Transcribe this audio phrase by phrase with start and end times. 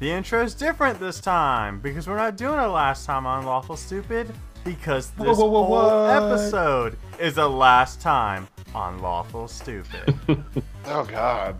[0.00, 4.32] The intro's different this time because we're not doing a last time on Lawful Stupid
[4.64, 6.22] because this Whoa, whoa, whoa, whole what?
[6.32, 10.14] episode is a last time on Lawful Stupid.
[10.86, 11.54] Oh God.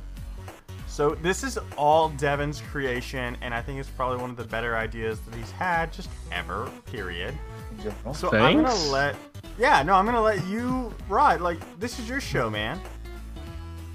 [0.88, 4.74] so this is all Devin's creation, and I think it's probably one of the better
[4.76, 6.68] ideas that he's had just ever.
[6.86, 7.34] Period.
[7.72, 8.14] in general.
[8.14, 9.14] So I'm gonna let,
[9.58, 11.42] yeah, no, I'm gonna let you ride.
[11.42, 12.80] Like this is your show, man.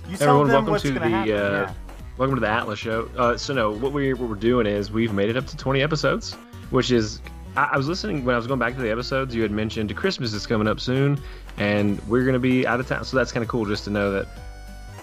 [0.08, 1.34] You tell Everyone, them welcome what's to the gonna happen.
[1.34, 1.36] uh,
[1.68, 1.74] yeah.
[2.18, 3.10] Welcome to the Atlas Show.
[3.18, 5.82] Uh, so no, what we what we're doing is we've made it up to 20
[5.82, 6.34] episodes,
[6.70, 7.22] which is
[7.56, 9.36] I, I was listening when I was going back to the episodes.
[9.36, 11.20] You had mentioned Christmas is coming up soon,
[11.58, 13.04] and we're gonna be out of town.
[13.06, 14.28] So that's kind of cool just to know that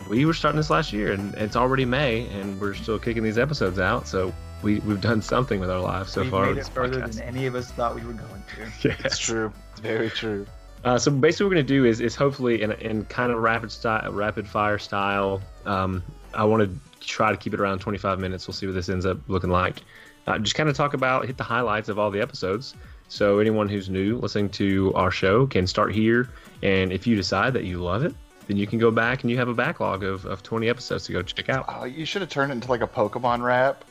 [0.08, 3.38] we were starting this last year, and it's already May, and we're still kicking these
[3.38, 4.06] episodes out.
[4.06, 6.46] So we we've done something with our lives so We've far.
[6.46, 7.14] made it further podcast.
[7.16, 8.72] than any of us thought we were going to.
[8.88, 9.00] Yes.
[9.04, 9.52] It's true.
[9.72, 10.46] It's very true.
[10.84, 13.70] Uh, so basically, what we're gonna do is is hopefully in, in kind of rapid
[13.70, 15.40] style, rapid fire style.
[15.64, 16.02] Um,
[16.34, 18.46] I want to try to keep it around 25 minutes.
[18.46, 19.82] We'll see what this ends up looking like.
[20.26, 22.74] Uh, just kind of talk about hit the highlights of all the episodes.
[23.08, 26.30] So anyone who's new listening to our show can start here,
[26.62, 28.14] and if you decide that you love it,
[28.46, 31.12] then you can go back and you have a backlog of, of 20 episodes to
[31.12, 31.64] go check out.
[31.68, 33.84] Oh, you should have turned it into like a Pokemon rap.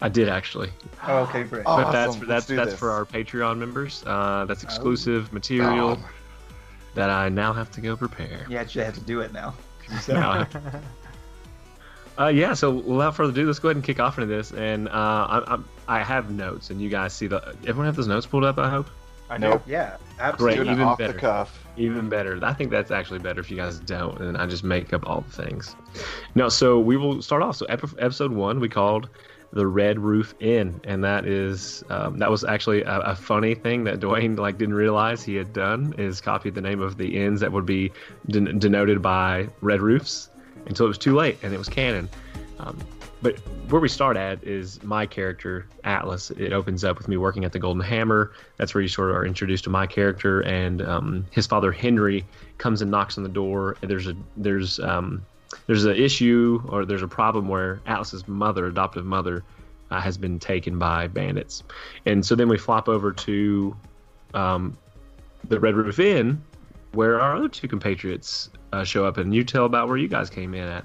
[0.00, 0.70] I did actually,
[1.06, 1.62] Oh, okay, great.
[1.64, 2.78] Oh, but that's for, that's that's this.
[2.78, 4.02] for our Patreon members.
[4.04, 6.08] Uh, that's exclusive material Oh.
[6.94, 8.40] that I now have to go prepare.
[8.42, 9.54] Yeah, you actually have to do it now.
[9.86, 10.46] 'Cause you said Now
[12.18, 14.52] Uh, yeah, so without further ado, let's go ahead and kick off into this.
[14.52, 15.56] And uh, I,
[15.88, 17.54] I, I have notes, and you guys see the.
[17.66, 18.58] Everyone have those notes pulled up.
[18.58, 18.88] I hope.
[19.30, 19.62] I Nope.
[19.66, 20.56] Yeah, absolutely.
[20.56, 21.14] Doing it even off better.
[21.14, 21.66] the cuff.
[21.78, 22.38] Even better.
[22.42, 25.22] I think that's actually better if you guys don't, and I just make up all
[25.22, 25.74] the things.
[26.34, 27.56] No, so we will start off.
[27.56, 29.08] So ep- episode one, we called
[29.54, 33.84] the Red Roof Inn, and that is um, that was actually a, a funny thing
[33.84, 37.40] that Dwayne like didn't realize he had done is copied the name of the inns
[37.40, 37.90] that would be
[38.28, 40.28] den- denoted by red roofs
[40.66, 42.08] until it was too late and it was canon.
[42.58, 42.78] Um,
[43.22, 46.30] but where we start at is my character Atlas.
[46.32, 48.32] It opens up with me working at the Golden Hammer.
[48.56, 52.24] That's where you sort of are introduced to my character, and um, his father Henry
[52.58, 53.76] comes and knocks on the door.
[53.80, 55.24] There's a there's um,
[55.66, 59.44] there's an issue or there's a problem where Atlas's mother, adoptive mother,
[59.92, 61.62] uh, has been taken by bandits,
[62.06, 63.76] and so then we flop over to
[64.34, 64.76] um,
[65.48, 66.42] the Red Roof Inn,
[66.92, 70.30] where our other two compatriots uh, show up, and you tell about where you guys
[70.30, 70.84] came in at.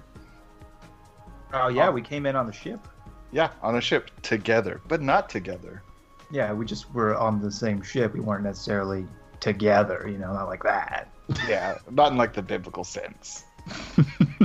[1.53, 2.87] Oh yeah, we came in on the ship.
[3.31, 5.83] Yeah, on a ship together, but not together.
[6.31, 8.13] Yeah, we just were on the same ship.
[8.13, 9.05] We weren't necessarily
[9.39, 11.09] together, you know, not like that.
[11.47, 13.43] Yeah, not in like the biblical sense.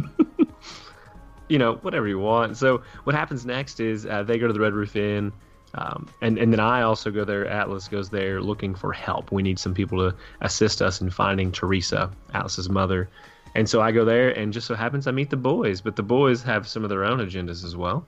[1.49, 2.56] you know, whatever you want.
[2.56, 5.33] So what happens next is uh, they go to the Red Roof Inn,
[5.75, 7.47] um, and and then I also go there.
[7.47, 9.33] Atlas goes there looking for help.
[9.33, 13.09] We need some people to assist us in finding Teresa, Atlas's mother.
[13.55, 15.81] And so I go there, and just so happens I meet the boys.
[15.81, 18.06] But the boys have some of their own agendas as well.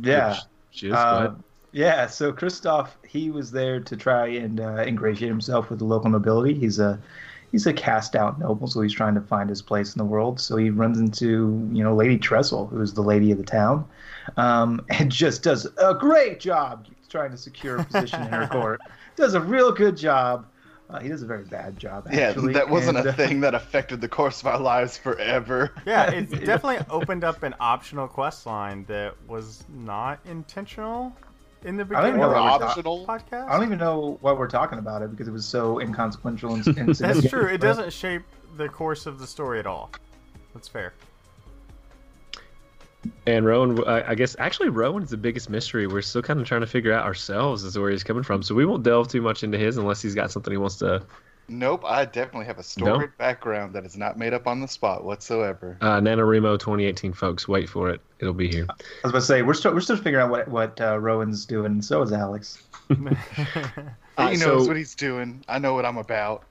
[0.00, 0.36] Yeah.
[0.70, 1.34] Which Uh,
[1.72, 6.10] yeah, so Christoph, he was there to try and uh, ingratiate himself with the local
[6.10, 6.54] nobility.
[6.54, 7.00] He's a
[7.50, 10.40] he's a cast out noble, so he's trying to find his place in the world.
[10.40, 13.84] So he runs into you know Lady Tressel, who is the lady of the town,
[14.36, 18.80] um, and just does a great job trying to secure a position in her court.
[19.16, 20.46] Does a real good job.
[20.90, 22.06] Uh, he does a very bad job.
[22.10, 24.98] Actually, yeah, that wasn't and, a uh, thing that affected the course of our lives
[24.98, 25.72] forever.
[25.86, 31.14] Yeah, it definitely opened up an optional quest line that was not intentional
[31.64, 32.04] in the beginning.
[32.04, 33.48] I don't even beginning know of what the we're ta- podcast.
[33.48, 36.58] I don't even know why we're talking about it because it was so inconsequential and
[36.66, 36.98] insignificant.
[36.98, 37.46] That's true.
[37.46, 38.22] It doesn't shape
[38.56, 39.90] the course of the story at all.
[40.52, 40.92] That's fair.
[43.26, 45.86] And Rowan, I I guess actually Rowan's the biggest mystery.
[45.86, 48.42] We're still kind of trying to figure out ourselves as to where he's coming from.
[48.42, 51.04] So we won't delve too much into his unless he's got something he wants to.
[51.46, 55.04] Nope, I definitely have a storied background that is not made up on the spot
[55.04, 55.76] whatsoever.
[55.82, 58.00] Uh, NaNoWriMo 2018, folks, wait for it.
[58.18, 58.66] It'll be here.
[58.70, 61.44] I was about to say we're still we're still figuring out what what uh, Rowan's
[61.44, 62.62] doing, so is Alex.
[64.16, 65.44] Uh, he so- knows what he's doing.
[65.48, 66.44] I know what I'm about.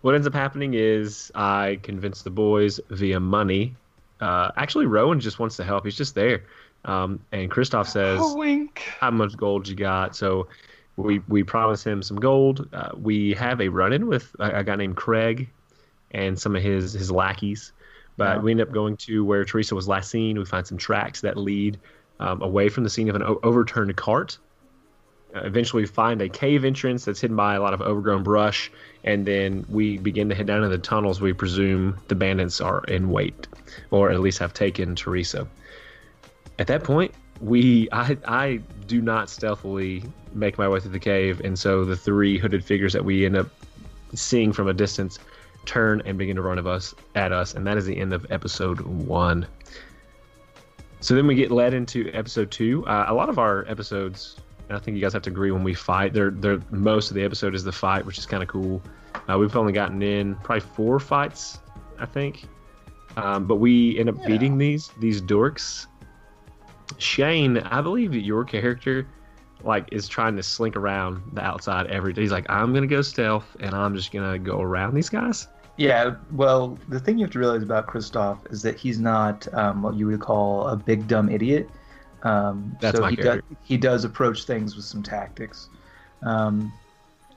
[0.00, 3.76] What ends up happening is I convince the boys via money.
[4.22, 5.84] Uh, actually, Rowan just wants to help.
[5.84, 6.44] He's just there.
[6.84, 8.82] Um, and Christoph says, Oh, wink.
[9.00, 10.48] "How much gold you got?" So
[10.96, 12.68] we we promise him some gold.
[12.72, 15.48] Uh, we have a run-in with a, a guy named Craig
[16.12, 17.72] and some of his his lackeys.
[18.16, 18.42] But Yeah.
[18.42, 20.38] we end up going to where Teresa was last seen.
[20.38, 21.78] We find some tracks that lead
[22.20, 24.38] um, away from the scene of an o- overturned cart.
[25.34, 28.70] Eventually, we find a cave entrance that's hidden by a lot of overgrown brush,
[29.04, 31.20] and then we begin to head down into the tunnels.
[31.20, 33.48] We presume the bandits are in wait,
[33.90, 35.46] or at least have taken Teresa.
[36.58, 41.40] At that point, we I I do not stealthily make my way through the cave,
[41.40, 43.48] and so the three hooded figures that we end up
[44.14, 45.18] seeing from a distance
[45.64, 48.30] turn and begin to run of us at us, and that is the end of
[48.30, 49.46] episode one.
[51.00, 52.86] So then we get led into episode two.
[52.86, 54.36] Uh, a lot of our episodes,
[54.74, 56.12] I think you guys have to agree when we fight.
[56.12, 58.82] They're they're most of the episode is the fight, which is kind of cool.
[59.28, 61.58] Uh, we've only gotten in probably four fights,
[61.98, 62.46] I think,
[63.16, 64.26] um, but we end up Yeah.
[64.28, 65.86] beating these these dorks.
[66.98, 69.06] Shane, I believe that your character
[69.64, 72.22] like is trying to slink around the outside every day.
[72.22, 75.48] He's like, I'm gonna go stealth, and I'm just gonna go around these guys.
[75.76, 79.82] Yeah, well, the thing you have to realize about Kristoff is that he's not um,
[79.82, 81.70] what you would call a big dumb idiot.
[82.22, 85.68] Um, That's so my he does, he does approach things with some tactics.
[86.22, 86.72] Um,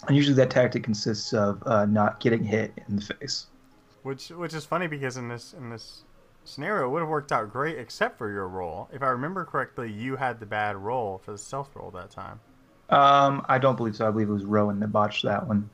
[0.08, 3.48] and usually that tactic consists of uh, not getting hit in the face.
[4.04, 6.04] Which which is funny because in this in this
[6.44, 8.88] scenario it would have worked out great except for your roll.
[8.94, 12.40] If I remember correctly, you had the bad roll for the stealth roll that time.
[12.92, 14.08] Um, I don't believe so.
[14.08, 15.70] I believe it was Rowan that botched that one.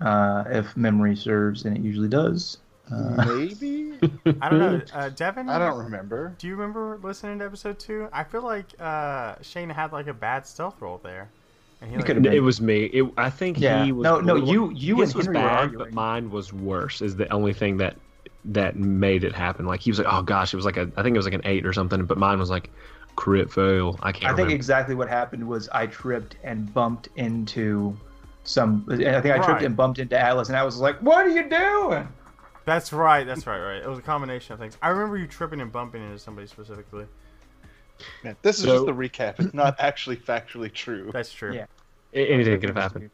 [0.00, 2.58] Uh, if memory serves, and it usually does.
[2.90, 3.92] Uh, Maybe?
[4.40, 5.48] I don't know, uh, Devin.
[5.48, 6.34] I don't remember.
[6.38, 8.08] Do you remember listening to episode two?
[8.12, 11.28] I feel like uh, Shane had like a bad stealth roll there,
[11.80, 12.26] and he He like, could've.
[12.26, 12.84] It was me.
[12.86, 13.84] It, I think Yeah.
[13.84, 14.02] he was.
[14.04, 15.84] No, no, little- you- you his and was Henry were bad, arguing.
[15.86, 17.00] but mine was worse.
[17.00, 17.96] Is the only thing that
[18.46, 19.64] that made it happen.
[19.66, 20.90] Like he was like, oh gosh, it was like a.
[20.96, 22.70] I think it was like an eight or something, but mine was like
[23.14, 23.96] crit fail.
[24.02, 24.54] I can't I think remember.
[24.56, 27.96] exactly what happened was I tripped and bumped into
[28.42, 28.84] some.
[28.90, 29.62] I think I tripped Right.
[29.62, 32.08] and bumped into Atlas, and I was like, "What are you doing?"
[32.64, 33.24] That's right.
[33.26, 33.58] That's right.
[33.60, 33.82] Right.
[33.82, 34.76] It was a combination of things.
[34.82, 37.06] I remember you tripping and bumping into somebody specifically.
[38.24, 39.38] Man, this is So- just the recap.
[39.38, 41.10] It's not actually factually true.
[41.12, 41.54] That's true.
[41.54, 41.66] Yeah.
[42.14, 43.10] A- Anything could have happened.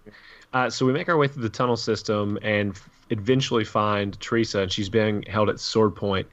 [0.52, 2.78] Uh, so we make our way through the tunnel system and
[3.10, 6.26] eventually find Teresa, and she's being held at sword point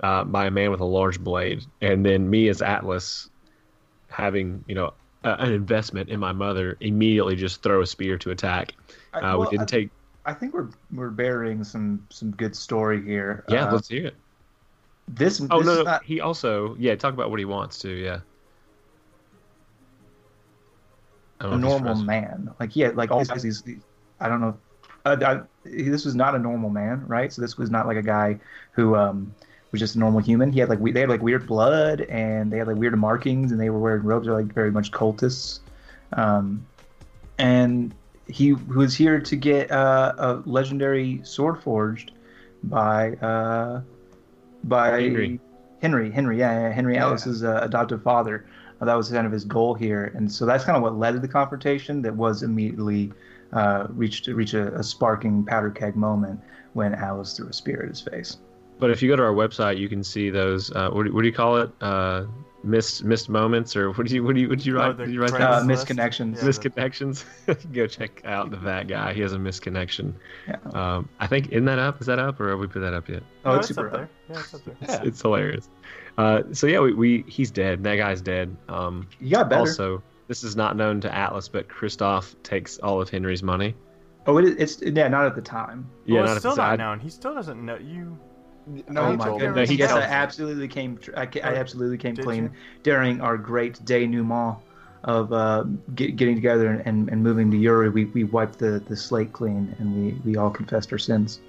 [0.00, 1.64] uh, by a man with a large blade.
[1.80, 3.28] And then me as Atlas,
[4.08, 8.30] having you know a, an investment in my mother, immediately just throw a spear to
[8.30, 8.72] attack.
[9.12, 9.90] I, Uh, well, we didn't I, take.
[10.28, 13.44] I think we're we're burying some some good story here.
[13.48, 14.16] Yeah, Uh, let's hear it.
[15.08, 15.40] this.
[15.50, 17.88] Oh this no, is no, not he also yeah talk about what he wants to
[17.88, 18.20] yeah.
[21.40, 22.50] A know if he's normal man.
[22.60, 23.62] Like yeah, like all these.
[23.62, 23.80] these
[24.20, 24.58] I don't know.
[25.06, 27.32] Uh, I, this was not a normal man, right?
[27.32, 28.38] So this was not like a guy
[28.72, 29.34] who um,
[29.72, 30.52] was just a normal human.
[30.52, 33.50] He had like we, they had like weird blood and they had like weird markings
[33.50, 34.26] and they were wearing robes.
[34.26, 35.60] They're like very much cultists.
[36.12, 36.66] Um,
[37.38, 37.94] and
[38.28, 42.12] he was here to get uh, a legendary sword forged
[42.64, 43.80] by uh,
[44.64, 45.40] by Henry.
[45.80, 47.06] Henry, Henry, yeah, yeah Henry Yeah.
[47.06, 48.46] Atlas's uh, adoptive father.
[48.80, 51.12] Uh, that was kind of his goal here, and so that's kind of what led
[51.12, 52.02] to the confrontation.
[52.02, 53.12] That was immediately
[53.52, 56.40] uh, reached to reach a, a sparking powder keg moment
[56.74, 58.38] when Atlas threw a spear at his face.
[58.78, 60.70] But if you go to our website, you can see those.
[60.70, 61.70] Uh, what, do, what do you call it?
[61.80, 62.24] Uh,
[62.64, 64.96] missed missed moments, or what do you what do you what do you Oh, write?
[64.96, 65.66] the did you write Uh, that?
[65.66, 65.86] list?
[65.86, 66.36] misconnections.
[66.36, 67.72] Yeah, the- Misconnections.
[67.72, 69.12] go check out the that guy.
[69.12, 70.12] He has a misconnection.
[70.48, 70.56] Yeah.
[70.74, 72.00] Um, I think isn't that up?
[72.00, 73.22] Is that up, or have we put that up yet?
[73.44, 74.10] Oh, No, it's it's super up there.
[74.30, 74.76] Yeah, it's up there.
[74.80, 75.02] It's, Yeah.
[75.04, 75.68] it's hilarious.
[76.16, 77.82] Uh, so yeah, we, we he's dead.
[77.84, 78.56] That guy's dead.
[78.68, 79.60] Um, You got better.
[79.60, 83.74] also, this is not known to Atlas, but Kristoff takes all of Henry's money.
[84.26, 85.88] oh, it, it's yeah, not at the time.
[86.06, 86.98] Yeah, well, not it's at still the not known.
[87.00, 88.18] He still doesn't know you.
[88.88, 89.70] No, oh he my told goodness!
[89.70, 90.98] he yes, I absolutely came.
[91.16, 92.50] I, I absolutely came did clean you?
[92.82, 94.58] during our great denouement
[95.04, 95.64] of uh,
[95.94, 97.88] get, getting together and, and, and moving to Uri.
[97.88, 101.40] We, we wiped the, the slate clean and we, we all confessed our sins.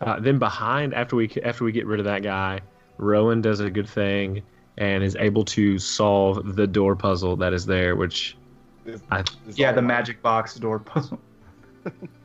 [0.00, 2.60] Uh, then behind, after we after we get rid of that guy,
[2.98, 4.42] Rowan does a good thing
[4.76, 8.36] and is able to solve the door puzzle that is there, which
[9.10, 11.20] I It's Yeah, the magic box door puzzle.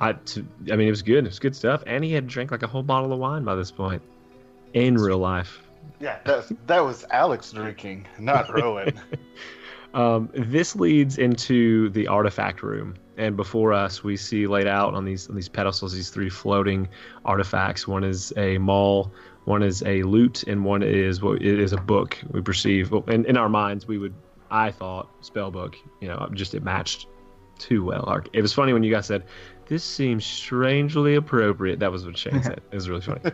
[0.00, 1.24] I to, I mean it was good.
[1.24, 3.54] It was good stuff, and he had drank like a whole bottle of wine by
[3.54, 4.02] this point,
[4.74, 5.62] in real life.
[6.00, 9.00] Yeah, that, that was Alex drinking, not Rowan.
[9.94, 15.06] Um, this leads into the artifact room, and before us, we see laid out on
[15.06, 16.88] these on these pedestals these three floating
[17.24, 17.88] artifacts.
[17.88, 19.10] One is a maul,
[19.44, 22.18] one is a lute, and one is what it is a book.
[22.30, 24.14] We perceive, well, in, in our minds, we would,
[24.50, 25.76] I thought, spell book.
[26.00, 27.06] You know, just it matched
[27.58, 28.20] too well.
[28.34, 29.24] It was funny when you guys said,
[29.66, 32.60] "This seems strangely appropriate." That was what Shane said.
[32.70, 33.20] It was really funny.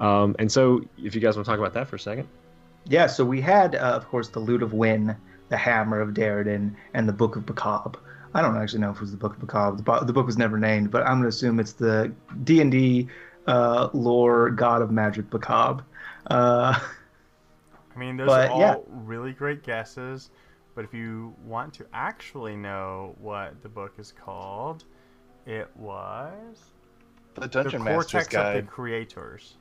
[0.00, 2.28] Um, and so, if you guys want to talk about that for a second.
[2.86, 5.16] Yeah, so we had, uh, of course, the Lute of Win,
[5.48, 7.94] the Hammer of Derridin, and the Book of Bacab.
[8.34, 9.76] I don't actually know if it was the Book of Bacab.
[9.76, 12.12] The, bo- the book was never named, but I'm going to assume it's the
[12.42, 13.08] D&D
[13.46, 15.84] uh, lore God of Magic Bacab.
[16.28, 16.78] Uh,
[17.94, 18.76] I mean, those But, are all yeah.
[18.88, 20.30] really great guesses.
[20.74, 24.84] But if you want to actually know what the book is called,
[25.46, 26.32] it was
[27.34, 29.54] The Dungeon the Master's Cortex of the Creators.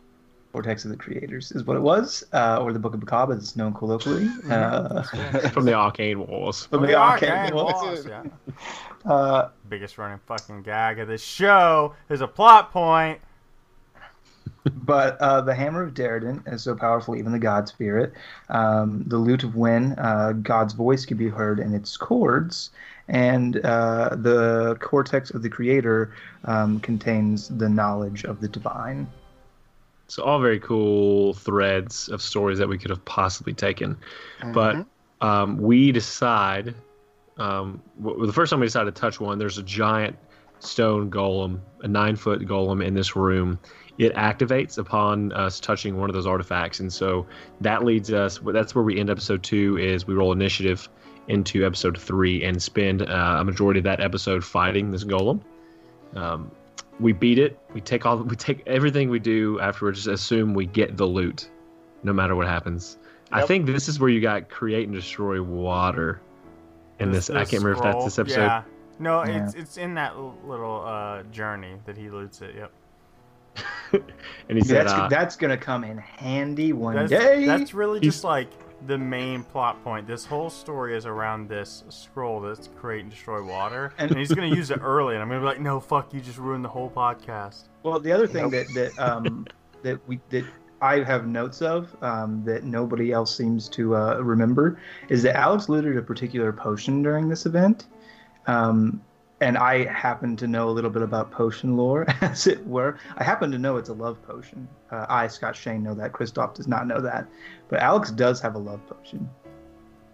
[0.52, 3.40] Vortex of the Creators is what it was, uh, or the Book of Bacab as
[3.40, 4.30] it's known colloquially.
[4.50, 5.02] Uh,
[5.50, 6.68] From the arcane walls.
[6.68, 7.74] from Oh, the the arcade arcane walls.
[7.84, 8.24] walls, yeah.
[9.06, 13.20] Uh, Biggest running fucking gag of this show is a plot point.
[14.66, 18.14] but uh, the hammer of Derridin is so powerful, even the God Spirit.
[18.50, 22.70] Um, the lute of Wen, uh, God's voice can be heard in its chords,
[23.08, 26.14] and uh, the cortex of the creator
[26.46, 29.08] um, contains the knowledge of the divine.
[30.08, 33.98] So all very cool threads of stories that we could have possibly taken,
[34.54, 34.86] but
[35.22, 36.76] um, we decide.
[37.38, 40.16] Um, w- the first time we decided to touch one, there's a giant
[40.60, 43.60] stone golem, a nine foot golem in this room.
[43.98, 47.26] It activates upon us touching one of those artifacts, and so
[47.62, 48.40] that leads us.
[48.44, 49.78] That's where we end episode two.
[49.78, 50.90] Is we roll initiative
[51.28, 55.42] into episode three and spend uh, a majority of that episode fighting this golem.
[56.16, 56.52] Um,
[57.00, 57.58] we beat it.
[57.74, 58.18] We take all.
[58.18, 60.04] We take everything we do afterwards.
[60.04, 61.50] Just assume we get the loot,
[62.04, 62.98] no matter what happens.
[63.32, 66.22] I think this is where you got create and destroy water.
[67.00, 68.26] In this, I can't remember if that's this scroll.
[68.28, 68.42] episode.
[68.44, 68.64] Yeah.
[69.00, 69.44] No, Yeah.
[69.46, 72.54] it's it's in that little uh, journey that he loots it.
[72.56, 72.72] Yep.
[74.50, 77.46] And he said, That's uh, that's gonna come in handy one That's, day.
[77.46, 78.50] that's really He's- just like
[78.88, 80.08] the main plot point.
[80.08, 84.32] This whole story is around this scroll that's create and destroy water, And- and, he's
[84.34, 86.70] gonna use it early, and I'm gonna be like, no, fuck, you just ruined the
[86.70, 87.70] whole podcast.
[87.84, 88.66] Well, the other thing Nope.
[88.68, 89.46] that that um,
[89.84, 90.46] that we that
[90.82, 95.70] I have notes of um, that nobody else seems to uh, remember is that Alex
[95.70, 97.88] looted a particular potion during this event,
[98.48, 99.02] um,
[99.44, 102.98] and I happen to know a little bit about potion lore, as it were.
[103.18, 104.68] I happen to know it's a love potion.
[104.92, 106.14] Uh, I, Scott Shane, know that.
[106.14, 107.28] Christoph does not know that,
[107.70, 109.30] but Alex does have a love potion.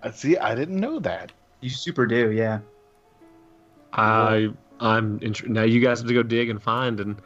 [0.04, 1.32] Uh, See, I didn't know that.
[1.62, 2.60] You super do, yeah.
[3.94, 5.64] I, I'm int- now.
[5.64, 7.22] You guys have to go dig and find and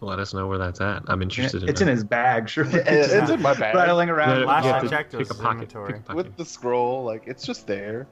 [0.00, 1.02] let us know where that's at.
[1.08, 1.72] I'm interested in it.
[1.72, 1.84] it's it.
[1.88, 2.64] in his bag, sure.
[2.64, 3.74] It- it's in my bag.
[3.74, 4.40] rattling around.
[4.40, 5.92] Yeah, Last you I to checked, it pick was a his pocket, inventory.
[5.92, 6.16] pick a pocket.
[6.16, 8.06] With the scroll, like it's just there.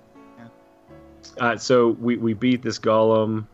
[1.39, 3.47] Uh, so we, we beat this golem.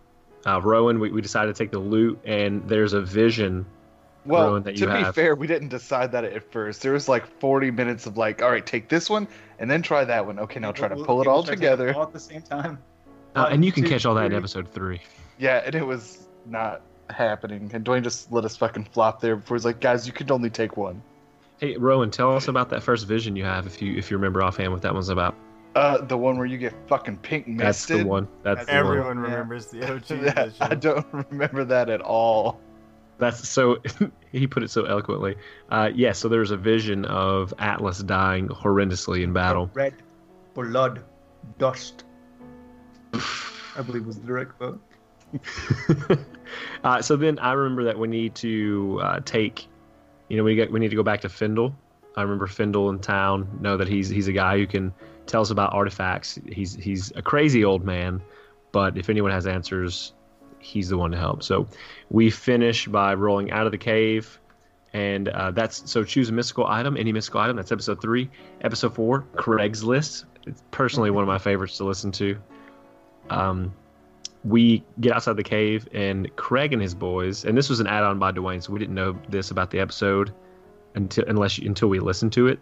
[0.46, 3.66] Uh, Rowan, we, we decided to take the loot, and there's a vision.
[4.26, 5.14] Well, Rowan, that to you be have.
[5.14, 6.82] fair, we didn't decide that at first.
[6.82, 9.26] There was like 40 minutes of like, all right, take this one
[9.58, 10.38] and then try that one.
[10.38, 11.94] Okay, now try to We'll- pull it all try to take together.
[11.94, 12.78] all at the same time.
[13.34, 15.00] Uh, and you can two, catch all that in episode three.
[15.38, 17.70] Yeah, and it was not happening.
[17.72, 20.50] And Dwayne just let us fucking flop there before he's like, guys, you can only
[20.50, 21.02] take one.
[21.58, 24.42] Hey, Rowan, tell us about that first vision you have, if you if you remember
[24.42, 25.34] offhand what that one's about.
[25.74, 27.66] Uh, the one where you get fucking pink misted.
[27.66, 28.26] That's the one.
[28.42, 28.98] That's That's the one.
[28.98, 29.30] Everyone Yeah.
[29.30, 32.60] remembers the OG Yeah, I don't remember that at all.
[33.18, 33.76] That's so.
[34.32, 35.36] he put it so eloquently.
[35.70, 36.12] Uh, yeah.
[36.12, 39.70] So there's a vision of Atlas dying horrendously in battle.
[39.74, 39.94] Red,
[40.54, 41.04] blood,
[41.58, 42.04] dust.
[43.14, 44.80] I believe was the direct quote.
[46.84, 49.66] uh, so then I remember that we need to uh, take,
[50.28, 51.74] you know, we get we need to go back to Findle.
[52.16, 53.58] I remember Findle in town.
[53.60, 54.92] Know that he's he's a guy who can
[55.30, 56.38] tell us about artifacts.
[56.50, 58.20] He's he's a crazy old man,
[58.72, 60.12] but if anyone has answers,
[60.58, 61.42] he's the one to help.
[61.42, 61.66] So
[62.10, 64.38] we finish by rolling out of the cave,
[64.92, 67.56] and uh, that's so choose a mystical item, any mystical item.
[67.56, 68.28] That's episode three.
[68.62, 70.24] Episode four, Craigslist.
[70.46, 72.36] It's personally one of my favorites to listen to.
[73.28, 73.72] Um,
[74.42, 78.18] we get outside the cave, and Craig and his boys, and this was an add-on
[78.18, 80.32] by Dwayne, so we didn't know this about the episode
[80.94, 82.58] until unless until we listened to it.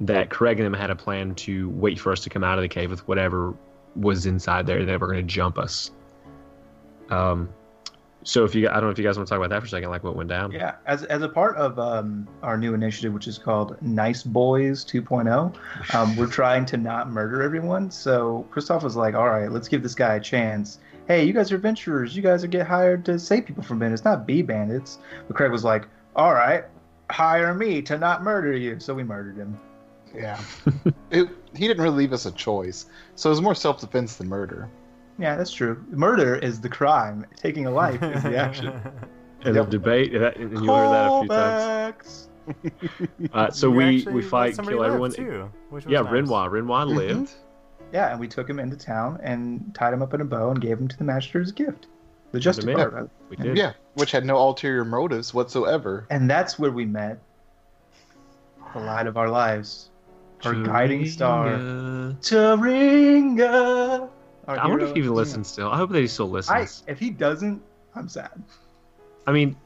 [0.00, 2.62] That Craig and them had a plan to wait for us to come out of
[2.62, 3.54] the cave with whatever
[3.96, 4.84] was inside there.
[4.84, 5.90] They were going to jump us.
[7.10, 7.50] Um,
[8.22, 9.66] so if you, I don't know if you guys want to talk about that for
[9.66, 10.52] a second, like what went down.
[10.52, 14.84] Yeah, as, as a part of um, our new initiative, which is called Nice Boys
[14.84, 17.90] 2.0, um, we're trying to not murder everyone.
[17.90, 20.78] So Christoph was like, "All right, let's give this guy a chance."
[21.08, 22.14] Hey, you guys are adventurers.
[22.14, 24.98] You guys are get hired to save people from bandits, not be bandits.
[25.26, 26.64] But Craig was like, "All right,
[27.10, 29.58] hire me to not murder you." So we murdered him.
[30.14, 30.40] Yeah.
[31.10, 32.86] it, he didn't really leave us a choice.
[33.14, 34.68] So it was more self defense than murder.
[35.18, 35.84] Yeah, that's true.
[35.90, 37.26] Murder is the crime.
[37.36, 38.72] Taking a life is the action.
[39.42, 39.64] And Yep.
[39.66, 42.28] the debate, and that- and you heard that a few times.
[43.32, 45.12] Uh, so You we actually we fight, somebody kill everyone.
[45.12, 45.50] Too,
[45.88, 46.12] Yeah, nice.
[46.12, 46.50] Renoir.
[46.50, 46.94] Renoir Mhm.
[46.94, 47.32] lived.
[47.92, 50.60] Yeah, and we took him into town and tied him up in a bow and
[50.60, 51.86] gave him to the master as a gift.
[52.32, 52.76] The Justicar, man.
[52.76, 53.10] rather.
[53.30, 53.42] We Yeah.
[53.44, 53.56] did.
[53.56, 56.06] Yeah, which had no ulterior motives whatsoever.
[56.10, 57.18] And that's where we met
[58.74, 59.89] the light of our lives,
[60.46, 62.16] our guiding star, Taringa.
[62.20, 64.10] Taringa.
[64.48, 65.70] our I wonder if he even of listens still.
[65.70, 66.82] I hope that he still I, listens.
[66.86, 67.62] if he doesn't,
[67.94, 68.42] I'm sad.
[69.26, 69.56] I, mean,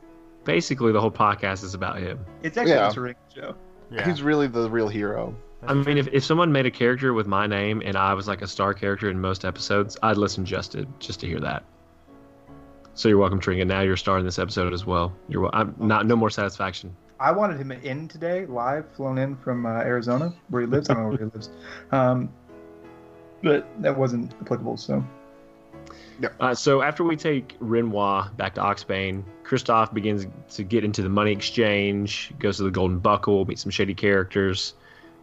[0.44, 2.18] basically the whole podcast is about him.
[2.42, 2.90] It's actually Yeah.
[2.90, 3.54] a Taringa show.
[3.90, 4.06] Yeah.
[4.06, 5.34] He's really the real hero.
[5.66, 8.42] I mean, if, if someone made a character with my name and I was like
[8.42, 11.62] a star character in most episodes, I'd listen just to just to hear that.
[12.92, 13.66] So you're welcome, Tringa.
[13.66, 15.12] Now you're a star in this episode as well.
[15.28, 16.94] You're wel- I'm not no more satisfaction.
[17.24, 20.90] I wanted him in today, live, flown in from uh, Arizona, where he lives.
[20.90, 21.48] I don't know where he lives.
[21.90, 22.28] Um,
[23.42, 25.02] but that wasn't applicable, so.
[26.20, 26.28] Yeah.
[26.38, 30.26] Uh, so after we take Renoir back to Oxbane, Kristoff begins
[30.56, 34.74] to get into the money exchange, goes to the Golden Buckle, meets some shady characters.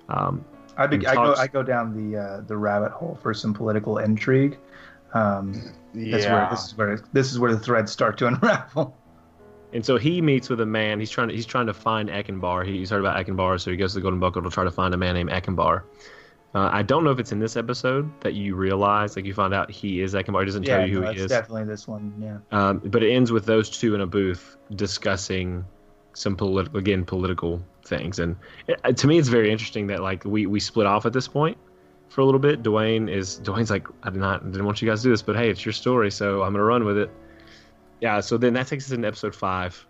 [0.10, 0.44] Um,
[0.78, 3.54] I, be, And I go I go down the uh, the rabbit hole for some
[3.54, 4.58] political intrigue.
[5.14, 5.54] Um,
[5.94, 6.50] that's where Yeah.
[6.50, 8.98] this is where this is where the threads start to unravel.
[9.74, 11.00] And so he meets with a man.
[11.00, 12.66] He's trying to he's trying to find Eckenbar.
[12.66, 14.72] He, he's heard about Eckenbar, so he goes to the Golden Buckle to try to
[14.72, 15.84] find a man named Eckenbar.
[16.54, 19.54] Uh, I don't know if it's in this episode that you realize, like you find
[19.54, 20.42] out he is Eckenbar.
[20.42, 21.30] He doesn't yeah, tell you who no, he that's is.
[21.30, 22.14] definitely this one.
[22.20, 22.38] Yeah.
[22.52, 25.64] Um, but it ends with those two in a booth discussing
[26.14, 28.20] some political, again, political things.
[28.20, 28.36] And
[28.68, 31.58] it, to me, it's very interesting that like we we split off at this point
[32.10, 32.64] for a little bit.
[32.64, 35.38] Dwayne is Dwayne's like, I did not didn't want you guys to do this, but
[35.38, 37.10] hey, it's your story, so I'm gonna run with it.
[38.02, 38.20] Yeah.
[38.20, 39.86] So then that takes us into episode five.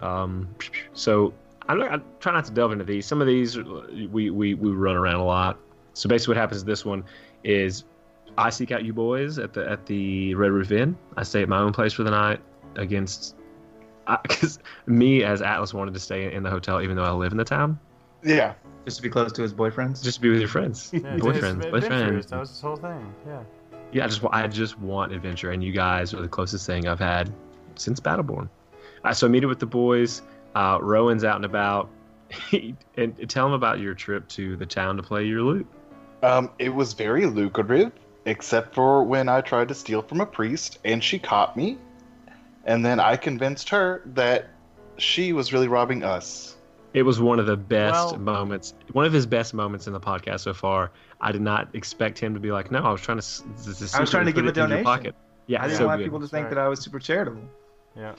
[0.00, 0.48] Um,
[0.94, 1.34] so
[1.68, 3.04] I'm not, I try not to delve into these.
[3.04, 5.58] Some of these we we we run around a lot.
[5.92, 7.04] So basically, what happens in this one
[7.44, 7.84] is
[8.38, 10.96] I seek out you boys at the at the Red Roof Inn.
[11.16, 12.40] I stay at my own place for the night
[12.76, 13.36] against
[14.22, 17.38] because me as Atlas wanted to stay in the hotel even though I live in
[17.38, 17.78] the town
[18.22, 18.54] Yeah.
[18.84, 20.02] Just to be close to his boyfriends.
[20.02, 22.28] just to be with your friends, Yeah, boyfriends, boyfriends.
[22.28, 23.14] That was his whole thing.
[23.26, 23.42] Yeah.
[23.92, 27.00] Yeah, I just I just want adventure, and you guys are the closest thing I've
[27.00, 27.32] had
[27.74, 28.48] since Battleborn.
[29.02, 30.22] Uh, so I meet up with the boys.
[30.54, 31.88] Uh, Rowan's out and about,
[32.96, 35.66] and tell him about your trip to the town to play your lute.
[36.22, 37.92] Um, it was very lucrative,
[38.26, 41.78] except for when I tried to steal from a priest and she caught me.
[42.64, 44.50] And then I convinced her that
[44.98, 46.56] she was really robbing us.
[46.92, 50.00] It was one of the best Well- moments, one of his best moments in the
[50.00, 50.90] podcast so far.
[51.20, 53.82] I did not expect him to be like, "No, I was trying to." s- s-
[53.82, 54.84] s- I was trying to give a it in your donation.
[54.84, 55.14] pocket."
[55.46, 56.04] Yeah, I didn't so want good.
[56.04, 56.54] people to think Sorry.
[56.56, 57.42] that I was super charitable.
[57.96, 58.14] Yeah.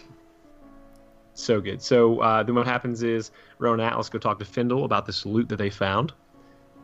[1.34, 1.82] So good.
[1.82, 5.26] So uh, then what happens is Rowan and Atlas go talk to Findle about this
[5.26, 6.14] loot that they found.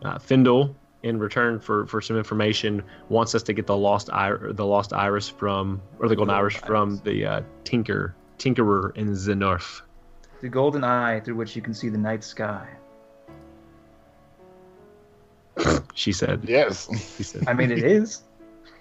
[0.03, 4.51] Uh, Findle, in return for, for some information, wants us to get the lost ir-
[4.53, 9.09] the lost iris from or the golden Golden iris from the uh, Tinker Tinkerer in
[9.11, 9.81] Zenorf.
[10.41, 12.67] The golden eye through which you can see the night sky.
[15.95, 16.41] She said.
[16.47, 16.87] Yes.
[17.17, 17.47] She said.
[17.47, 18.21] I mean, it is.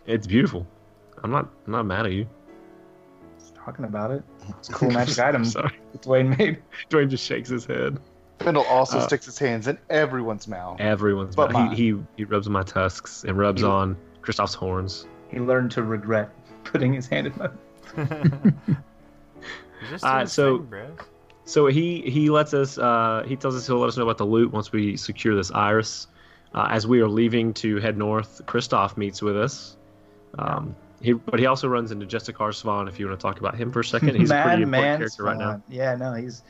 [0.06, 0.66] It's beautiful.
[1.24, 1.48] I'm not.
[1.66, 2.26] I'm not mad at you.
[3.38, 4.22] Just talking about it.
[4.58, 5.72] It's a cool magic item Sorry.
[5.92, 6.58] that Dwayne made.
[6.90, 7.98] Dwayne just shakes his head.
[8.40, 10.78] Findle also Uh, sticks his hands in everyone's mouth.
[10.78, 11.34] Everyone's.
[11.34, 11.68] But mad.
[11.68, 11.76] mine.
[11.76, 15.06] he, he he rubs on my tusks and rubs You- on Kristoff's horns.
[15.30, 16.28] He learned to regret
[16.64, 17.48] putting his hand in my.
[19.80, 20.92] He's just Uh, so- thing, Brad.
[21.46, 22.76] So he he lets us.
[22.76, 25.50] Uh, he tells us he'll let us know about the loot once we secure this
[25.52, 26.08] iris.
[26.54, 29.76] Uh, as we are leaving to head north, Kristoff meets with us.
[30.38, 32.88] Um, he, but he also runs into Jessica Svan.
[32.88, 35.22] If you want to talk about him for a second, he's a pretty important character
[35.22, 35.62] right now.
[35.68, 36.42] Yeah, no, he's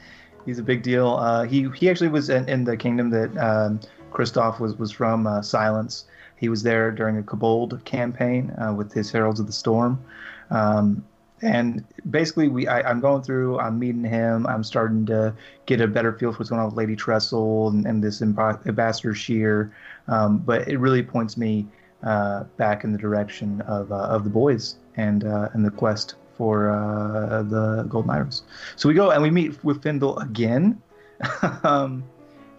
[0.46, 1.09] he's a big deal.
[1.09, 3.80] Uh, he he actually was in, in the kingdom that um,
[4.11, 5.26] Kristoff was was from.
[5.26, 6.06] Uh, Silence.
[6.37, 10.02] He was there during a Kobold campaign uh, with his Heralds of the Storm.
[10.50, 11.04] Um,
[11.42, 13.59] and basically, we I, I'm going through.
[13.59, 14.46] I'm meeting him.
[14.46, 15.35] I'm starting to
[15.66, 19.14] get a better feel for what's going on with Lady Trestle and, and this Ambassador
[19.14, 19.75] Shear.
[20.09, 21.66] Um, but it really points me
[22.03, 26.14] uh, back in the direction of uh, of the boys and uh, and the quest
[26.37, 28.42] for uh, the Golden Iris.
[28.77, 30.81] So we go and we meet with Findle again.
[31.64, 32.05] um,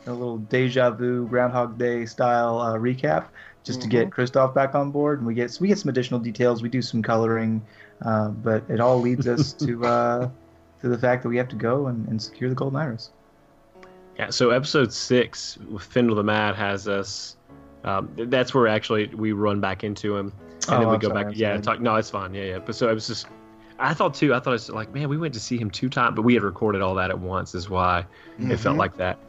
[0.08, 3.26] a little deja vu Groundhog Day style uh, recap,
[3.64, 6.62] just to get Kristoff back on board, and we get we get some additional details.
[6.62, 7.62] We do some coloring,
[8.04, 10.30] uh, but it all leads us to uh,
[10.82, 13.12] to the fact that we have to go and, and secure the Golden Iris.
[14.18, 14.30] Yeah.
[14.30, 17.36] So episode six with Findle the Mad has us.
[17.84, 21.08] Um, that's where actually we run back into him, and Oh, then we I'm go
[21.10, 21.34] sorry, back.
[21.34, 21.50] I'm Yeah.
[21.54, 21.62] sorry.
[21.62, 21.82] Talk.
[21.82, 22.34] No, it's fine.
[22.34, 22.44] Yeah.
[22.44, 22.60] Yeah.
[22.60, 23.28] But so it was just.
[23.80, 24.34] I thought too.
[24.34, 26.42] I thought it's like, man, we went to see him two times, but we had
[26.42, 27.54] recorded all that at once.
[27.54, 28.06] Is why
[28.40, 29.20] it felt like that.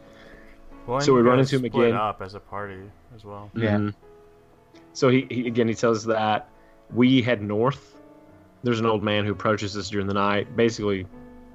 [0.86, 1.92] Well, So we run into him again.
[1.94, 2.80] up as a party
[3.14, 3.50] as well.
[3.54, 3.76] Yeah.
[3.76, 3.94] Mhm.
[4.94, 6.48] So he, he again he tells us that
[6.94, 7.94] we head north.
[8.62, 10.56] There's an old man who approaches us during the night.
[10.56, 11.06] Basically,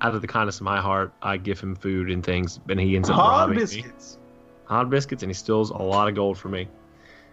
[0.02, 2.96] out of the kindness of my heart, I give him food and things, and he
[2.96, 3.62] ends up Hot robbing me.
[3.62, 4.18] biscuits.
[4.66, 6.68] Hot biscuits, and he steals a lot of gold from me.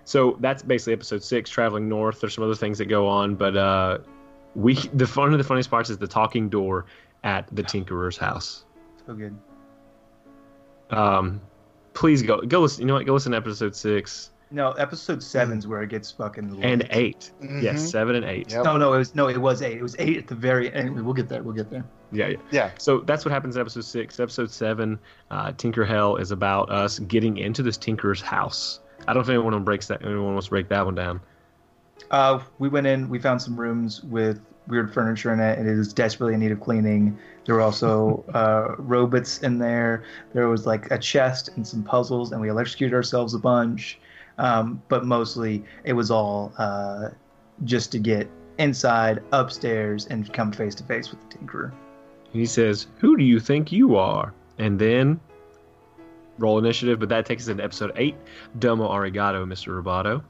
[0.04, 2.20] So that's basically episode six, traveling north.
[2.20, 3.98] There's some other things that go on, but uh,
[4.54, 6.86] we the fun of the funniest parts is the talking door
[7.22, 8.64] at the Tinkerer's house.
[9.06, 9.36] So good.
[10.90, 11.40] Um,
[11.94, 12.82] please go go listen.
[12.82, 13.06] You know what?
[13.06, 16.58] Go listen to episode six No, episode seven's where it gets fucking.
[16.62, 16.88] and lit.
[16.90, 17.62] 8 Mhm.
[17.62, 18.50] Yes, seven and eight.
[18.52, 18.64] Yep.
[18.64, 19.78] No, no, it was no, it was eight.
[19.78, 21.00] It was eight at the very end.
[21.04, 21.42] We'll get there.
[21.42, 21.84] We'll get there.
[22.10, 22.36] Yeah, yeah.
[22.50, 22.70] Yeah.
[22.78, 24.18] So that's what happens in episode six.
[24.18, 24.98] Episode seven,
[25.30, 28.80] uh, Tinker Hell is about us getting into this Tinker's house.
[29.06, 30.04] I don't know if anyone breaks that.
[30.04, 31.20] Anyone wants to break that one down.
[32.10, 33.08] Uh, we went in.
[33.08, 36.50] We found some rooms with weird furniture in it, and it is desperately in need
[36.52, 37.16] of cleaning.
[37.46, 40.02] There were also uh, robots in there.
[40.32, 44.00] There was like a chest and some puzzles, and we electrocuted ourselves a bunch.
[44.40, 47.10] Um, but mostly, it was all uh,
[47.64, 51.72] just to get inside, upstairs, and come face to face with the Tinkerer.
[52.32, 55.20] He says, "Who do you think you are?" And then
[56.38, 58.16] roll initiative, but that takes us into episode eight.
[58.58, 59.82] Domo arigato, Mr.
[59.82, 60.22] Roboto.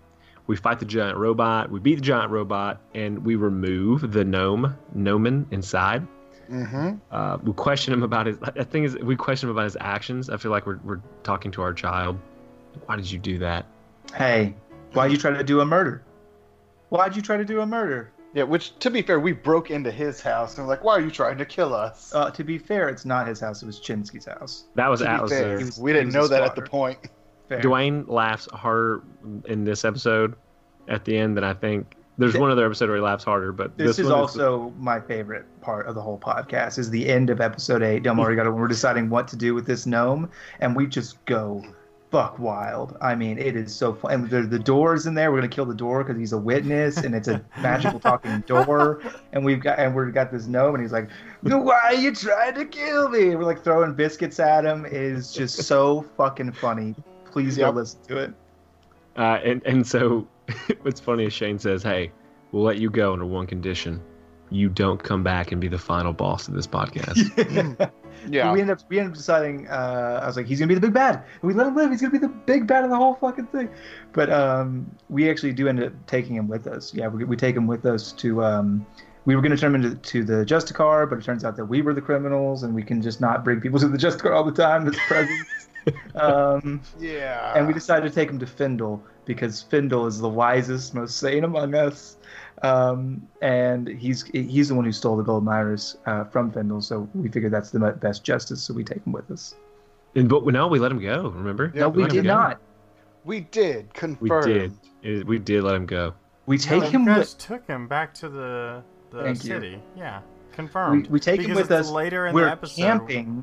[0.48, 1.70] We fight the giant robot.
[1.70, 6.04] We beat the giant robot, and we remove the gnome, gnomon inside.
[6.50, 6.96] Mm-hmm.
[7.12, 8.38] Uh, we question him about his.
[8.42, 10.28] I think is we question him about his actions.
[10.28, 12.18] I feel like we're we're talking to our child.
[12.86, 13.66] Why did you do that?
[14.14, 14.54] Hey,
[14.92, 16.02] why'd you try to do a murder?
[16.88, 18.12] Why'd you try to do a murder?
[18.32, 21.00] Yeah, which to be fair, we broke into his house and we're like, "Why are
[21.00, 23.62] you trying to kill us?" Uh, to be fair, it's not his house.
[23.62, 24.64] It was Chinsky's house.
[24.76, 25.30] That was to be Atlas.
[25.32, 26.98] fair, he was- we didn't know that at the point.
[27.48, 27.60] Fair.
[27.60, 29.02] Dwayne laughs harder
[29.46, 30.36] in this episode
[30.88, 31.96] at the end than I think.
[32.18, 35.00] There's Th- one other episode where he laughs harder, but This, is one also my
[35.00, 36.78] favorite part of the whole podcast.
[36.78, 39.66] Is the end of episode eight, Del Arigato, when we're deciding what to do with
[39.66, 40.28] this gnome,
[40.60, 41.64] and we just go
[42.10, 42.96] fuck wild.
[43.00, 44.12] I mean, it is so fun.
[44.12, 45.30] And the, the door's in there.
[45.30, 49.00] We're gonna kill the door because he's a witness, and it's a magical talking door.
[49.32, 51.08] And we've got and we've got this gnome, and he's like,
[51.42, 54.84] "Why are you trying to kill me?" We're like throwing biscuits at him.
[54.86, 56.94] It is just so fucking funny.
[57.30, 57.74] Please Yep.
[57.74, 58.34] go listen to it.
[59.16, 60.26] Uh, and and so
[60.82, 62.10] what's funny is Shane says, "Hey,
[62.52, 64.00] we'll let you go under one condition:
[64.50, 67.90] you don't come back and be the final boss of this podcast."
[68.28, 68.52] Yeah.
[68.52, 69.68] We end up we ended up deciding.
[69.68, 71.16] Uh, I was like, he's gonna be the big bad.
[71.16, 71.90] And we let him live.
[71.90, 73.70] He's gonna be the big bad of the whole fucking thing.
[74.12, 76.94] But um, we actually do end up taking him with us.
[76.94, 78.44] Yeah, we, we take him with us to.
[78.44, 78.86] Um,
[79.26, 81.82] we were gonna turn him into to the Justicar, but it turns out that we
[81.82, 84.52] were the criminals, and we can just not bring people to the Justicar all the
[84.52, 85.46] time as present.
[86.14, 87.54] um, yeah.
[87.56, 91.44] and we decided to take him to Findle because Findle is the wisest, most sane
[91.44, 92.16] among us.
[92.62, 97.08] Um, and he's he's the one who stole the golden iris uh, from Findle, so
[97.14, 99.54] we figured that's the best justice, so we take him with us.
[100.14, 101.28] and, but no, we let him go.
[101.30, 101.72] Remember?
[101.74, 102.60] Yeah, no, we let him did not.
[103.24, 104.44] we did confirm.
[104.46, 104.72] We did.
[105.02, 106.12] It- we did let him go.
[106.46, 107.38] We take No, him You with.
[107.38, 109.50] took him back to the the Thank you.
[109.54, 109.82] city.
[109.96, 110.20] Yeah,
[110.52, 111.06] confirmed.
[111.08, 111.88] we take him with us.
[111.90, 112.76] later in We're the episode.
[112.82, 113.42] camping,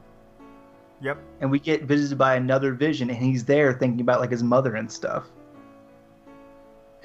[1.01, 1.17] Yep.
[1.41, 4.75] and we get visited by another vision, and he's there thinking about like his mother
[4.75, 5.25] and stuff.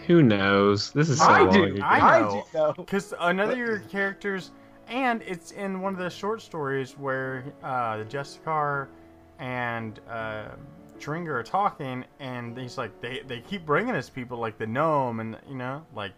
[0.06, 0.92] Who knows?
[0.92, 1.64] This is so I long do.
[1.64, 1.82] ago.
[1.82, 2.74] I I know.
[2.76, 4.50] Because another of your characters,
[4.88, 8.88] and it's in one of the short stories where uh, the Justicar
[9.38, 10.48] and uh,
[10.98, 15.20] Tringa are talking, and he's like, they, they keep bringing us people like the gnome,
[15.20, 16.12] and you know, like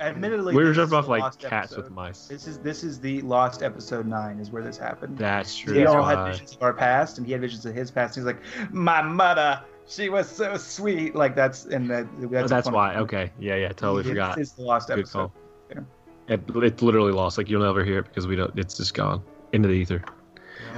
[0.00, 1.76] Admittedly, we were this jumping off like cats episode.
[1.76, 2.26] with mice.
[2.26, 5.16] This is this is the lost episode nine is where this happened.
[5.16, 5.76] That's true.
[5.76, 8.16] we all had visions of our past, and he had visions of his past.
[8.16, 11.14] He's like, my mother, she was so sweet.
[11.14, 12.06] Like that's and that.
[12.22, 12.96] Oh, That's, that's a why.
[12.96, 13.30] Okay.
[13.38, 13.68] Yeah, yeah.
[13.68, 14.38] Totally This forgot.
[14.38, 15.30] is the lost Good episode.
[15.30, 15.84] call.
[16.26, 17.36] It, it's literally lost.
[17.36, 18.58] Like you'll never hear it because we don't.
[18.58, 20.02] It's just gone into the ether.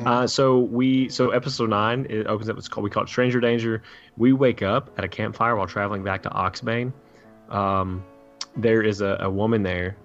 [0.05, 2.59] Uh, so we so episode nine it opens up.
[2.59, 3.83] It's called we call it Stranger Danger.
[4.16, 6.92] We wake up at a campfire while traveling back to Oxbane.
[7.49, 8.05] Um,
[8.57, 9.97] there is a, a woman there.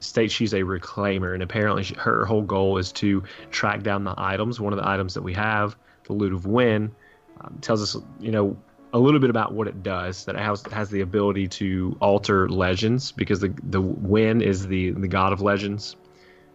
[0.00, 4.14] States she's a reclaimer, and apparently she, her whole goal is to track down the
[4.16, 4.60] items.
[4.60, 6.90] One of the items that we have, the Lute of Win,
[7.40, 8.56] um, tells us you know
[8.92, 10.24] a little bit about what it does.
[10.24, 14.90] That it has has the ability to alter legends because the the Win is the
[14.92, 15.96] the god of legends,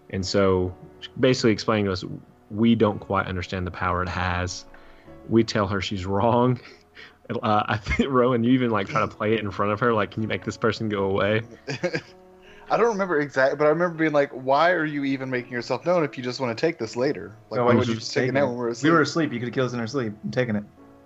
[0.09, 0.75] and so
[1.19, 2.03] basically explaining to us
[2.49, 4.65] we don't quite understand the power it has.
[5.29, 6.59] We tell her she's wrong.
[7.43, 9.93] Uh, I think Rowan, you even like try to play it in front of her.
[9.93, 11.43] Like, can you make this person go away?
[12.71, 15.86] I don't remember exactly, but I remember being like, "Why are you even making yourself
[15.86, 17.36] known if you just want to take this later?
[17.49, 19.01] Like, Oh, why would you just just take it now when we're We asleep?" were
[19.01, 19.34] asleep.
[19.34, 20.13] You could have killed us in our sleep.
[20.23, 20.63] I'm taking it.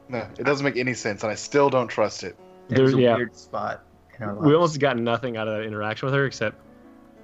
[0.07, 2.37] No, it doesn't make any sense, and I still don't trust it.
[2.69, 3.15] It a yeah.
[3.15, 3.83] weird spot
[4.17, 4.45] in our lives.
[4.45, 6.55] We almost got nothing out of that interaction with her, except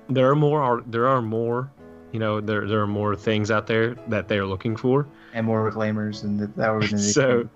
[0.09, 0.83] there are more.
[0.87, 1.69] There are more.
[2.11, 5.05] You know, there there are more things out there that they are looking for.
[5.33, 7.47] and more reclaimers, and that, that was So-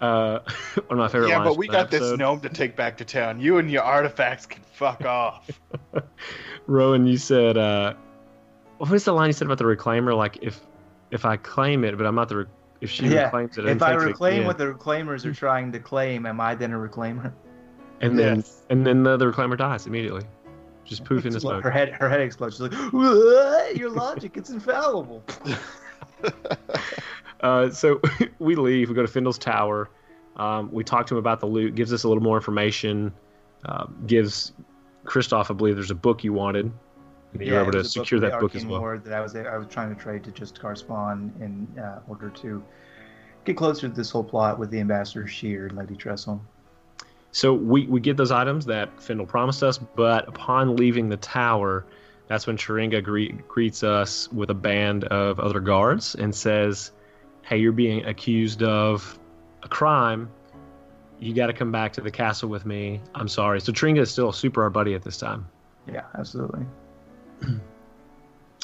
[0.00, 0.38] Uh,
[0.74, 1.28] one of my favorite.
[1.28, 3.40] yeah, lines but we from that got this gnome to take back to town.
[3.40, 5.50] You and your artifacts can fuck off.
[6.66, 7.94] Rowan, you said, uh,
[8.78, 10.16] what was the line you said about the reclaimer?
[10.16, 10.60] Like, if
[11.10, 12.44] if I claim it, but I'm not the, re-
[12.80, 15.72] if she Yeah, reclaims it, if I takes it reclaim what the reclaimers are trying
[15.72, 17.32] to claim, am I then a reclaimer?
[18.00, 18.62] and then Yes.
[18.70, 20.22] and then the, the reclaimer dies immediately,
[20.84, 21.64] just poof in the smoke.
[21.64, 22.54] Her head, her head explodes.
[22.56, 25.24] She's like, "Your logic, it's infallible."
[27.40, 28.00] Uh, so
[28.38, 28.88] we leave.
[28.88, 29.90] We go to Findle's tower.
[30.36, 31.74] Um, we talk to him about the loot.
[31.74, 33.12] Gives us a little more information.
[33.64, 34.52] Uh, gives
[35.04, 36.70] Christoph, I believe, there's a book you wanted.
[37.32, 38.98] And you were able to secure that book as well.
[39.04, 42.62] That I was I was trying to trade to just correspond in uh, order to
[43.44, 46.40] get closer to this whole plot with the Ambassador Shear and Lady Trestle.
[47.32, 51.84] So we, we get those items that Findle promised us, but upon leaving the tower,
[52.26, 56.92] that's when Sharinga gre- greets us with a band of other guards and says,
[57.48, 59.18] Hey, you're being accused of
[59.62, 60.30] a crime.
[61.18, 63.00] You got to come back to the castle with me.
[63.14, 63.60] I'm sorry.
[63.60, 65.48] So Tringa is still super our buddy at this time.
[65.90, 66.66] Yeah, absolutely.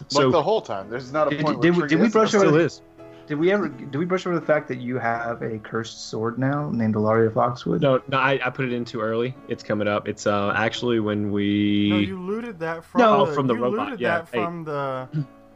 [0.08, 0.90] So like the whole time.
[0.90, 1.62] There's not a Did- point.
[1.62, 2.82] did where we- did we brush over still the- is.
[3.26, 3.68] Did we ever?
[3.68, 7.30] Did we brush over the fact that you have a cursed sword now named Ilaria
[7.30, 7.80] Foxwood?
[7.80, 9.34] No, no, I, I put it in too early.
[9.48, 10.06] It's coming up.
[10.06, 11.88] It's uh actually when we.
[11.90, 14.64] No, you looted that from No, the, from the you robot, looted yeah, that from
[14.64, 15.08] the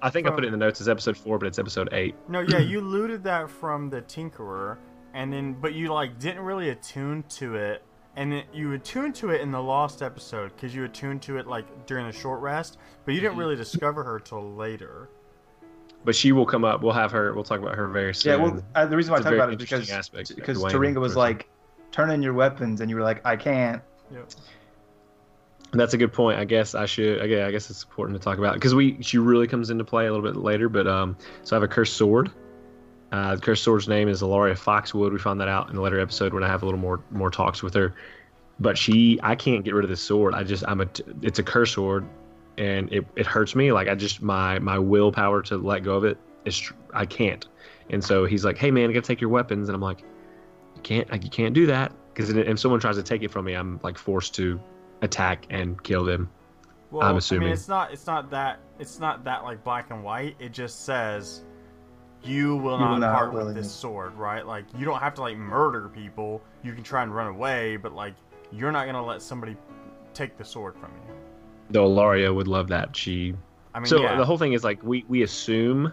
[0.02, 2.14] I think I put it in the notes as episode four, but it's episode eight.
[2.28, 4.76] No, yeah, you looted that from the Tinkerer,
[5.14, 7.82] and then but you like didn't really attune to it,
[8.16, 11.46] and then you attuned to it in the lost episode because you attuned to it
[11.46, 13.40] like during the short rest, but you didn't Mm-hmm.
[13.40, 15.08] really discover her till later.
[16.04, 16.80] But she will come up.
[16.82, 17.34] We'll have her.
[17.34, 18.30] We'll talk about her very soon.
[18.38, 20.34] Yeah, well, uh, the reason why I It's a talk about it is because aspect
[20.36, 21.18] because Dwayne Taringa was person.
[21.18, 21.48] like,
[21.90, 23.82] "Turn in your weapons," and you were like, "I can't."
[24.12, 24.30] Yep.
[25.72, 26.38] That's a good point.
[26.38, 27.20] I guess I should.
[27.20, 30.06] Okay, I guess it's important to talk about because we she really comes into play
[30.06, 30.68] a little bit later.
[30.68, 32.30] But um, so I have a cursed sword.
[33.12, 35.12] Uh, the cursed sword's name is Alaria Foxwood.
[35.12, 37.30] We found that out in a later episode when I have a little more more
[37.30, 37.94] talks with her.
[38.60, 40.34] But she, I can't get rid of this sword.
[40.34, 40.88] I just, I'm a,
[41.22, 42.04] it's a cursed sword,
[42.56, 43.70] and it, it hurts me.
[43.70, 47.46] Like I just my my willpower to let go of it is I can't.
[47.90, 50.00] And so he's like, hey man, I gotta take your weapons, and I'm like,
[50.74, 53.44] you can't, like, you can't do that because if someone tries to take it from
[53.44, 54.60] me, I'm like forced to
[55.02, 56.30] attack and kill them.
[56.90, 57.44] Well, I'm I assuming.
[57.46, 60.36] mean, it's not it's not that it's not that like black and white.
[60.38, 61.42] It just says
[62.22, 63.60] you will You not, will not part with willingly.
[63.62, 64.44] this sword, right?
[64.46, 66.42] Like you don't have to like murder people.
[66.62, 68.14] You can try and run away, but like
[68.50, 69.56] you're not gonna let somebody
[70.14, 71.14] take the sword from you.
[71.70, 72.96] Though Laria would love that.
[72.96, 73.34] She
[73.74, 74.16] I mean, so yeah.
[74.16, 75.92] the whole thing is like we we assume,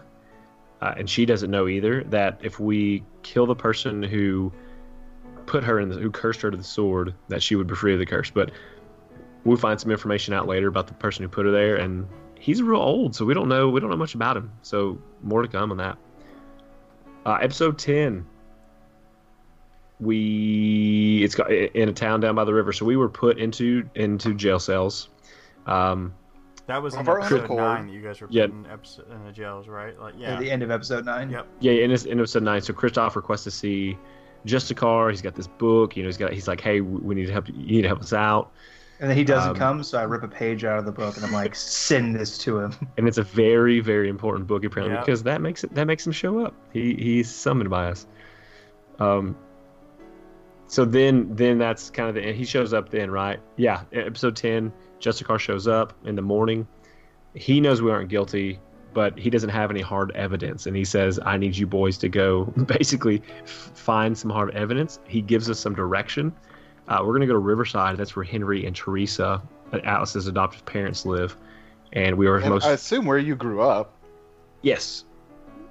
[0.80, 4.50] uh, and she doesn't know either that if we kill the person who
[5.44, 7.92] put her in the who cursed her to the sword, that she would be free
[7.92, 8.30] of the curse.
[8.30, 8.50] But
[9.46, 12.06] we'll find some information out later about the person who put her there, and
[12.38, 14.50] he's real old, so we don't know we don't know much about him.
[14.62, 15.96] So more to come on that.
[17.24, 18.26] Uh, episode ten.
[19.98, 23.88] We it's got in a town down by the river, so we were put into
[23.94, 25.08] into jail cells.
[25.66, 26.12] Um,
[26.66, 27.58] that was in Of our own episode accord.
[27.58, 28.44] nine that you guys were Yeah.
[28.44, 29.98] in episode in the jails, right?
[29.98, 31.30] Like, At yeah, the end of episode nine.
[31.30, 31.46] Yep.
[31.60, 33.96] Yeah, in this in episode nine, so Christoph requests to see
[34.44, 35.10] Justicar.
[35.10, 35.96] He's got this book.
[35.96, 36.32] You know, he's got.
[36.32, 37.48] He's like, hey, we we need to help.
[37.48, 38.52] You You need to help us out.
[39.00, 41.16] And then he doesn't Um, come, so I rip a page out of the book
[41.16, 44.94] and I'm like, "Send this to him." And it's a very very important book apparently
[44.96, 45.04] Yep.
[45.04, 46.54] because that makes it that makes him show up.
[46.72, 48.06] He he's summoned by us.
[48.98, 49.36] Um.
[50.68, 53.38] So then then that's kind of the he shows up then right?
[53.56, 54.72] Yeah, episode ten.
[55.00, 56.66] Justicar shows up in the morning.
[57.34, 58.58] He knows we aren't guilty,
[58.94, 62.08] but he doesn't have any hard evidence, and he says, "I need you boys to
[62.08, 66.32] go basically f- find some hard evidence." He gives us some direction.
[66.88, 67.96] Uh, we're gonna go to Riverside.
[67.96, 71.36] That's where Henry and Teresa, uh, Atlas's adoptive parents, live,
[71.92, 73.92] and we were And most I assume where you grew up.
[74.62, 75.04] yes,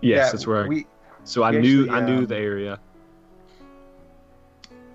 [0.02, 0.66] yes, Yeah, that's where.
[0.66, 0.88] I, we
[1.24, 2.80] so I knew actually, I knew um, the area.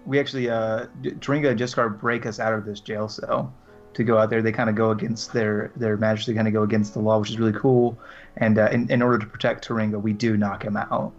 [0.06, 3.52] we actually uh Taringa and Justicar break us out of this jail cell
[3.94, 4.40] to go out there.
[4.42, 7.30] They kind of go against their their majesty, kind of go against the law, which
[7.30, 7.98] is really cool.
[8.36, 11.12] And uh, in, in order to protect Taringa, we do knock him out,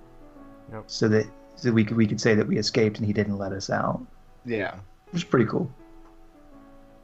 [0.71, 0.83] Yep.
[0.87, 3.51] so that so we could we could say that we escaped and he didn't let
[3.51, 4.01] us out,
[4.45, 4.75] Yeah.
[5.11, 5.71] Which is pretty cool.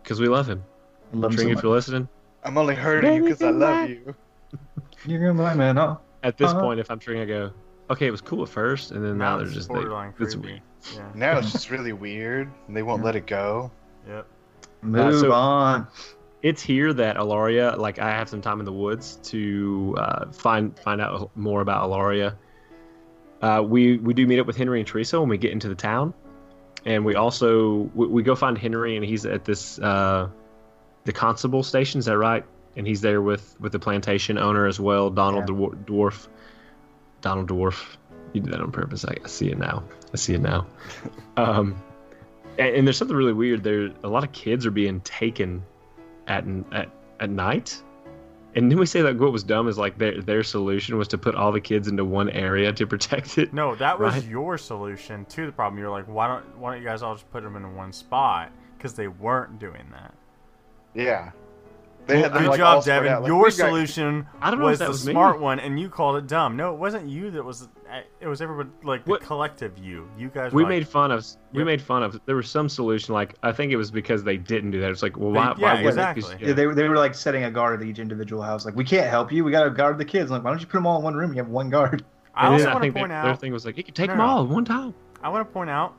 [0.03, 0.63] Because we love him.
[1.13, 2.07] I love him so if you're listening,
[2.43, 4.15] I'm only hurting you because I love you.
[5.05, 5.97] You're gonna buy man, huh?
[6.23, 6.61] at this Uh-huh.
[6.61, 7.51] point, if I'm Tring, I go,
[7.89, 10.35] okay, it was cool at first, and then now, now they're just they, borderline it's
[10.35, 10.61] weird.
[10.95, 11.01] Yeah.
[11.15, 12.49] Now it's just really weird.
[12.67, 13.71] and They won't let it go.
[14.07, 14.27] Yep.
[14.81, 15.87] Move so- on.
[16.41, 20.77] it's here that Alaria, like I have some time in the woods to uh, find
[20.79, 22.35] find out more about Alaria.
[23.41, 25.75] Uh, we we do meet up with Henry and Teresa when we get into the
[25.75, 26.13] town,
[26.87, 30.29] and we also we, we go find Henry and he's at this uh,
[31.03, 31.99] the constable station.
[31.99, 32.43] Is that right?
[32.77, 35.55] And he's there with with the plantation owner as well, Donald Yeah.
[35.55, 36.27] Dwar- Dwarf.
[37.21, 37.97] Donald Dwarf.
[38.33, 39.03] You did that on purpose.
[39.05, 39.83] I, I see it now.
[40.13, 40.65] I see it now.
[41.37, 41.81] um,
[42.57, 43.63] and, and there's something really weird.
[43.63, 45.63] There, a lot of kids are being taken
[46.27, 47.83] at at at night.
[48.57, 51.17] And then we say that what was dumb is like their their solution was to
[51.17, 53.53] put all the kids into one area to protect it.
[53.53, 54.25] No, that was Right.
[54.25, 55.79] your solution to the problem.
[55.79, 58.51] You're like, why don't why don't you guys all just put them in one spot?
[58.75, 60.13] Because they weren't doing that.
[60.95, 61.31] Yeah.
[62.07, 63.21] They had them, Good like, job, spread Devin.
[63.23, 65.13] like, your "We've got-" solution I don't know if was that the me.
[65.13, 66.55] smart one, and you called it dumb.
[66.55, 67.67] No, it wasn't you that was.
[68.19, 70.09] It was everyone like the What- collective you.
[70.17, 70.51] You guys.
[70.53, 71.65] We like, made fun of we Yep.
[71.65, 74.71] made fun of there was some solution like I think it was because they didn't
[74.71, 74.91] do that.
[74.91, 76.01] It's like well They- why yeah, why wouldn't it?
[76.15, 76.47] 'Cause, exactly.
[76.47, 78.65] Yeah, they, they were like setting a guard at each individual house.
[78.65, 79.43] Like, we can't help you.
[79.43, 80.31] We got to guard the kids.
[80.31, 81.29] I'm like, why don't you put them all in one room?
[81.29, 82.03] And you have one guard.
[82.35, 83.39] I and also want to think point out their out.
[83.41, 84.93] thing was like you can take No, them all at one time.
[85.23, 85.93] I want to point out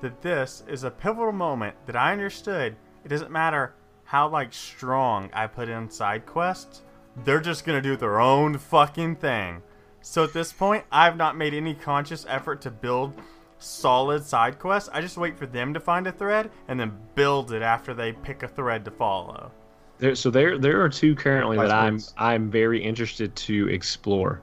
[0.00, 2.76] that this is a pivotal moment that I understood.
[3.04, 6.82] It doesn't matter how like strong I put in side quests;
[7.24, 9.62] they're just gonna do their own fucking thing.
[10.06, 13.14] So at this point, I've not made any conscious effort to build
[13.58, 14.90] solid side quests.
[14.92, 18.12] I just wait for them to find a thread and then build it after they
[18.12, 19.50] pick a thread to follow.
[19.98, 21.98] There, so there there are two currently that I'm.
[22.18, 24.42] I'm very interested to explore.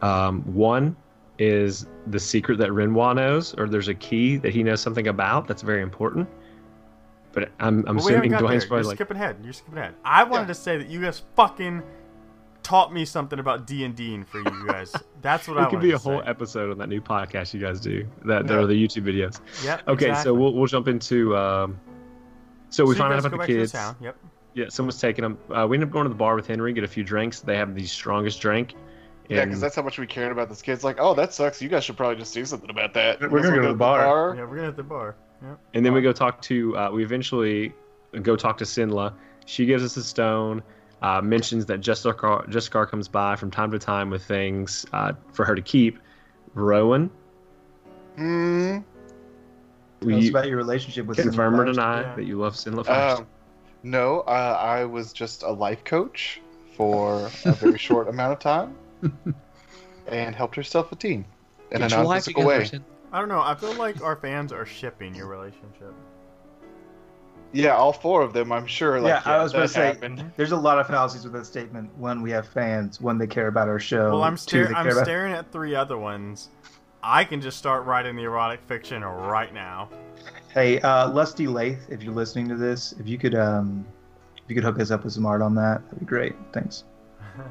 [0.00, 0.96] Um, one
[1.38, 5.46] is the secret that Renwa knows, or there's a key that he knows something about
[5.46, 6.28] that's very important.
[7.32, 8.48] But I'm I'm But assuming got there.
[8.48, 9.36] Dwayne's You're probably like skipping ahead.
[9.44, 9.94] You're skipping ahead.
[10.04, 10.46] I wanted Yeah.
[10.48, 11.82] to say that you guys fucking
[12.62, 14.94] taught me something about D and D for you guys.
[15.20, 16.26] That's what I it could be a to whole say.
[16.28, 18.60] episode on that new podcast you guys do that that Yeah.
[18.60, 19.40] are the YouTube videos.
[19.64, 19.80] Yeah.
[19.88, 20.22] Okay, exactly.
[20.24, 21.78] so we'll we'll jump into um,
[22.70, 23.72] so we So find out guys about go the back to kids.
[23.72, 23.96] town.
[24.00, 24.16] Yep.
[24.54, 25.38] Yeah, someone's taking them.
[25.50, 27.40] Uh, we end up going to the bar with Henry, get a few drinks.
[27.40, 28.74] They have the strongest drink.
[29.28, 31.62] Yeah, because that's how much we cared about this kid's like, oh, that sucks.
[31.62, 33.18] You guys should probably just do something about that.
[33.20, 34.34] We're gonna go to the bar.
[34.36, 35.14] Yeah, we're gonna hit the bar.
[35.42, 35.58] Yep.
[35.74, 36.76] And then we go talk to.
[36.76, 37.72] Uh, we eventually
[38.20, 39.14] go talk to Sinla.
[39.46, 40.62] She gives us a stone.
[41.02, 45.44] Uh, mentions that Jessica Jessica comes by from time to time with things uh, for
[45.44, 45.98] her to keep.
[46.54, 47.10] Rowan,
[48.16, 48.78] Hmm.
[50.00, 52.14] Tell us we about your relationship with confirm or Cinema deny Yeah.
[52.16, 53.20] that you love Sinla first.
[53.20, 53.26] Um,
[53.82, 56.40] no, uh, I was just a life coach
[56.76, 58.76] for a very short amount of time,
[60.06, 61.24] and helped her self-esteem
[61.70, 62.64] in a Get your life non-physical way.
[62.64, 62.84] Sin.
[63.12, 63.40] I don't know.
[63.42, 65.94] I feel like our fans are shipping your relationship.
[67.52, 68.50] Yeah, all four of them.
[68.50, 69.00] I'm sure.
[69.00, 70.24] Like, Yeah, I was gonna say- happened.
[70.36, 71.90] There's a lot of fallacies with that statement.
[71.98, 73.00] One, we have fans.
[73.00, 74.10] One, they care about our show.
[74.12, 76.48] Well, I'm, Two, I'm about- staring at three other ones.
[77.02, 79.88] I can just start writing the erotic fiction right now.
[80.54, 83.84] Hey, uh, Lusty Lath, if you're listening to this, if you could, um,
[84.36, 86.34] if you could hook us up with some art on that, that'd be great.
[86.52, 86.84] Thanks.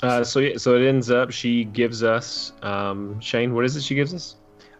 [0.00, 3.52] Uh, so yeah, so it ends up she gives us um, Shane.
[3.52, 4.36] What is it she gives us?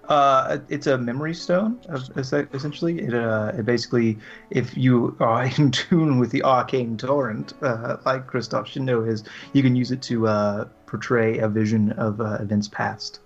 [0.08, 1.78] Uh, it's a memory stone,
[2.16, 3.00] essentially.
[3.00, 4.18] It, uh, it basically,
[4.50, 9.24] if you are in tune with the arcane torrent, uh, like Christoph should know is,
[9.52, 13.20] you can use it to uh, portray a vision of uh, events past.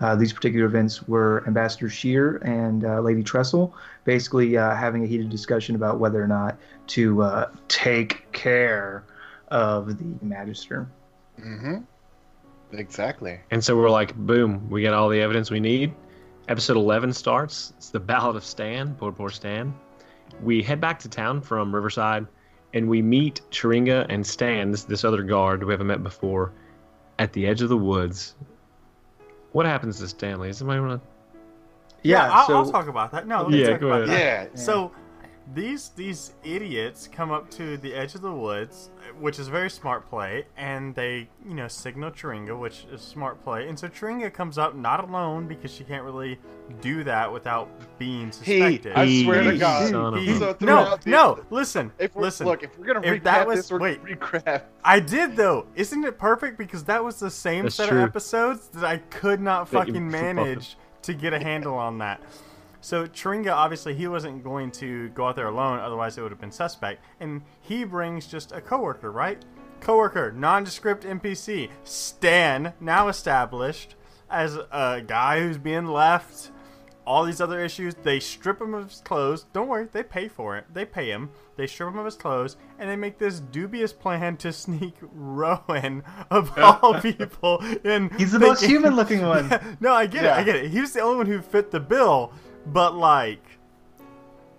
[0.00, 5.06] Uh, these particular events were Ambassador Shear and uh, Lady Trestle basically uh, having a
[5.06, 9.04] heated discussion about whether or not to uh, take care
[9.48, 10.88] of the Magister.
[11.40, 11.78] Mm-hmm.
[12.72, 13.38] Exactly.
[13.52, 15.94] And so we're like, boom, we got all the evidence we need.
[16.48, 17.72] Episode 11 starts.
[17.76, 19.74] It's the Ballad of Stan, poor, poor Stan.
[20.42, 22.26] We head back to town from Riverside
[22.74, 26.52] and we meet Chiringa and Stan, this, this other guard we haven't met before,
[27.18, 28.34] at the edge of the woods.
[29.52, 30.48] What happens to Stanley?
[30.48, 31.08] Does somebody want to.
[32.02, 33.26] Yeah, I'll, so I'll talk about that.
[33.26, 34.50] No, let me Yeah, talk go about ahead.
[34.50, 34.50] that.
[34.58, 34.62] Yeah.
[34.62, 34.92] So
[35.52, 38.88] these these idiots come up to the edge of the woods,
[39.20, 43.04] which is a very smart play, and they you know signal Chiringa, which is a
[43.04, 43.68] smart play.
[43.68, 46.38] And so Chiringa comes up not alone because she can't really
[46.80, 48.92] do that without being He, suspected.
[48.94, 49.90] I swear to God.
[49.90, 52.46] son of He- So no, the- no, listen, If we're, listen.
[52.46, 54.02] look, if we're gonna if recap that was- this, we're wait.
[54.02, 54.62] gonna recap.
[54.82, 55.66] I did though.
[55.74, 56.56] Isn't it perfect?
[56.56, 57.98] Because that was the same That's set true.
[57.98, 60.22] of episodes that I could not That fucking forgot.
[60.36, 62.22] manage to get a handle on that.
[62.84, 65.78] So Chiringa, obviously, he wasn't going to go out there alone.
[65.78, 67.02] Otherwise, it would have been suspect.
[67.18, 69.42] And he brings just a coworker, right?
[69.80, 73.94] Coworker, nondescript NPC, Stan, now established
[74.28, 76.50] as a guy who's being left.
[77.06, 79.46] All these other issues, they strip him of his clothes.
[79.54, 80.66] Don't worry, they pay for it.
[80.72, 81.30] They pay him.
[81.56, 86.02] They strip him of his clothes, and they make this dubious plan to sneak Rowan
[86.30, 88.10] of all people in.
[88.18, 89.76] He's the most human-looking one.
[89.80, 90.30] no, I get it.
[90.32, 90.70] I get it.
[90.70, 92.32] He was the only one who fit the bill,
[92.66, 93.42] but like,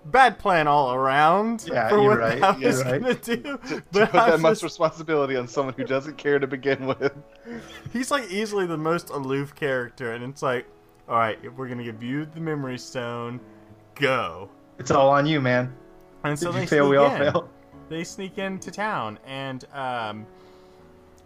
[0.06, 3.02] bad plan all around Yeah, for you're what right, you're was right.
[3.02, 3.38] gonna do.
[3.38, 6.86] To But put I that much just- responsibility on someone who doesn't care to begin
[7.00, 7.14] with.
[7.92, 10.66] he's like easily the most aloof character, and it's like,
[11.10, 13.40] all right, we're gonna give you the memory stone,
[13.96, 14.50] go.
[14.78, 15.74] It's all on you, man.
[16.24, 17.32] And so if they fail, we all in.
[17.32, 17.50] fail.
[17.88, 20.26] They sneak into town, and um,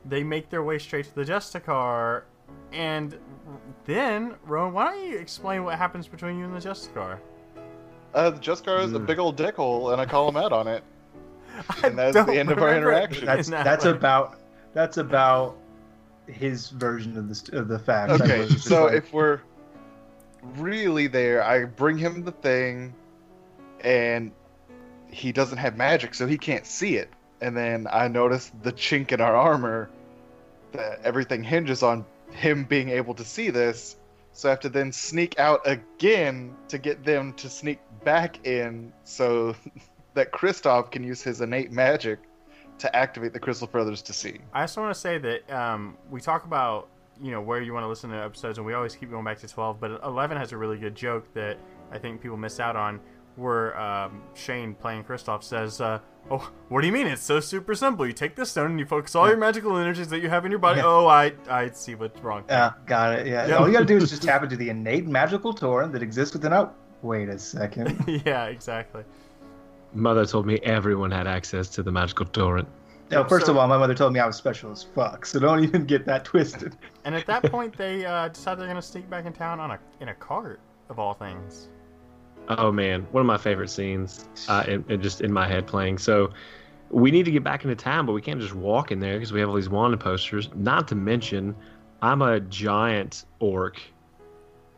[0.05, 2.23] they make their way straight to the Justicar.
[2.73, 3.17] And
[3.85, 7.19] then, Rowan, why don't you explain what happens between you and the Justicar?
[8.13, 9.05] Uh, the Justicar is a Mm.
[9.05, 10.83] big old dickhole, and I call him out on it.
[11.83, 13.25] And that's the end of our interaction.
[13.25, 13.91] That's in that that's way.
[13.91, 14.39] about
[14.73, 15.57] that's about
[16.27, 18.13] his version of the st- of the facts.
[18.21, 19.41] Okay, so like- if we're
[20.57, 22.93] really there, I bring him the thing,
[23.81, 24.31] and
[25.11, 27.09] he doesn't have magic, so he can't see it.
[27.41, 29.89] And then I notice the chink in our armor
[30.73, 33.97] that everything hinges on him being able to see this.
[34.31, 38.93] So I have to then sneak out again to get them to sneak back in
[39.03, 39.55] so
[40.13, 42.19] that Kristoff can use his innate magic
[42.79, 44.39] to activate the Crystal Brothers to see.
[44.53, 46.89] I just want to say that um, we talk about
[47.21, 49.39] you know where you want to listen to episodes, and we always keep going back
[49.39, 49.79] to twelve.
[49.79, 51.57] But eleven has a really good joke that
[51.91, 52.99] I think people miss out on,
[53.35, 55.99] where um, Shane playing Kristoff says, uh,
[56.31, 57.07] "Oh, what do you mean?
[57.07, 58.05] It's so super simple.
[58.05, 60.51] You take this stone and you focus all your magical energies that you have in
[60.51, 60.79] your body.
[60.79, 60.85] Yeah.
[60.87, 62.43] Oh, I I see what's wrong.
[62.49, 63.27] Yeah, got it.
[63.27, 63.47] Yeah.
[63.47, 63.55] Yeah.
[63.57, 66.53] All you gotta do is just tap into the innate magical torrent that exists within.
[66.53, 66.71] Oh,
[67.01, 68.03] wait a second.
[68.25, 69.03] yeah, exactly.
[69.93, 72.67] Mother told me everyone had access to the magical torrent.
[73.09, 75.39] Now, first So- of all, my mother told me I was special as fuck, so
[75.39, 76.75] don't even get that twisted.
[77.05, 79.79] And at that point, they uh, decide they're gonna sneak back in town on a
[79.99, 80.59] in a cart
[80.89, 81.69] of all things.
[82.49, 85.99] Oh man, one of my favorite scenes, uh, just in my head playing.
[85.99, 86.31] So
[86.89, 89.31] we need to get back into town, but we can't just walk in there because
[89.31, 90.49] we have all these wanted posters.
[90.55, 91.55] Not to mention,
[92.01, 93.79] I'm a giant orc.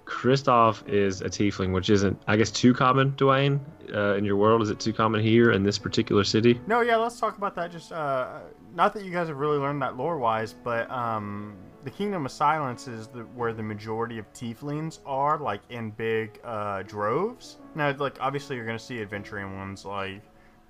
[0.05, 3.61] Kristoff is a tiefling, which isn't, I guess, too common, Dwayne,
[3.93, 4.61] uh, in your world.
[4.61, 6.59] Is it too common here in this particular city?
[6.67, 7.72] No, yeah, let's talk about that.
[7.72, 8.39] Just uh,
[8.76, 12.32] not that you guys have really learned that lore wise, but um, the Kingdom of
[12.32, 17.57] Silence is the, where the majority of Tieflings are, like in big uh, droves.
[17.75, 20.21] Now, like obviously, you're gonna see adventuring ones like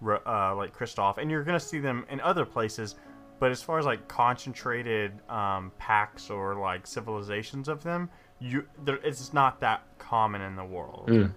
[0.04, 2.96] uh, like Kristoff, and you're gonna see them in other places.
[3.40, 8.10] But as far as like concentrated um, packs or like civilizations of them,
[8.40, 11.08] you there, it's not that common in the world.
[11.10, 11.34] Mm.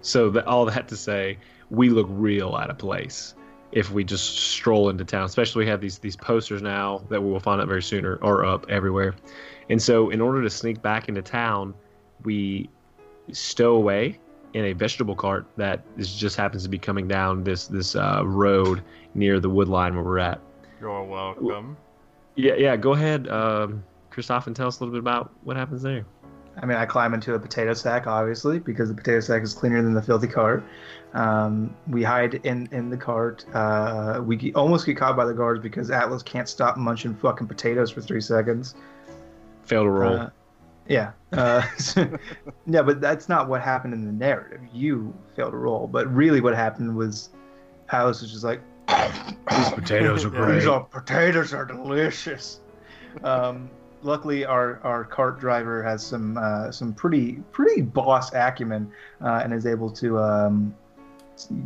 [0.00, 1.38] So that, all that to say,
[1.70, 3.34] we look real out of place
[3.72, 5.24] if we just stroll into town.
[5.24, 8.22] Especially we have these these posters now that we will find out very soon are,
[8.22, 9.14] are up everywhere.
[9.68, 11.74] And so in order to sneak back into town,
[12.24, 12.68] we
[13.32, 14.18] stow away
[14.54, 18.22] in a vegetable cart that is, just happens to be coming down this this uh,
[18.24, 18.82] road
[19.14, 20.40] near the wood line where we're at.
[20.80, 21.76] You're welcome.
[22.36, 22.76] Yeah, yeah.
[22.76, 26.04] Go ahead, um, Christoph, and tell us a little bit about what happens there.
[26.60, 29.82] I mean, I climb into a potato sack, obviously, because the potato sack is cleaner
[29.82, 30.64] than the filthy cart.
[31.12, 33.44] Um, we hide in, in the cart.
[33.54, 37.46] Uh, we get- almost get caught by the guards because Atlas can't stop munching fucking
[37.46, 38.74] potatoes for three seconds.
[39.64, 40.14] Fail to roll.
[40.14, 40.30] Uh,
[40.88, 41.12] yeah.
[41.32, 41.62] Uh,
[42.66, 44.60] yeah, but that's not what happened in the narrative.
[44.72, 45.86] You failed to roll.
[45.86, 47.30] But really, what happened was
[47.90, 48.60] Atlas was just like,
[49.50, 50.54] These potatoes are great.
[50.60, 52.60] These are, potatoes are delicious.
[53.24, 53.68] Um,
[54.06, 58.90] luckily, our, our cart driver has some uh, some pretty pretty boss acumen
[59.20, 60.74] uh, and is able to um,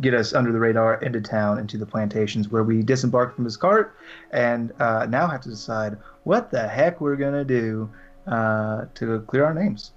[0.00, 3.56] get us under the radar into town into the plantations where we disembark from his
[3.56, 3.94] cart
[4.32, 7.88] and uh, now have to decide what the heck we're gonna do
[8.26, 9.92] uh, to clear our names.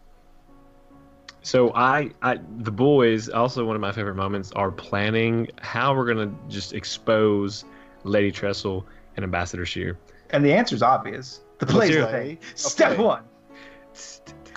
[1.41, 6.05] So I, I, the boys, also one of my favorite moments, are planning how we're
[6.05, 7.65] gonna just expose
[8.05, 8.85] Lady Trestle
[9.17, 9.97] and Ambassador Shear.
[10.29, 11.41] And the answer's obvious.
[11.65, 12.35] The play's the Okay.
[12.35, 12.37] thing.
[12.55, 13.01] Step Okay.
[13.03, 13.23] one.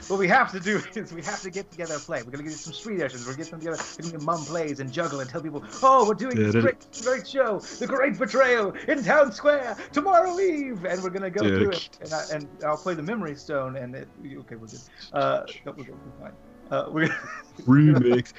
[0.09, 2.23] What we have to do is we have to get together a play.
[2.23, 3.21] We're gonna get some street actors.
[3.21, 3.83] We're gonna get them together.
[3.99, 7.27] We're gonna mum plays and juggle and tell people, oh, we're doing this great, great
[7.29, 11.99] show, the Great Betrayal in Town Square tomorrow eve, and we're gonna go through it.
[12.01, 14.81] And, I, and I'll play the Memory Stone, and it, okay, we're good.
[15.13, 15.99] Uh, no, we're good.
[16.21, 16.37] We're fine.
[16.71, 17.09] Uh, we're
[17.67, 18.33] Remix.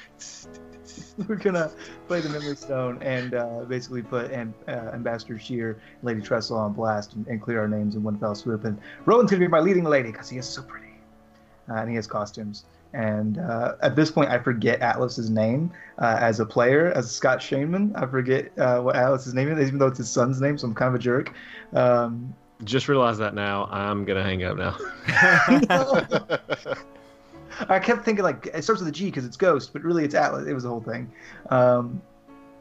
[1.28, 1.70] we're gonna
[2.06, 6.72] play the Memory Stone and uh, basically put Am- uh, Ambassador Shear, Lady Trestle on
[6.72, 8.64] blast and, and clear our names in one fell swoop.
[8.64, 10.94] And Rowan's gonna be my leading lady because he is so pretty,
[11.68, 12.64] uh, and he has costumes.
[12.94, 17.38] And uh, at this point, I forget Atlas's name uh, as a player, as Scott
[17.40, 17.92] Shaneman.
[18.00, 20.74] I forget uh, what Atlas's name is, even though it's his son's name, so I'm
[20.74, 21.32] kind of a jerk.
[21.74, 23.66] Um, Just realize that now.
[23.66, 24.76] I'm gonna hang up now.
[27.68, 30.14] I kept thinking like it starts with a G because it's Ghost, but really it's
[30.14, 30.46] Atlas.
[30.46, 31.10] It was the whole thing.
[31.50, 32.00] Um,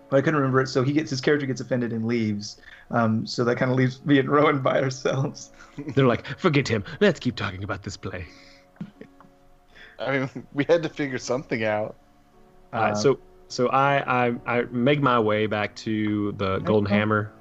[0.09, 0.67] but I couldn't remember it.
[0.67, 2.61] So he gets his character gets offended and leaves.
[2.91, 5.51] Um, so that kind of leaves me and Rowan by ourselves.
[5.95, 6.83] They're like, forget him.
[7.01, 8.25] Let's keep talking about this play.
[9.99, 11.95] I mean, we had to figure something out.
[12.73, 13.19] All right, Um, so
[13.49, 17.31] so I, I I make my way back to the Golden Hammer.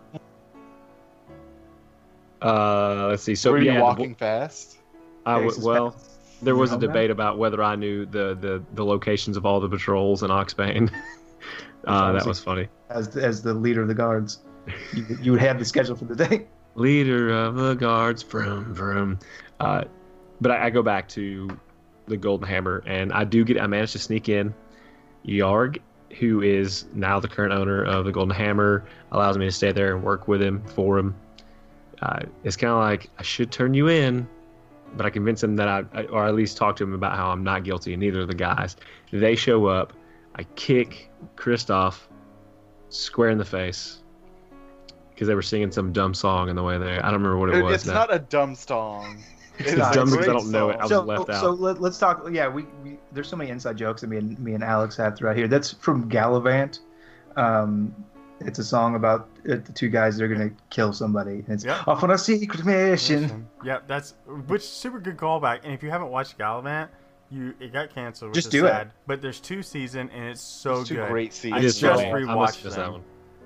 [2.42, 3.34] Uh, let's see.
[3.34, 4.78] So Were yeah, you the- walking fast?
[5.24, 6.10] I w- Faces well, fast.
[6.42, 6.86] There was a You know that?
[6.88, 10.92] debate about whether I knew the, the, the locations of all the patrols in Oxbane.
[11.86, 12.68] uh, that was funny.
[12.90, 14.40] as as the leader of the guards,
[14.94, 16.46] you, you would have the schedule for the day.
[16.74, 19.18] Leader of the guards, vroom vroom.
[19.60, 19.84] Uh,
[20.42, 21.48] but I, I go back to
[22.06, 23.58] the Golden Hammer, and I do get.
[23.60, 24.54] I managed to sneak in.
[25.26, 25.78] Yarg,
[26.18, 29.94] who is now the current owner of the Golden Hammer, allows me to stay there
[29.96, 31.14] and work with him for him.
[32.02, 34.28] Uh, it's kind of like I should turn you in,
[34.96, 37.30] but I convince him that I, I, or at least talk to him about how
[37.30, 38.76] I'm not guilty, and neither of the guys.
[39.12, 39.92] They show up.
[40.34, 42.00] I kick Kristoff
[42.90, 44.02] square in the face
[45.10, 47.00] because they were singing some dumb song on the way there.
[47.04, 47.74] I don't remember what it Dude, was.
[47.74, 47.94] it's now.
[47.94, 49.22] not a dumb song.
[49.58, 50.76] It's It's a dumb because I don't know it.
[50.76, 51.06] I was song.
[51.06, 51.40] left out.
[51.40, 52.28] So let, us talk.
[52.30, 55.16] Yeah, we, we there's so many inside jokes that me and me and Alex have
[55.16, 55.48] throughout here.
[55.48, 56.80] That's from Galavant.
[57.36, 57.94] Um,
[58.40, 61.44] it's a song about uh, the two guys that are gonna kill somebody.
[61.48, 61.88] It's Yep.
[61.88, 63.46] off on a secret mission.
[63.64, 64.14] Yep, that's
[64.46, 65.60] which super good callback.
[65.64, 66.88] And if you haven't watched Galavant,
[67.30, 68.30] you it got canceled.
[68.32, 68.88] Which Just is do it.
[69.06, 71.08] But there's two season and it's so It's two good.
[71.10, 71.62] great I seasons.
[71.62, 72.24] It is just funny.
[72.24, 72.82] I must rewatched miss them.
[72.84, 73.04] that one.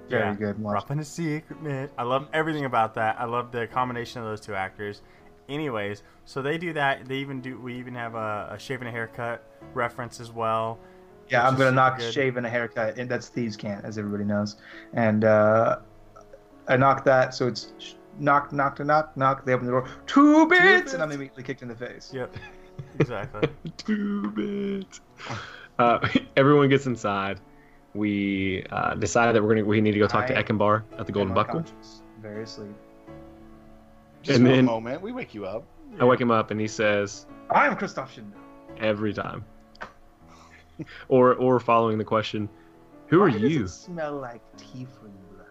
[0.09, 0.35] Very Yeah.
[0.35, 0.59] good.
[0.59, 0.75] Watch.
[0.75, 1.89] Rough in a secret, man.
[1.97, 3.17] I love everything about that.
[3.19, 5.03] I love the combination of those two actors.
[5.49, 7.07] Anyways, so they do that.
[7.07, 7.59] They even do.
[7.61, 10.79] We even have a, a shaving a haircut reference as well.
[11.31, 12.13] Yeah, I'm gonna super knock good.
[12.13, 14.57] shave and a haircut, and that's thieves can't, as everybody knows.
[14.95, 15.79] And uh,
[16.69, 19.45] I knock that, so it's sh- knock, knock to knock, knock.
[19.45, 22.11] They open the door, two bits, and I'm immediately kicked in the face.
[22.13, 22.35] Yep.
[22.99, 23.49] Exactly.
[23.77, 25.01] Two bits.
[25.79, 25.99] Uh,
[26.37, 27.39] everyone gets inside.
[27.95, 31.07] We uh, decide that we're gonna we need to go talk to I Ekenbar at
[31.07, 31.59] the Golden I'm Buckle.
[31.59, 32.71] unconscious, very asleep.
[34.23, 35.65] Just And for then- a moment, we wake you up.
[35.99, 38.39] I wake him up and he says I am Christoph Schindler.
[38.79, 39.45] every time,
[41.09, 42.49] or or following the question,
[43.09, 45.47] "Who are Why does you?" it smell like tiefling blood?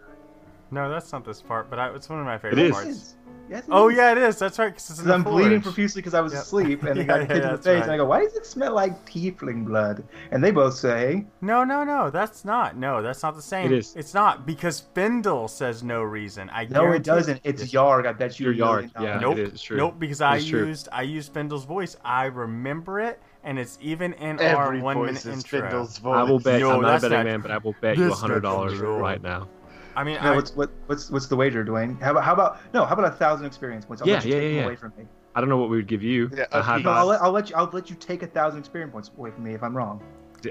[0.70, 2.72] No, that's not this part, but I, it's one of my favorite is.
[2.72, 3.16] parts.
[3.48, 3.96] Yes, it Oh is.
[3.96, 4.38] yeah, it is.
[4.38, 4.72] That's right.
[4.72, 6.42] 'cause Because I'm bleeding profusely because I was Yep.
[6.42, 7.82] asleep, and Yeah, I got yeah, kicked in the face, right.
[7.82, 11.64] and I go, "Why does it smell like tiefling blood?" And they both say, No,
[11.64, 12.10] no, no.
[12.10, 12.76] That's not.
[12.76, 13.66] No, that's not the same.
[13.66, 13.96] It is.
[13.96, 16.48] It's not because Findle says no reason.
[16.52, 17.40] I "No, it doesn't.
[17.42, 17.72] It's Yes.
[17.72, 18.06] Yarg.
[18.06, 19.18] I bet you." Your a yard, yeah.
[19.18, 19.38] Nope.
[19.38, 19.76] it is true.
[19.78, 20.66] Nope, because I true.
[20.66, 21.96] used I used Findle's voice.
[22.04, 25.60] I remember it, and it's even in Every our one minute is intro.
[25.62, 26.16] Findle's voice.
[26.16, 26.60] I will bet.
[26.60, 29.22] Yo, I'm not a betting not- man, but I will bet you hundred dollars right
[29.22, 29.48] now.
[29.96, 32.00] I mean, No, I, what's what, what's what's the wager, Dwayne?
[32.00, 32.84] How about how about no?
[32.84, 34.02] How about a thousand experience points?
[34.02, 34.64] I'll Yeah, let you yeah, take yeah, yeah.
[34.66, 35.04] away from me.
[35.34, 36.30] I don't know what we would give you.
[36.34, 36.84] Yeah, a high okay.
[36.84, 39.30] No, I'll let, I'll let you I'll let you take a thousand experience points away
[39.30, 40.00] from me if I'm wrong.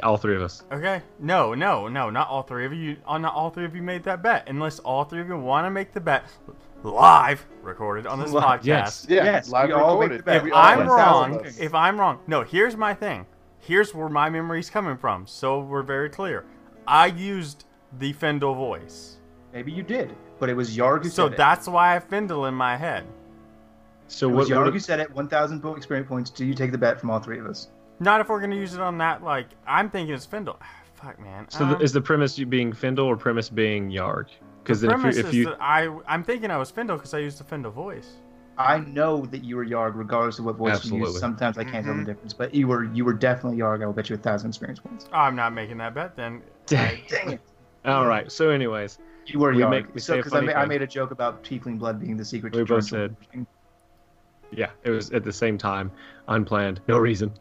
[0.03, 0.63] All three of us.
[0.71, 1.01] okay.
[1.19, 2.97] No, no, no, not all three of you.
[3.07, 5.65] uh, Not all three of you made that bet, unless all three of you want
[5.65, 6.25] to make the bet
[6.83, 8.65] live, recorded on this Live, podcast.
[8.65, 9.05] yes.
[9.09, 10.19] Yeah, Yes, live we all make recorded.
[10.19, 10.35] the bet.
[10.37, 11.59] If We all all I'm went went wrong, thousand of us.
[11.59, 12.43] if I'm wrong, no.
[12.43, 13.25] Here's my thing.
[13.59, 15.27] Here's where my memory's coming from.
[15.27, 16.45] So we're very clear.
[16.87, 17.65] I used
[17.99, 19.17] the Findle voice,
[19.53, 21.37] Maybe you did, but it was Yarg who so said it.
[21.37, 23.03] that's why I have Findle in my head.
[24.07, 24.39] So It what?
[24.41, 25.11] was Yarg what who said it.
[25.13, 26.29] One thousand experience points.
[26.29, 27.69] Do you take the bet from all three of us?
[27.99, 29.23] Not if we're gonna use it on that.
[29.23, 30.59] Like I'm thinking it's Findle.
[30.93, 31.49] Fuck, man.
[31.49, 34.27] so Um, the, is the premise being Findle or premise being Yarg?
[34.69, 36.69] Because the then if premise you, if is you that I I'm thinking I was
[36.69, 38.17] Findle because I used the Findle voice.
[38.57, 41.07] I know that you were Yarg, regardless of what voice you Absolutely.
[41.07, 41.19] used.
[41.19, 42.05] Sometimes I can't tell the Mhm.
[42.05, 43.81] difference, but you were you were definitely Yarg.
[43.81, 45.07] I will bet you a thousand experience points.
[45.11, 46.41] Oh, I'm not making that bet then.
[46.67, 46.99] Dang.
[47.07, 47.41] Dang it!
[47.85, 48.31] All right.
[48.31, 49.69] So, anyways, You were We Yarg.
[49.71, 52.15] make- we so because I, funny ma- I made a joke about tiefling blood being
[52.17, 53.47] the secret We to both torrential said- flooding.
[54.51, 55.89] yeah, it was at the same time,
[56.27, 57.31] unplanned, no reason.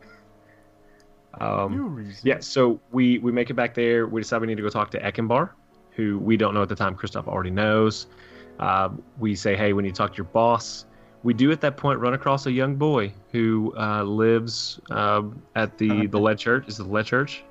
[1.41, 2.21] Um, New reason.
[2.25, 4.07] Yeah, so we we make it back there.
[4.07, 5.51] We decide we need to go talk to Eckenbar,
[5.99, 6.95] who we don't know at the time.
[6.95, 8.07] Christoph already knows.
[8.61, 8.89] Uh,
[9.19, 10.87] we say, hey, we need to talk to your boss.
[11.25, 15.77] We do at that point run across a young boy who uh, lives um, at
[15.77, 16.69] the the lead church.
[16.69, 17.43] Is it the lead church?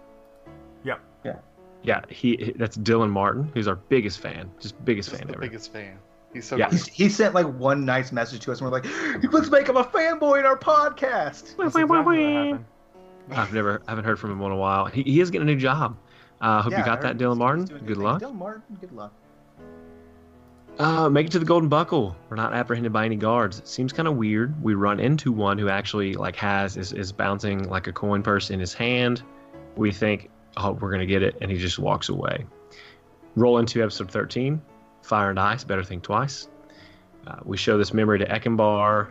[0.86, 1.00] Yep.
[1.26, 1.36] Yeah.
[1.84, 5.42] Yeah, he that's Dylan Martin, who's our biggest fan, just biggest Just fan the ever.
[5.42, 5.98] biggest fan.
[6.34, 6.70] He's so Yeah.
[6.70, 6.80] good.
[6.88, 9.76] He, he sent like one nice message to us, and we're like, "Let's make him
[9.78, 12.66] a fanboy in our podcast." That's exactly what happened.
[13.32, 14.86] I've never I haven't heard from him in a while.
[14.86, 15.98] He, he is getting a new job.
[16.40, 17.66] Uh, hope Yeah, you got that, Dylan Martin.
[17.66, 18.22] doing Good luck.
[18.22, 19.14] Dylan Martin, good luck.
[20.80, 22.16] Uh, make it to the Golden Buckle.
[22.30, 23.58] We're not apprehended by any guards.
[23.58, 24.62] It seems kind of weird.
[24.62, 28.52] We run into one who actually like has is, is bouncing like a coin purse
[28.52, 29.24] in his hand.
[29.76, 32.46] We think, oh, we're gonna get it, and he just walks away.
[33.36, 34.62] Roll into episode 13,
[35.02, 35.64] Fire and Ice.
[35.64, 36.48] Better think twice.
[37.26, 39.10] Uh, we show this memory to Eckenbar.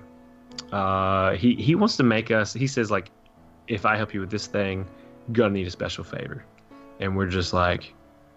[0.70, 2.52] Uh, he he wants to make us.
[2.52, 3.10] He says like,
[3.66, 4.86] if I help you with this thing,
[5.32, 6.44] gonna need a special favor,
[7.00, 7.92] and we're just like,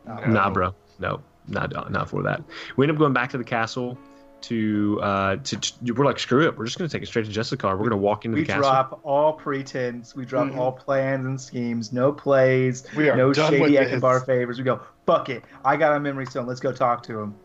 [0.07, 0.73] Oh, Nah, bro.
[0.99, 2.41] No, not not for that.
[2.75, 3.97] We end up going back to the castle
[4.41, 6.57] to uh to, to- we're like screw it.
[6.57, 7.67] We're just gonna take it straight to Jessica.
[7.75, 8.61] We're gonna walk into We the castle.
[8.61, 10.15] We drop all pretense.
[10.15, 10.57] We drop Mhm.
[10.57, 11.91] all plans and schemes.
[11.93, 12.85] No plays.
[12.95, 13.91] We are no shady with this.
[14.01, 14.57] Ekenbar favors.
[14.57, 15.43] We go, fuck it.
[15.65, 16.47] I got a memory stone.
[16.47, 17.35] Let's go talk to him.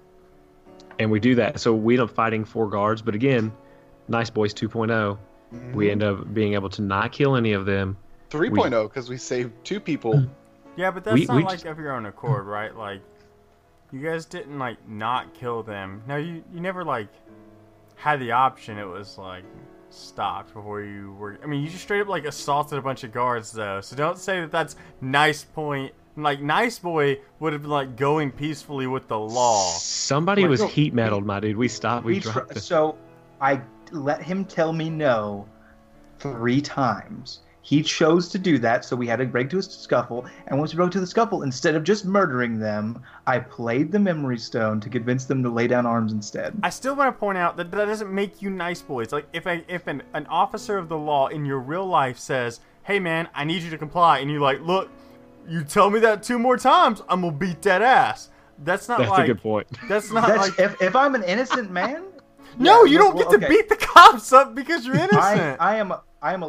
[1.01, 1.59] and we do that.
[1.59, 3.53] So we end up fighting four guards, but again,
[4.07, 5.19] Nice Boys 2.0.
[5.53, 5.75] Mhm.
[5.75, 7.97] We end up being able to not kill any of them.
[8.31, 10.25] 3.0 because we saved two people.
[10.77, 12.75] Yeah, but that's We- not we like just- of your own accord, right?
[12.75, 13.01] Like,
[13.93, 16.03] you guys didn't like not kill them.
[16.09, 17.09] No, you you never like
[17.97, 18.77] had the option.
[18.79, 19.45] It was like
[19.91, 21.39] stopped before you were.
[21.43, 23.81] I mean, you just straight up like assaulted a bunch of guards though.
[23.81, 25.93] So don't say that that's nice point.
[26.17, 29.71] Like nice boy would have been like going peacefully with the law.
[29.79, 31.57] Somebody Like, was no, heat metaled, my dude.
[31.57, 32.05] We stopped.
[32.05, 32.57] We We dropped.
[32.57, 32.61] it.
[32.61, 32.97] so
[33.41, 33.61] I
[33.93, 35.47] let him tell me no
[36.19, 37.41] three times.
[37.65, 40.27] He chose to do that, so we had to break to a scuffle.
[40.49, 43.99] And once we broke to the scuffle, instead of just murdering them, I played the
[43.99, 46.55] memory stone to convince them to lay down arms instead.
[46.63, 49.13] I still want to point out that that doesn't make you nice boys.
[49.13, 52.61] Like if a, if an, an officer of the law in your real life says,
[52.83, 54.91] "Hey man, I need you to comply," and you're like, "Look,
[55.49, 59.11] you tell me that two more times, I'm gonna beat that ass." That's not That's
[59.11, 59.67] like a good point.
[59.89, 62.05] that's not That's like if, if I'm an innocent man.
[62.59, 63.57] no, yeah, you don't well, get to okay.
[63.57, 65.17] beat the cops up because you're innocent.
[65.19, 66.03] I am I am a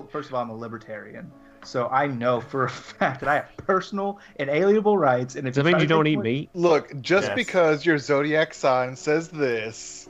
[0.09, 1.31] first of all I'm a libertarian,
[1.63, 2.69] so I know for a
[2.99, 5.35] fact that I have personal inalienable rights.
[5.35, 6.49] And if Does that mean you don't take eat away- meat?
[6.53, 7.35] Look, just Yes.
[7.35, 10.09] because your zodiac sign says this,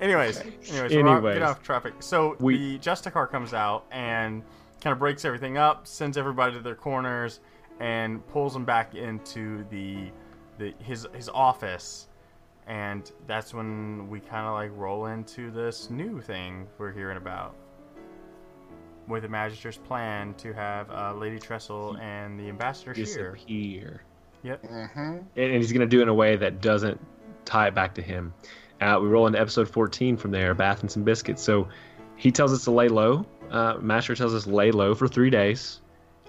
[0.00, 1.94] Anyways, anyways, we're off, get off traffic.
[2.00, 4.44] So We- the Justicar comes out and
[4.80, 7.40] kind of breaks everything up, sends everybody to their corners,
[7.80, 10.10] and pulls them back into the,
[10.58, 12.06] the his his office,
[12.68, 17.56] and that's when we kind of like roll into this new thing we're hearing about.
[19.08, 23.04] With the Magister's plan to have uh, Lady Trestle and the Ambassador here.
[23.04, 24.02] Disappear.
[24.42, 24.62] Yep.
[24.62, 25.00] Mm-hmm.
[25.00, 27.00] and, and he's going to do it in a way that doesn't
[27.44, 28.32] tie it back to him.
[28.80, 31.42] Uh, we roll into episode 14 from there, Bath and some biscuits.
[31.42, 31.68] So
[32.16, 33.26] he tells us to lay low.
[33.50, 35.80] Uh, Master tells us lay low for three days.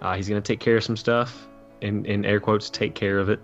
[0.01, 1.47] Uh, he's going to take care of some stuff,
[1.82, 3.41] in, in air quotes, take care of it.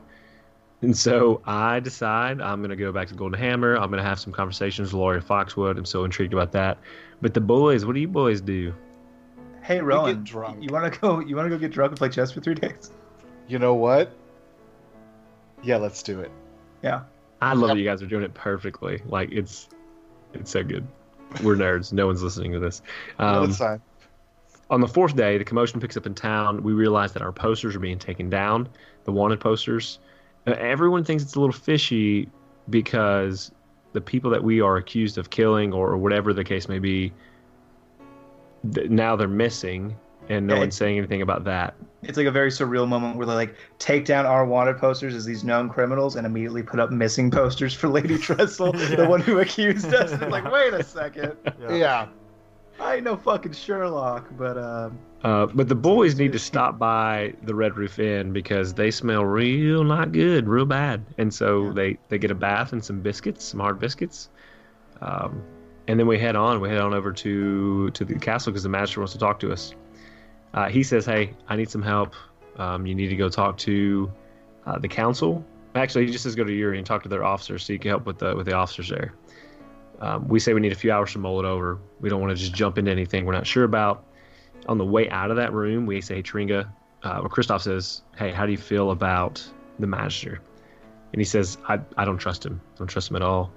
[0.81, 3.75] And so I decide I'm going to go back to Golden Hammer.
[3.75, 5.77] I'm going to have some conversations with Laurie Foxwood.
[5.77, 6.77] I'm so intrigued about that.
[7.21, 8.73] But the boys, what do you boys do?
[9.65, 10.61] Hey, Rowan, drunk.
[10.63, 11.19] you want to go?
[11.19, 12.91] You want to go get drunk and play chess for three days?
[13.47, 14.11] You know what?
[15.63, 16.29] Yeah, let's do it.
[16.83, 17.01] Yeah.
[17.41, 17.75] I love Yep.
[17.75, 19.01] that you guys are doing it perfectly.
[19.07, 19.69] Like it's,
[20.33, 20.85] it's so good.
[21.43, 21.91] We're nerds.
[21.91, 22.81] No one's listening to this.
[23.17, 23.81] Um, that's fine.
[24.69, 26.61] on the fourth day, the commotion picks up in town.
[26.61, 28.69] We realize that our posters are being taken down,
[29.05, 29.97] the wanted posters.
[30.45, 32.29] Uh, everyone thinks it's a little fishy
[32.69, 33.51] because
[33.93, 37.11] the people that we are accused of killing, or, or whatever the case may be,
[38.73, 39.95] th- now they're missing,
[40.29, 41.75] and no Yeah, one's saying anything about that.
[42.03, 45.25] It's like a very surreal moment where they like take down our wanted posters as
[45.25, 48.95] these known criminals and immediately put up missing posters for Lady Trestle, Yeah.
[48.95, 50.11] the one who accused us.
[50.11, 51.33] It's like, wait a second,
[51.69, 52.07] Yeah.
[52.79, 57.33] I ain't no fucking Sherlock, but um, Uh, but the boys need to stop by
[57.43, 61.03] the Red Roof Inn because they smell real not good, real bad.
[61.17, 61.71] And so Yeah.
[61.73, 64.29] they, they get a bath and some biscuits, some hard biscuits.
[65.01, 65.41] Um,
[65.87, 66.61] and then we head on.
[66.61, 69.51] We head on over to to the castle because the master wants to talk to
[69.51, 69.73] us.
[70.53, 72.13] Uh, he says, "Hey, I need some help.
[72.57, 74.11] Um, you need to go talk to
[74.65, 75.45] uh, the council.
[75.75, 77.89] Actually, he just says go to Yuri and talk to their officers so you can
[77.89, 79.13] help with the with the officers there.
[79.99, 81.79] Um, we say we need a few hours to mull it over.
[81.99, 84.05] We don't want to just jump into anything we're not sure about.
[84.67, 86.67] On the way out of that room, we say, Tringa,
[87.03, 89.43] uh, or Kristoff says, Hey, how do you feel about
[89.79, 90.41] the Magister?
[91.13, 92.59] And he says, I, I don't trust him.
[92.73, 93.51] I don't trust him at all.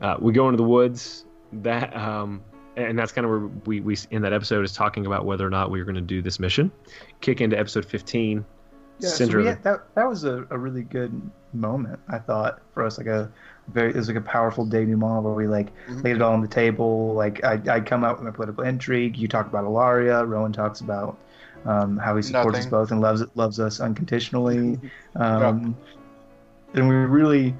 [0.00, 1.24] Uh, we go into the woods.
[1.52, 2.42] That um,
[2.76, 5.50] and that's kind of where we, we in that episode is talking about whether or
[5.50, 6.70] not we are going to do this mission.
[7.20, 8.44] Kick into episode 15.
[9.00, 11.20] yeah, so center we of had, that that was a, a really good
[11.52, 12.98] moment, I thought, for us.
[12.98, 13.30] Like a
[13.68, 16.04] very, it was like a powerful denouement where we like Mhm.
[16.04, 17.12] laid it all on the table.
[17.14, 19.16] Like I I come out with my political intrigue.
[19.16, 20.26] You talk about Alaria.
[20.26, 21.18] Rowan talks about
[21.66, 24.78] um, how he supports us both and loves loves us unconditionally.
[25.16, 25.76] Um,
[26.74, 27.54] And we really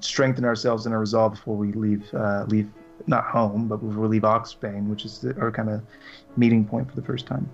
[0.00, 2.68] strengthen ourselves in our resolve before we leave uh, leave
[3.06, 5.82] not home, but before we leave Oxbane, which is the, our kind of
[6.36, 7.48] meeting point for the first time.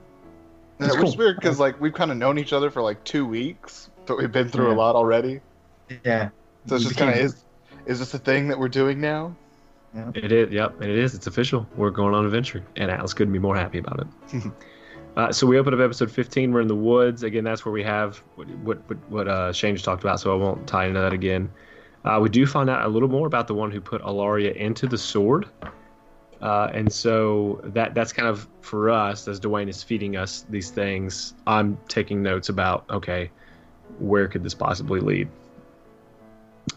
[0.80, 3.02] Yeah, That's which is weird because like we've kind of known each other for like
[3.04, 4.74] two weeks, but we've been through Yeah.
[4.74, 5.40] a lot already.
[6.04, 6.30] Yeah.
[6.66, 7.44] So it's just kind of is
[7.86, 9.34] is this a thing that we're doing now?
[10.14, 11.14] It is, yep, and it is.
[11.14, 11.68] It's official.
[11.76, 14.52] We're going on an adventure, and Atlas couldn't be more happy about it.
[15.16, 16.50] uh, so we open up episode 15.
[16.50, 17.44] We're in the woods again.
[17.44, 20.18] That's where we have what what what, what uh, Shane just talked about.
[20.18, 21.48] So I won't tie into that again.
[22.04, 24.86] Uh, we do find out a little more about the one who put Alaria into
[24.86, 25.48] the sword,
[26.42, 30.70] uh, and so that that's kind of for us as Dwayne is feeding us these
[30.70, 31.34] things.
[31.46, 33.30] I'm taking notes about okay,
[33.98, 35.28] where could this possibly lead?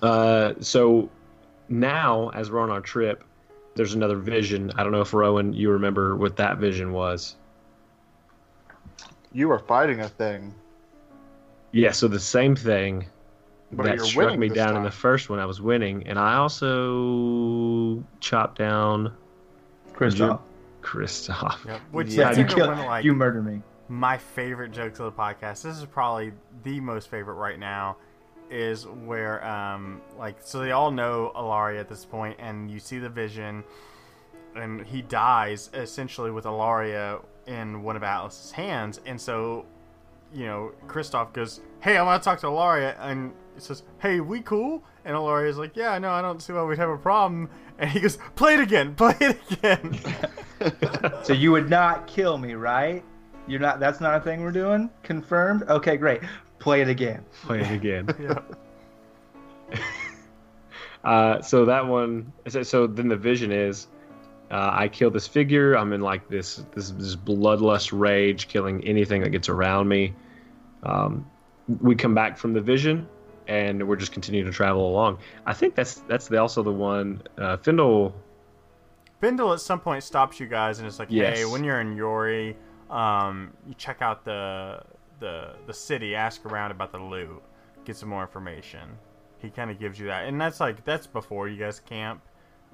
[0.02, 1.10] Uh, so
[1.70, 3.24] now as we're on our trip
[3.76, 7.36] there's another vision i don't know if rowan you remember what that vision was
[9.34, 10.54] You are fighting a thing.
[11.74, 13.06] yeah so the same thing
[13.72, 16.18] But that you're struck me this down in the first one i was winning and
[16.18, 19.14] i also chopped down
[19.94, 20.40] Kristoff.
[20.82, 21.66] Kristoff.
[21.66, 21.82] Yep.
[21.92, 23.62] Which Yeah, you, even kill, one like you murder me.
[23.90, 25.64] my favorite jokes of the podcast.
[25.64, 26.32] This is probably
[26.64, 27.98] the most favorite right now.
[28.50, 33.00] Is where um like so they all know Alaria at this point, and you see
[33.00, 33.64] the vision,
[34.56, 39.66] and he dies essentially with Alaria in one of Atlas's hands, and so
[40.34, 44.20] you know Kristoff goes, "Hey, I want to talk to Alaria," and he says, "Hey,
[44.20, 47.50] we cool?" And Alaria's like, "Yeah, no, I don't see why we'd have a problem."
[47.80, 50.00] And he goes, "Play it again, play it again."
[51.24, 53.04] So you would not kill me, right?
[53.48, 53.80] You're not.
[53.80, 54.90] That's not a thing we're doing.
[55.04, 55.64] Confirmed.
[55.64, 56.22] Okay, great.
[56.60, 57.24] Play it again.
[57.44, 58.08] Play it again.
[59.72, 59.80] yeah.
[61.04, 62.34] Uh, so that one.
[62.48, 63.88] So, so then the vision is,
[64.52, 65.76] uh, I kill this figure.
[65.76, 70.14] I'm in like this this this bloodlust rage, killing anything that gets around me.
[70.84, 71.30] Um,
[71.82, 73.08] we come back from the vision,
[73.48, 75.20] and we're just continuing to travel along.
[75.46, 77.22] I think that's that's the, also the one.
[77.38, 78.14] Uh, Findle.
[79.20, 81.40] Bindle at some point stops you guys and it's like, Yes.
[81.40, 82.56] "Hey, when you're in Yuri,
[82.90, 84.82] um, you check out the
[85.20, 87.42] the the city, ask around about the Lute,
[87.84, 88.98] get some more information."
[89.40, 92.22] He kind of gives you that, and that's like that's before you guys camp.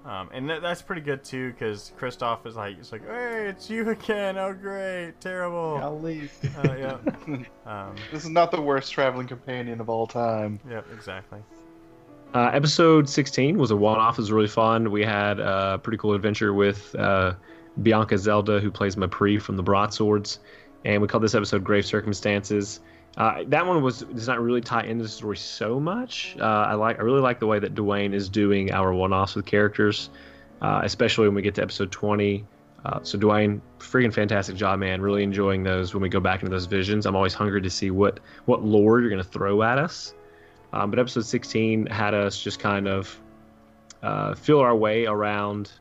[0.05, 3.69] Um, and that, that's pretty good too, because Kristoff is like, it's like, hey, it's
[3.69, 4.37] you again.
[4.37, 5.79] Oh, great, terrible.
[5.81, 6.31] I'll leave.
[6.57, 6.97] Uh, yeah.
[7.65, 10.59] Um, This is not the worst traveling companion of all time.
[10.69, 11.39] yep, exactly.
[12.33, 14.15] Uh, episode 16 was a one-off.
[14.17, 14.91] It was really fun.
[14.91, 17.35] We had a pretty cool adventure with uh,
[17.81, 20.39] Bianca Zelda, who plays Mapri from the Broadswords,
[20.83, 22.81] and we called this episode "Grave Circumstances."
[23.15, 26.35] Uh, that one was does not really tie into the story so much.
[26.39, 29.45] Uh, I like I really like the way that Dwayne is doing our one-offs with
[29.45, 30.09] characters,
[30.61, 32.45] uh, especially when we get to episode 20.
[32.85, 34.99] Uh, so Dwayne, freaking fantastic job, man.
[34.99, 37.05] Really enjoying those when we go back into those visions.
[37.05, 40.15] I'm always hungry to see what what lore you're to throw at us.
[40.73, 43.19] Um, but episode 16 had us just kind of
[44.01, 45.71] uh, feel our way around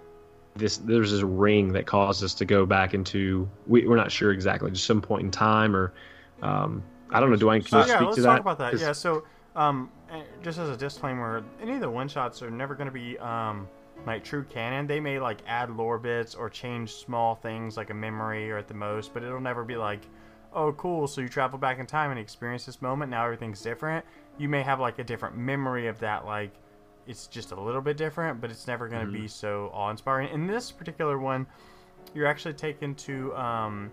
[0.54, 0.76] this.
[0.76, 3.48] There's this ring that caused us to go back into.
[3.66, 5.94] We, we're not sure exactly, just some point in time, or
[6.42, 7.36] um, I don't know.
[7.36, 8.40] Dwayne, can So you yeah, speak let's to talk that?
[8.40, 8.70] about that.
[8.72, 12.50] 'Cause- Yeah, so um, eh, just as a disclaimer, any of the one shots are
[12.50, 13.68] never going to be um
[14.06, 14.86] like true canon.
[14.86, 18.66] They may like add lore bits or change small things like a memory or at
[18.66, 20.00] the most, but it'll never be like,
[20.52, 23.10] oh cool, so you travel back in time and experience this moment.
[23.10, 24.04] Now everything's different.
[24.38, 26.50] You may have like a different memory of that, like
[27.06, 30.28] it's just a little bit different, but it's never going to be so awe-inspiring.
[30.30, 31.46] In this particular one,
[32.14, 33.90] you're actually taken to um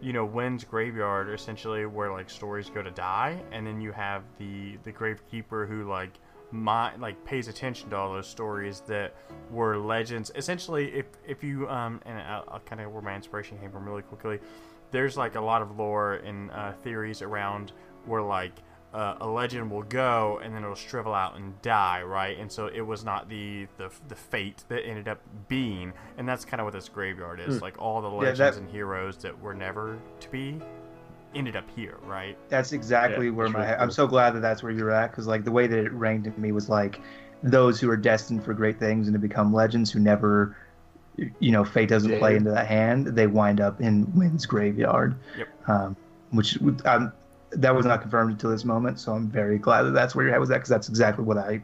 [0.00, 4.22] you know Wynn's graveyard essentially where like stories go to die and then you have
[4.38, 6.12] the the gravekeeper who like
[6.50, 9.14] my like pays attention to all those stories that
[9.50, 10.30] were legends.
[10.34, 13.84] Essentially if if you um and I'll, I'll kind of where my inspiration came from
[13.84, 14.38] really quickly
[14.90, 17.72] there's like a lot of lore and uh, theories around
[18.06, 18.54] where like
[18.94, 22.38] uh, a legend will go and then it'll shrivel out and die, right?
[22.38, 26.44] And so it was not the the, the fate that ended up being, and that's
[26.44, 27.60] kind of what this graveyard is.
[27.60, 30.60] Like all the Yeah, legends that- and heroes that were never to be
[31.34, 32.38] ended up here, right?
[32.48, 33.60] That's exactly Yeah, where my.
[33.66, 35.92] really I'm so glad that that's where you're at because like the way that it
[35.92, 37.00] rang to me was like
[37.42, 40.56] those who are destined for great things and to become legends who never,
[41.38, 43.08] you know, fate doesn't play into that hand.
[43.08, 45.14] They wind up in Wynn's graveyard.
[45.36, 45.48] Yep.
[45.68, 45.96] Um,
[46.30, 47.12] which would- um,
[47.50, 50.32] that was not confirmed until this moment, so I'm very glad that that's where your
[50.32, 51.62] head was at because that's exactly what I.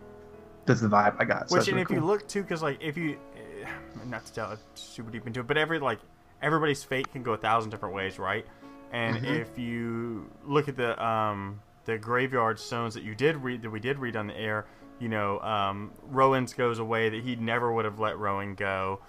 [0.67, 1.51] That's the vibe I got.
[1.51, 3.69] So Which and really if you look too, because like if you, eh,
[4.07, 5.99] not to tell super deep into it, but every like
[6.41, 8.47] everybody's fate can go a thousand different ways, right?
[8.93, 9.27] And Mm-hmm.
[9.27, 13.81] if you look at the um the graveyard stones that you did read that we
[13.81, 14.67] did read on the air,
[14.99, 19.01] you know, um, Rowan's goes away that he never would have let Rowan go,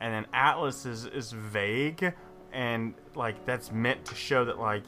[0.00, 2.12] and then Atlas is is vague,
[2.52, 4.82] and like that's meant to show that like,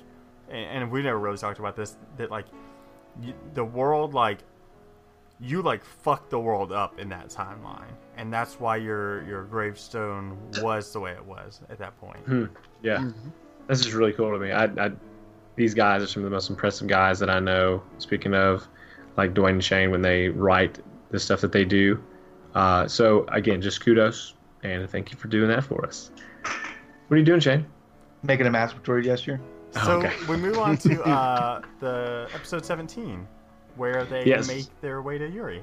[0.51, 2.47] and, and we never really talked about this that like,
[3.21, 4.39] y the world like
[5.41, 10.39] you like fucked the world up in that timeline, and that's why your your gravestone
[10.63, 12.25] was the way it was at that point.
[12.25, 12.45] Hmm.
[12.83, 13.11] Yeah,
[13.67, 14.53] this is really cool to me.
[14.53, 14.93] I, I,
[15.57, 17.83] these guys are some of the most impressive guys that I know.
[17.99, 18.67] Speaking of,
[19.17, 20.79] like Dwayne and Shane, when they write
[21.11, 22.03] the stuff that they do.
[22.55, 24.33] Uh, so again, just kudos
[24.63, 26.11] and thank you for doing that for us.
[27.09, 27.67] What are you doing, Shane?
[28.23, 29.41] making a masturbatory gesture.
[29.85, 30.13] So Okay.
[30.29, 33.27] we move on to uh, the episode seventeen,
[33.77, 34.49] where they Yes.
[34.49, 35.63] make their way to Yuri.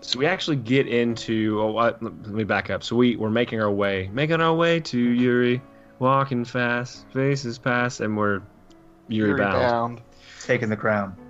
[0.00, 1.60] So we actually get into.
[1.60, 2.82] Oh, what, let me back up.
[2.82, 5.60] So we we're making our way, making our way to Yuri,
[5.98, 8.42] walking fast, faces past, and we're
[9.08, 9.62] Yuri, Yuri bound.
[9.62, 10.00] bound.
[10.42, 11.16] Taking the crown.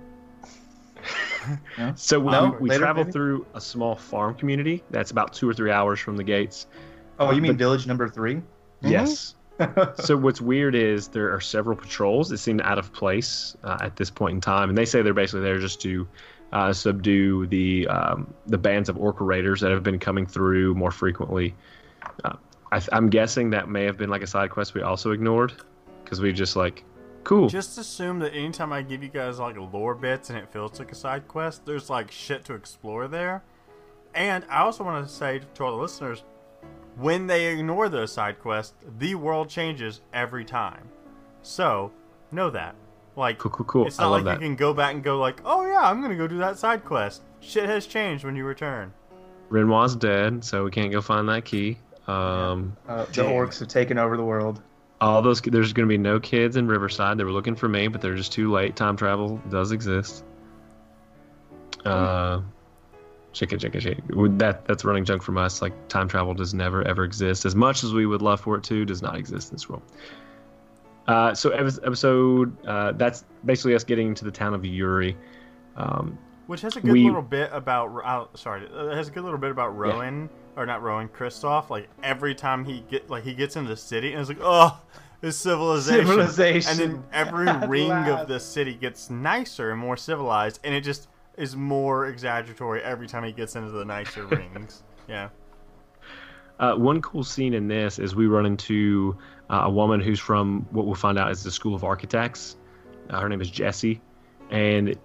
[1.95, 2.55] So we, No?
[2.61, 3.11] we Later, travel maybe?
[3.11, 6.67] through a small farm community that's about two or three hours from the gates.
[7.19, 8.41] Oh, you mean village number three?
[8.81, 9.35] Yes.
[9.95, 13.95] so what's weird is there are several patrols that seem out of place uh, at
[13.95, 16.07] this point in time, and they say they're basically there just to
[16.51, 20.91] uh, subdue the um, the bands of orca raiders that have been coming through more
[20.91, 21.55] frequently.
[22.23, 22.33] Uh,
[22.71, 25.53] I, I'm guessing that may have been like a side quest we also ignored
[26.03, 26.83] because we just like
[27.23, 27.47] cool.
[27.47, 30.91] Just assume that anytime I give you guys like lore bits and it feels like
[30.91, 33.43] a side quest, there's like shit to explore there.
[34.15, 36.23] And I also want to say to all the listeners,
[36.95, 40.87] when they ignore those side quests, the world changes every time.
[41.41, 41.91] So
[42.31, 42.75] know that.
[43.15, 43.87] Like, Cool, cool, cool.
[43.87, 44.41] it's I not love like that.
[44.41, 46.83] you can go back and go like, oh yeah, I'm gonna go do that side
[46.83, 47.21] quest.
[47.41, 48.93] Shit has changed when you return.
[49.49, 51.77] Renoir's dead, so we can't go find that key.
[52.07, 53.25] Um, Uh, the Damn.
[53.31, 54.61] orcs have taken over the world.
[54.99, 57.17] all those there's going to be no kids in Riverside.
[57.17, 58.75] They were looking for me, but they're just too late.
[58.75, 60.23] Time travel does exist.
[61.85, 62.41] Uh,
[63.33, 64.15] chicka chicka.
[64.15, 65.61] Would That that's running junk from us.
[65.61, 67.45] Like time travel does never ever exist.
[67.45, 69.83] As much as we would love for it to, does not exist in this world.
[71.07, 75.17] Uh, so episode uh, that's basically us getting to the town of Yuri.
[75.75, 76.17] Um,
[76.47, 77.89] Which has a good We- little bit about.
[78.05, 81.69] Uh, sorry, it has a good little bit about Rowan or not Rowan, Kristoff.
[81.69, 84.79] Like every time he get like he gets into the city and it's like, oh,
[85.19, 86.05] this civilization.
[86.07, 86.71] Civilization.
[86.71, 91.07] And then every ring of the city gets nicer and more civilized, and it just
[91.37, 94.83] is more exaggeratory every time he gets into the nicer rings.
[95.05, 95.27] Yeah.
[96.59, 99.17] Uh, one cool scene in this is we run into
[99.49, 102.55] uh, a woman who's from what we'll find out is the School of Architects.
[103.09, 103.99] Uh, her name is Jessie,
[104.49, 104.97] and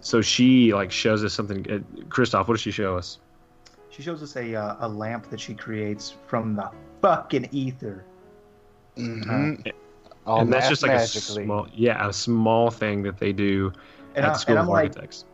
[0.00, 1.66] so she like shows us something.
[1.70, 3.18] Uh, Christoph, what does she show us?
[3.88, 8.04] She shows us a uh, a lamp that she creates from the fucking ether.
[8.98, 9.70] Mm-hmm.
[10.26, 13.72] All and that's just like a small, yeah, a small thing that they do
[14.14, 15.24] And, at I, the School of I'm like, Architects.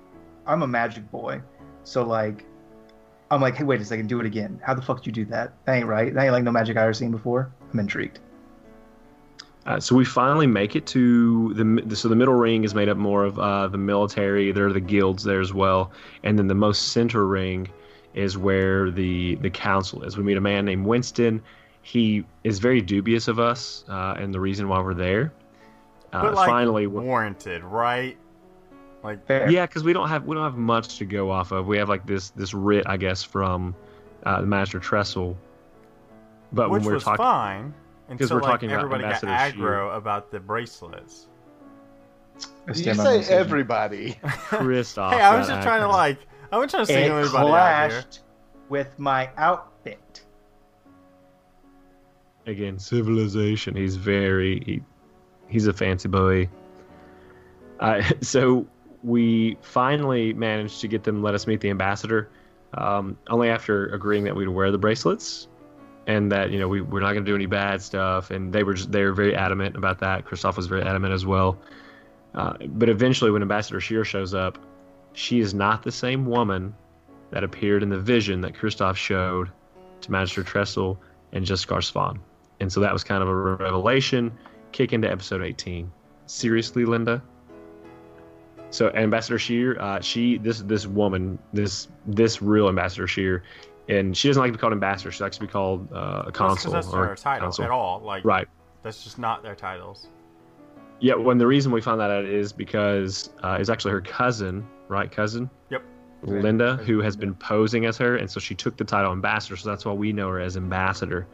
[0.46, 1.40] I'm a magic boy,
[1.84, 2.44] so like,
[3.30, 4.60] I'm like, hey, wait a second, do it again.
[4.64, 5.52] How the fuck did you do that?
[5.64, 6.12] That ain't right.
[6.12, 7.52] That ain't like no magic I ever seen before.
[7.72, 8.18] I'm intrigued.
[9.66, 12.88] Uh, so we finally make it to the mi- so the middle ring is made
[12.88, 14.50] up more of uh, the military.
[14.52, 15.92] There are the guilds there as well,
[16.24, 17.68] and then the most center ring
[18.14, 20.16] is where the the council is.
[20.16, 21.42] We meet a man named Winston.
[21.82, 25.32] He is very dubious of us uh, and the reason why we're there.
[26.12, 28.16] Uh, But like finally, warranted, right?
[29.02, 29.50] Like Fair.
[29.50, 31.66] yeah, because we don't have we don't have much to go off of.
[31.66, 33.74] We have like this this writ, I guess, from
[34.24, 35.36] uh, the Master Trestle.
[36.52, 37.74] But which when we're was talking, fine
[38.08, 39.66] until we're like, talking about everybody got Ambassador Shear.
[39.68, 41.28] aggro about the bracelets.
[42.68, 44.18] I You stand by say everybody.
[44.22, 45.12] Christoph.
[45.14, 46.18] hey, I was got just trying to like
[46.52, 48.00] I wasn't trying to single It anybody out here.
[48.02, 48.18] clashed
[48.68, 50.24] with my outfit.
[52.46, 54.82] again civilization he's very he,
[55.48, 56.48] he's a fancy boy
[57.80, 58.66] uh, so
[59.02, 62.30] we finally managed to get them let us meet the ambassador
[62.74, 65.48] um, only after agreeing that we'd wear the bracelets
[66.06, 68.62] and that you know we, we're not going to do any bad stuff and they
[68.62, 71.58] were just they were very adamant about that christoph was very adamant as well
[72.34, 74.58] uh, but eventually when ambassador shear shows up
[75.12, 76.74] she is not the same woman
[77.30, 79.50] that appeared in the vision that christoph showed
[80.00, 81.00] to magister trestle
[81.32, 82.20] and Jessica Svan.
[82.60, 84.32] And so that was kind of a revelation.
[84.72, 85.90] Kick into episode 18.
[86.26, 87.22] Seriously, Linda?
[88.70, 93.42] So Ambassador Shear, uh, she this this woman, this this real Ambassador Shear,
[93.88, 95.10] and she doesn't like to be called ambassador.
[95.10, 97.64] She likes to be called uh, a That's 'cause consul that's or their title consul.
[97.64, 98.00] at all.
[98.00, 98.46] Like Right.
[98.82, 100.08] that's just not their titles.
[101.00, 101.14] Yeah.
[101.14, 105.10] When the reason we found that out is because uh, it's actually her cousin, right?
[105.10, 105.50] Cousin.
[105.70, 105.82] Yep.
[106.22, 106.86] Linda, Right.
[106.86, 109.56] who has been posing as her, and so she took the title ambassador.
[109.56, 111.26] So that's why we know her as ambassador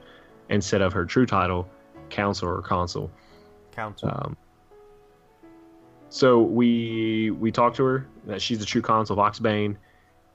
[0.49, 1.68] instead of her true title,
[2.09, 3.11] council or consul.
[3.72, 4.09] Council.
[4.11, 4.37] Um,
[6.09, 9.76] so we we talk to her that she's the true consul of Oxbane.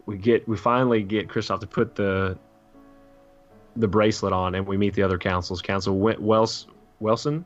[0.05, 2.37] We get we finally get Kristoff to put the
[3.75, 5.61] the bracelet on, and we meet the other councils.
[5.61, 6.67] Council Wen- Wels
[6.99, 7.45] Welson.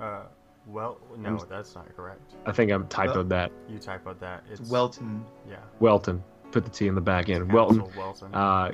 [0.00, 0.22] Uh,
[0.66, 2.34] well, no, that's not correct.
[2.46, 3.50] I think I'm typoed that.
[3.68, 4.44] You typoed that.
[4.50, 5.24] It's It's Welton.
[5.48, 5.56] Yeah.
[5.80, 6.22] Welton.
[6.50, 7.52] Put the T in the back end.
[7.52, 7.80] Welton.
[7.80, 8.34] Council Welton.
[8.34, 8.72] uh,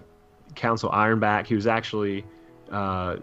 [0.55, 2.25] Council Ironback, who's actually,
[2.73, 3.17] uh,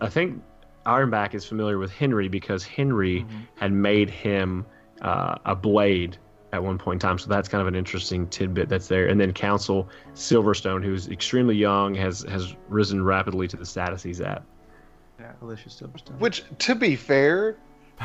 [0.00, 0.42] I think
[0.88, 3.28] Ironback is familiar with Henry because Henry Mhm.
[3.56, 4.64] had made him
[5.02, 6.16] uh, a blade
[6.52, 7.18] at one point in time.
[7.18, 9.06] So that's kind of an interesting tidbit that's there.
[9.06, 14.20] And then Council Silverstone, who's extremely young, has has risen rapidly to the status he's
[14.20, 14.42] at.
[15.20, 16.18] Yeah, Alicia Silverstone.
[16.18, 17.56] Which, to be fair,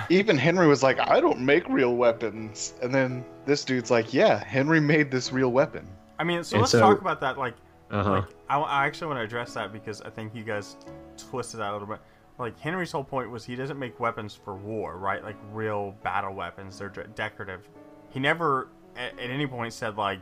[0.10, 2.74] even Henry was like, I don't make real weapons.
[2.82, 5.88] And then this dude's like, Yeah, Henry made this real weapon.
[6.20, 7.38] I mean, so and let's so- talk about that.
[7.40, 7.56] Like,
[7.92, 8.12] Uh huh.
[8.12, 10.76] like I, I actually want to address that because I think you guys
[11.18, 12.00] twisted that a little bit.
[12.40, 15.24] Like Henry's whole point was he doesn't make weapons for war, right?
[15.24, 16.78] Like real battle weapons.
[16.80, 17.70] They're decorative.
[18.10, 20.20] He never at, at any point said like,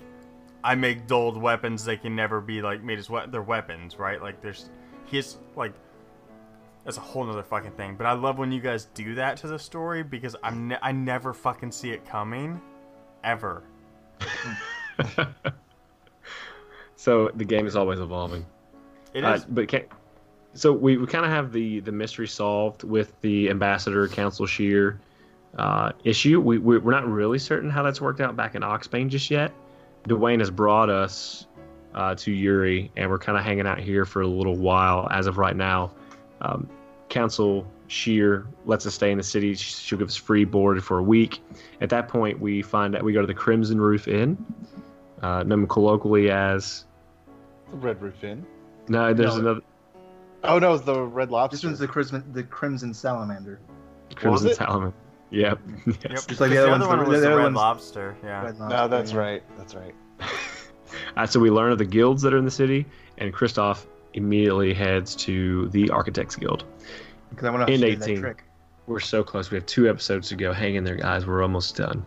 [0.64, 1.86] "I make dulled weapons.
[1.86, 4.70] They can never be like made as we- they're weapons, right?" Like there's
[5.06, 5.74] he's like.
[6.84, 9.48] That's a whole nother fucking thing, but I love when you guys do that to
[9.48, 12.60] the story because I'm ne- I never fucking see it coming,
[13.24, 13.62] ever.
[16.96, 18.46] so the game is always evolving.
[19.14, 19.84] It is, Uh, but can,
[20.54, 25.00] so we, we kind of have the the mystery solved with the ambassador council shear
[25.58, 26.40] uh, issue.
[26.40, 29.52] We, we we're not really certain how that's worked out back in Oxbane just yet.
[30.08, 31.46] Dwayne has brought us
[31.94, 35.28] uh, to Yuri, and we're kind of hanging out here for a little while as
[35.28, 35.92] of right now.
[36.42, 36.70] Um,
[37.10, 39.54] council shear lets us stay in the city.
[39.54, 41.42] She'll give us free board for a week.
[41.82, 44.44] At that point, we find out we go to the Crimson Roof Inn,
[45.22, 46.86] uh, known colloquially as.
[47.70, 48.46] The Red Roof Inn.
[48.88, 49.42] No, there's No.
[49.42, 49.62] another
[50.44, 51.58] Oh, no, it's the Red Lobster.
[51.58, 53.60] This one's the Crimson, the Crimson Salamander.
[54.16, 54.56] Crimson it?
[54.58, 54.94] Salmon.
[55.34, 55.60] Yep.
[55.86, 55.96] yes.
[56.04, 56.04] Yep.
[56.10, 58.18] Just like Because the other other ones, one the- was the the other Red Lobster.
[58.22, 58.44] Yeah.
[58.44, 59.18] Red No, that's yeah.
[59.18, 59.44] right.
[59.58, 59.96] That's right.
[61.16, 62.86] Uh, so we learn of the guilds that are in the city,
[63.18, 66.66] and Kristoff immediately heads to the Architects Guild.
[67.30, 68.44] Because I want to In show you that trick.
[68.88, 69.50] We're so close.
[69.52, 70.52] We have two episodes to go.
[70.52, 71.26] Hang in there, guys.
[71.26, 72.06] We're almost done.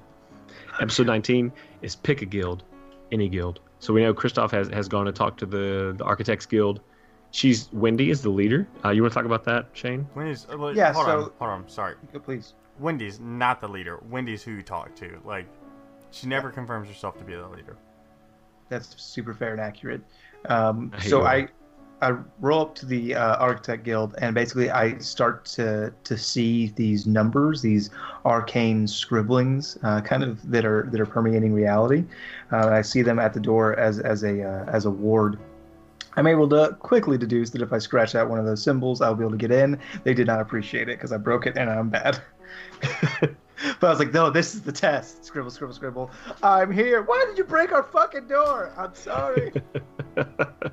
[0.83, 2.65] Episode 19 is pick a guild,
[3.11, 3.61] any guild.
[3.79, 6.81] So we know Kristoff has, has gone to talk to the, the Architects Guild.
[7.35, 8.69] She's Wendy is the leader.
[8.85, 10.07] Uh, you want to talk about that, Shane?
[10.15, 10.47] Wendy's.
[10.49, 11.31] Uh, Yeah, hold so- on.
[11.41, 11.69] Hold on.
[11.69, 11.97] Sorry.
[12.25, 12.55] Please.
[12.79, 13.99] Wendy's not the leader.
[14.09, 15.21] Wendy's who you talk to.
[15.25, 15.47] Like,
[16.13, 17.77] she never confirms herself to be the leader.
[18.69, 20.03] That's super fair and accurate.
[20.49, 21.23] Um, I so.
[21.23, 21.49] I,
[22.03, 26.69] I roll up to the uh, Architect Guild, and basically I start to to see
[26.77, 27.91] these numbers, these
[28.25, 32.05] arcane scribblings, uh, kind of that are that are permeating reality.
[32.53, 35.37] Uh, I see them at the door as as a uh, as a ward.
[36.17, 39.15] I'm able to quickly deduce that if I scratch out one of those symbols, I'll
[39.15, 39.79] be able to get in.
[40.05, 42.21] They did not appreciate it because I broke it and I'm bad.
[43.21, 43.37] but
[43.83, 45.25] I was like, no, this is the test.
[45.25, 46.11] Scribble, scribble, scribble.
[46.43, 47.03] I'm here.
[47.03, 48.73] Why did you break our fucking door?
[48.77, 49.53] I'm sorry.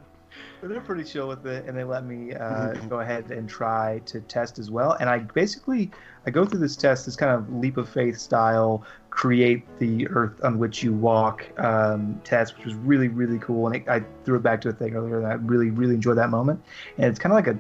[0.62, 4.00] But they're pretty chill with it, and they let me uh, go ahead and try
[4.06, 4.96] to test as well.
[5.00, 5.89] And I basically
[6.28, 10.43] I go through this test, this kind of leap of faith style, create the earth
[10.43, 13.68] on which you walk um, test, which was really really cool.
[13.68, 16.18] And it, I threw it back to a thing earlier, and I really really enjoyed
[16.18, 16.64] that moment.
[16.97, 17.59] And it's kind of like a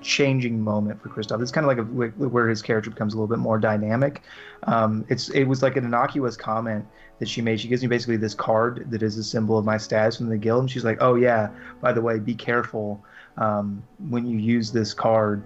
[0.00, 1.42] changing moment for Kristoff.
[1.42, 4.22] It's kind of like a, where his character becomes a little bit more dynamic.
[4.64, 6.84] Um, it's it was like an innocuous comment
[7.18, 7.60] that she made.
[7.60, 10.38] She gives me basically this card that is a symbol of my status from the
[10.38, 13.04] guild, and she's like, "Oh yeah, by the way, be careful
[13.36, 15.42] um, when you use this card.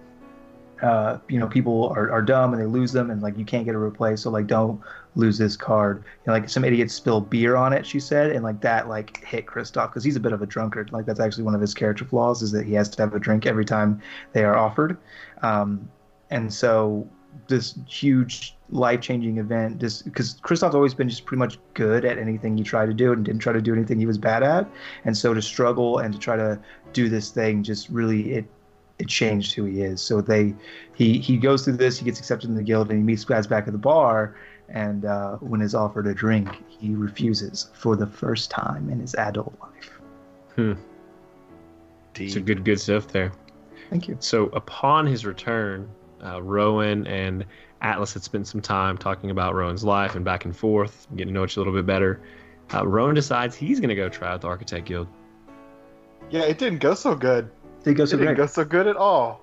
[0.82, 3.64] Uh, you know, people are, are dumb and they lose them, and like you can't
[3.64, 4.24] get a replaced.
[4.24, 4.80] So like, don't
[5.15, 5.99] lose this card.
[5.99, 9.25] You know, like some idiot spilled beer on it, she said, and like that like
[9.25, 10.93] hit Kristoff because he's a bit of a drunkard.
[10.93, 13.19] Like that's actually one of his character flaws is that he has to have a
[13.19, 14.01] drink every time
[14.33, 14.97] they are offered.
[15.43, 15.89] Um,
[16.31, 17.09] and so
[17.49, 22.57] this huge life-changing event just because Kristoff's always been just pretty much good at anything
[22.57, 24.67] he tried to do and didn't try to do anything he was bad at
[25.05, 26.59] and so to struggle and to try to
[26.93, 28.45] do this thing just really it
[28.99, 30.55] it changed who he is so they
[30.95, 33.47] he he goes through this he gets accepted in the guild and he meets guys
[33.47, 34.35] back at the bar
[34.73, 39.14] and uh, when is offered a drink he refuses for the first time in his
[39.14, 40.77] adult life
[42.16, 43.33] It's a good, good stuff there.
[43.91, 45.89] thank you So upon his return,
[46.25, 47.45] uh, Rowan and
[47.81, 51.41] Atlas had spent some time talking about Rowan's life and back and forth, getting to
[51.41, 52.20] know each a little bit better.
[52.73, 55.09] Uh, Rowan decides he's going to go try out the Architect Guild.
[56.31, 57.51] Yeah, it didn't go so good.
[57.83, 59.41] they go It didn't go so good at all.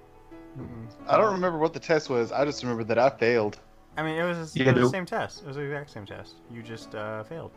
[0.58, 0.88] Mm-mm.
[1.08, 2.32] I don't remember what the test was.
[2.32, 3.60] I just remember that I failed.
[4.00, 5.41] I mean, it was, it was the same test.
[5.41, 6.36] It was the exact same test.
[6.50, 7.52] You just uh, failed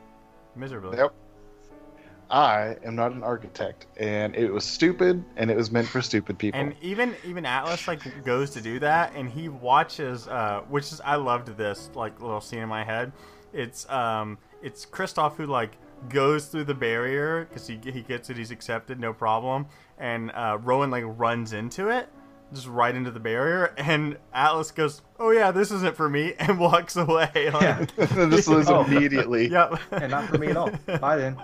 [0.56, 0.98] miserably.
[0.98, 1.14] Yep.
[2.30, 6.38] I am not an architect, and it was stupid, and it was meant for stupid
[6.38, 6.58] people.
[6.58, 11.00] And even even Atlas like goes to do that, and he watches, uh, which is
[11.02, 13.12] I loved this like little scene in my head.
[13.52, 15.76] It's um it's Kristoff who like
[16.08, 19.66] goes through the barrier because he he gets it, he's accepted, no problem,
[19.98, 22.08] and uh, Rowan like runs into it,
[22.52, 26.58] just right into the barrier, and Atlas goes, "Oh yeah, this isn't for me," and
[26.58, 27.30] walks away.
[27.34, 28.84] yeah this was Oh.
[28.86, 29.48] immediately.
[29.48, 29.78] yep.
[29.90, 31.36] and not for me at all bye then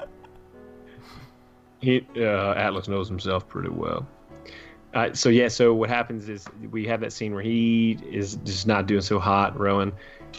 [1.80, 4.06] He uh, Atlas knows himself pretty well.
[4.94, 8.66] Uh, so yeah, so what happens is we have that scene where he is just
[8.66, 9.92] not doing so hot, Rowan,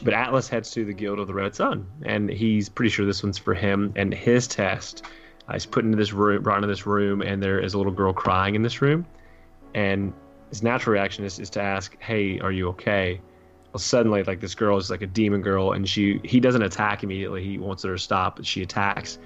[0.04, 3.22] but Atlas heads to the Guild of the Red Sun, and he's pretty sure this
[3.24, 3.94] one's for him.
[3.96, 5.06] And his test,
[5.48, 7.94] uh, he's put into this room, brought into this room, and there is a little
[7.94, 9.06] girl crying in this room,
[9.76, 10.12] and
[10.50, 13.22] his natural reaction is, is to ask, "Hey, are you okay?"
[13.72, 17.04] Well, suddenly, like this girl is like a demon girl, and she he doesn't attack
[17.04, 17.44] immediately.
[17.44, 19.20] He wants her to stop, but she attacks,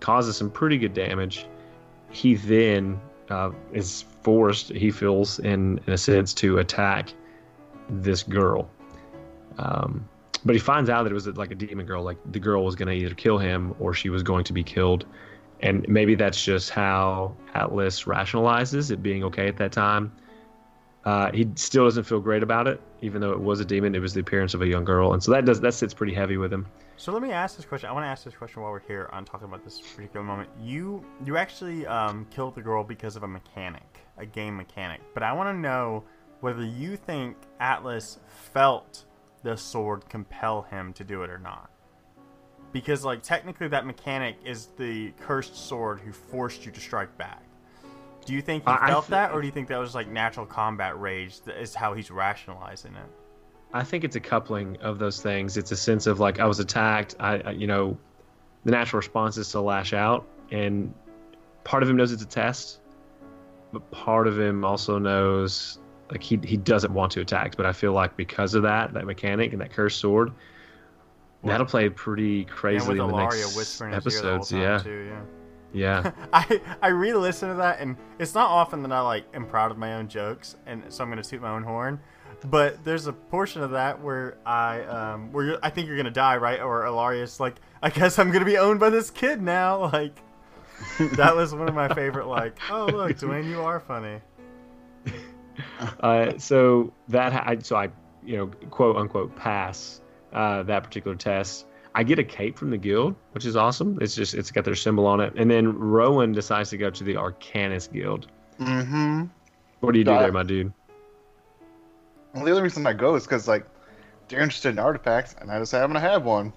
[0.00, 1.46] causes some pretty good damage.
[2.10, 3.00] He then
[3.30, 7.12] uh, is forced, he feels, in, in a sense, to attack
[7.88, 8.68] this girl.
[9.58, 10.08] Um,
[10.44, 12.02] but he finds out that it was like a demon girl.
[12.02, 14.62] Like the girl was going to either kill him or she was going to be
[14.62, 15.06] killed.
[15.60, 20.12] And maybe that's just how Atlas rationalizes it being okay at that time.
[21.04, 23.94] Uh, he still doesn't feel great about it, even though it was a demon.
[23.94, 26.14] It was the appearance of a young girl, and so that does that sits pretty
[26.14, 26.66] heavy with him.
[26.96, 27.90] So let me ask this question.
[27.90, 30.48] I want to ask this question while we're here on talking about this particular moment.
[30.62, 35.02] You you actually um, killed the girl because of a mechanic, a game mechanic.
[35.12, 36.04] But I want to know
[36.40, 38.18] whether you think Atlas
[38.52, 39.04] felt
[39.42, 41.70] the sword compel him to do it or not.
[42.72, 47.43] Because like technically that mechanic is the cursed sword who forced you to strike back.
[48.24, 50.46] Do you think he felt th- that, or do you think that was like natural
[50.46, 51.40] combat rage?
[51.42, 53.06] That is how he's rationalizing it.
[53.72, 55.56] I think it's a coupling of those things.
[55.56, 57.16] It's a sense of like I was attacked.
[57.18, 57.98] I, I you know,
[58.64, 60.94] the natural response is to lash out, and
[61.64, 62.80] part of him knows it's a test,
[63.72, 65.78] but part of him also knows
[66.10, 67.56] like he he doesn't want to attack.
[67.56, 70.32] But I feel like because of that, that mechanic and that cursed sword,
[71.42, 74.52] that'll play pretty crazily with in the Alaria next whispering in the episodes.
[74.52, 75.20] Yeah, too, yeah.
[75.74, 76.12] Yeah.
[76.32, 79.76] I I re-listen to that, and it's not often that I like am proud of
[79.76, 82.00] my own jokes, and so I'm gonna toot my own horn.
[82.48, 86.10] But there's a portion of that where I um where you're, I think you're gonna
[86.10, 86.60] die, right?
[86.60, 89.90] Or Alaria's like, I guess I'm gonna be owned by this kid now.
[89.92, 90.16] Like
[91.16, 92.26] that was one of my favorite.
[92.26, 94.20] Like, oh look, Dwayne, you are funny.
[96.00, 97.90] uh, so that I so I
[98.24, 100.00] you know quote unquote pass
[100.32, 101.66] uh, that particular test.
[101.94, 103.98] I get a cape from the guild, which is awesome.
[104.00, 105.32] It's just it's got their symbol on it.
[105.36, 108.26] And then Rowan decides to go to the Arcanist Guild.
[108.60, 109.24] Mm-hmm.
[109.80, 110.72] What do you do Uh, there, my dude?
[112.34, 113.64] Well, the only reason I go is because like
[114.28, 116.52] they're interested in artifacts, and I just happen to have one.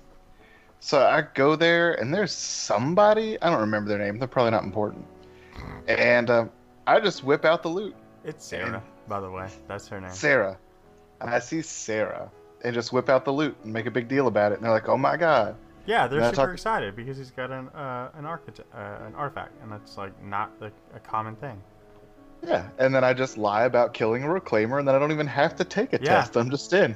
[0.79, 4.17] So I go there, and there's somebody I don't remember their name.
[4.19, 5.05] They're probably not important.
[5.87, 6.45] And uh,
[6.85, 9.49] I just whip out the Lute, It's Sarah, by the way.
[9.67, 10.11] That's her name.
[10.11, 10.57] Sarah.
[11.19, 12.29] I see Sarah,
[12.63, 14.55] and just whip out the Lute and make a big deal about it.
[14.55, 15.55] And they're like, "Oh my god!"
[15.85, 19.51] Yeah, they're super our- excited because he's got an uh, an architect, uh, an artifact,
[19.61, 21.61] and that's like not the, a common thing.
[22.45, 22.67] Yeah.
[22.77, 25.55] And then I just lie about killing a reclaimer, and then I don't even have
[25.55, 26.15] to take a Yeah.
[26.21, 26.35] test.
[26.37, 26.95] I'm just in.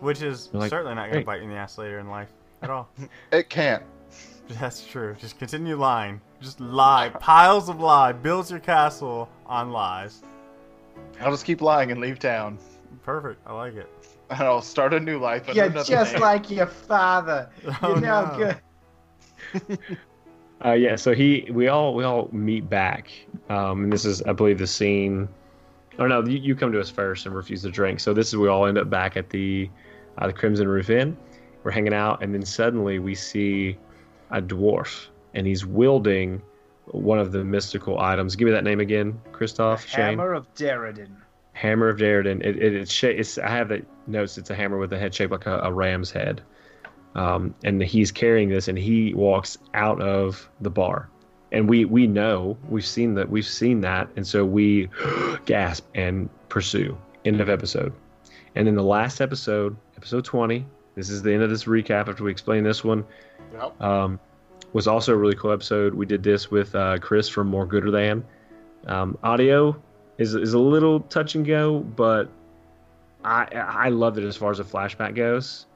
[0.00, 2.28] Which is like, certainly not going to bite you in the ass later in life
[2.62, 2.88] at all.
[3.32, 3.82] It can't.
[4.48, 5.14] That's true.
[5.18, 6.20] Just continue lying.
[6.40, 7.10] Just lie.
[7.20, 8.12] Piles of lie.
[8.12, 10.22] Builds your castle on lies.
[11.20, 12.58] I'll just keep lying and leave town,
[13.04, 13.40] Perfect.
[13.46, 13.88] I like it.
[14.30, 15.42] And I'll start a new life.
[15.48, 16.22] under You're another just name.
[16.22, 17.50] like your father.
[17.82, 18.54] Oh, You're no, no.
[19.58, 19.78] good.
[20.64, 23.10] Uh, yeah, so he we all we all meet back,
[23.48, 25.26] um, and this is I believe the scene.
[25.98, 27.98] Oh no, you, you come to us first and refuse to drink.
[27.98, 29.70] So this is we all end up back at the
[30.18, 31.16] uh, the Crimson Roof Inn.
[31.64, 33.78] We're hanging out, and then suddenly we see
[34.30, 36.42] a dwarf, and he's wielding
[36.86, 38.36] one of the mystical items.
[38.36, 39.86] Give me that name again, Christoph.
[39.86, 40.18] Shane.
[40.18, 41.16] Hammer of Derridin.
[41.54, 42.44] Hammer of Darridon.
[42.44, 44.38] It, it, it's, it's I have the notes.
[44.38, 46.42] It's a hammer with a head shaped like a, a ram's head,
[47.14, 51.08] um, and he's carrying this, and he walks out of the bar,
[51.52, 54.88] and we we know we've seen that we've seen that, and so we
[55.46, 56.96] gasp and pursue.
[57.24, 57.92] End of episode,
[58.54, 60.66] and then the last episode, episode twenty.
[60.94, 63.04] This is the end of this recap after we explain this one.
[63.52, 63.80] Yep.
[63.80, 64.20] Um,
[64.72, 65.94] was also a really cool episode.
[65.94, 68.24] We did this with uh, Chris from More Gooder Than.
[68.86, 69.80] Um, audio
[70.18, 72.30] is is a little touch and go, but
[73.24, 75.66] I I loved it as far as a flashback goes.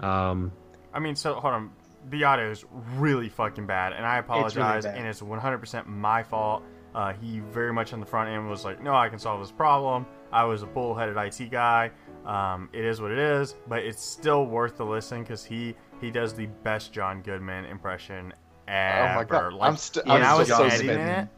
[0.00, 0.52] Um,
[0.92, 1.70] I mean, so hold on.
[2.10, 2.64] The audio is
[2.96, 4.84] really fucking bad, and I apologize.
[4.84, 4.96] it's bad.
[4.98, 6.62] and it's 100% my fault.
[6.94, 9.52] Uh, he very much on the front end was like, "No, I can solve this
[9.52, 11.90] problem." I was a bullheaded IT guy.
[12.26, 16.10] Um, it is what it is, but it's still worth the listen because he he
[16.10, 18.32] does the best John Goodman impression
[18.66, 19.10] ever.
[19.12, 19.52] Oh my god!
[19.52, 21.08] Like, I'm, st- when I'm I was still so editing smitten.
[21.08, 21.28] it.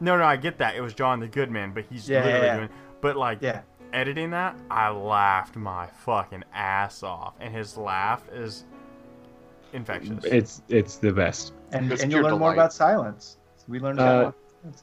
[0.00, 0.74] No, no, I get that.
[0.76, 2.56] It was John the Goodman, but he's Yeah, literally yeah, yeah.
[2.58, 2.68] doing.
[3.00, 3.62] But like Yeah.
[3.92, 8.64] Editing that, I laughed my fucking ass off, and his laugh is
[9.72, 10.24] infectious.
[10.24, 13.36] it's it's the best, And, It's and you'll pure learn more about silence.
[13.66, 14.82] We learned Uh, about silence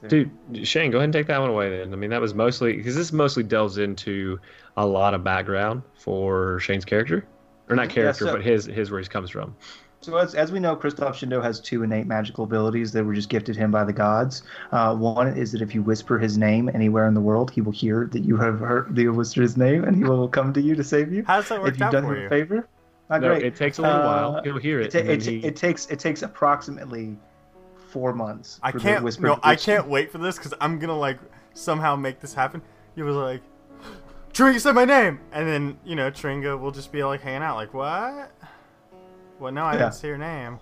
[0.52, 0.66] dude.
[0.66, 1.78] Shane, go ahead and take that one away.
[1.78, 4.38] Then I mean that was mostly because this mostly delves into
[4.76, 7.26] a lot of background for Shane's character,
[7.68, 9.54] or not Yeah, character, so- but his his where he comes from.
[10.02, 13.28] So as, as we know, Christoph Shindo has two innate magical abilities that were just
[13.28, 14.42] gifted him by the gods.
[14.70, 17.72] Uh, one is that if you whisper his name anywhere in the world, he will
[17.72, 20.60] hear that you have heard that you whispered his name, and he will come to
[20.60, 21.24] you to save you.
[21.26, 22.26] How's that if worked you've out done for him you?
[22.26, 22.68] a favor.
[23.10, 23.44] Not no, great.
[23.44, 24.42] it takes a little Uh, while.
[24.44, 25.04] He'll hear It, it.
[25.04, 27.16] ta- it, he- it takes it takes approximately
[27.88, 28.60] four months.
[28.62, 29.04] I for the can't.
[29.04, 31.18] whispered No, I can't wait for this because I'm gonna like
[31.54, 32.62] somehow make this happen.
[32.94, 33.42] He was like,
[34.32, 37.56] Tringa said my name, and then you know Tringa will just be like hanging out,
[37.56, 38.30] like what?
[39.38, 39.78] Well, no, I Yeah.
[39.78, 40.58] didn't see your name.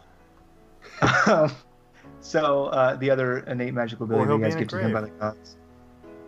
[2.20, 5.08] so uh, the other innate magical ability he'll you guys be to him by the
[5.10, 5.56] gods.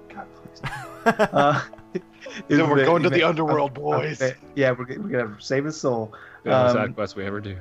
[0.09, 0.61] God, please.
[1.07, 1.63] Uh,
[2.49, 4.21] is So we're that going to the may- underworld, boys.
[4.21, 6.13] okay, yeah, we're, we're gonna save his soul.
[6.43, 7.57] the most um, side quest we ever do.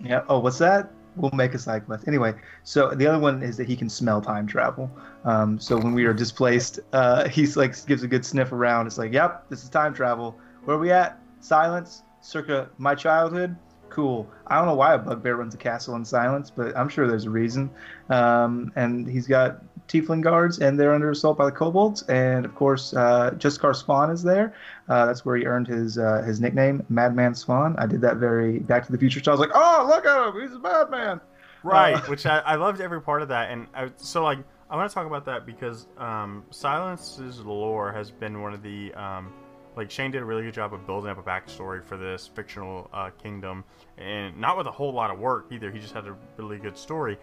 [0.00, 0.22] Yeah.
[0.28, 0.90] Oh, what's that?
[1.16, 2.06] We'll make a side quest.
[2.06, 4.90] Anyway, so the other one is that he can smell time travel.
[5.24, 8.86] Um, so when we are displaced, uh, he's like gives a good sniff around.
[8.86, 10.36] It's like, yep, this is time travel.
[10.64, 11.18] Where are we at?
[11.40, 13.56] Silence, circa my childhood.
[13.90, 14.28] Cool.
[14.46, 17.26] I don't know why a bugbear runs a castle in silence, but I'm sure there's
[17.26, 17.70] a reason.
[18.08, 22.02] Um, and he's got tiefling guards, and they're under assault by the kobolds.
[22.04, 24.54] And of course, uh, Justicar Swan is there.
[24.88, 27.74] Uh, that's where he earned his uh, his nickname, Madman Swan.
[27.78, 29.34] I did that very Back to the Future style.
[29.34, 31.20] I was like, oh, look at him, he's a madman.
[31.62, 34.38] Right, Uh, which I, I loved every part of that, and I, so like
[34.70, 38.94] I want to talk about that because um, Silence's lore has been one of the
[38.94, 39.32] um,
[39.80, 42.90] like Shane did a really good job of building up a backstory for this fictional
[42.92, 43.64] uh, kingdom,
[43.96, 45.70] and not with a whole lot of work either.
[45.70, 47.16] He just had a really good story,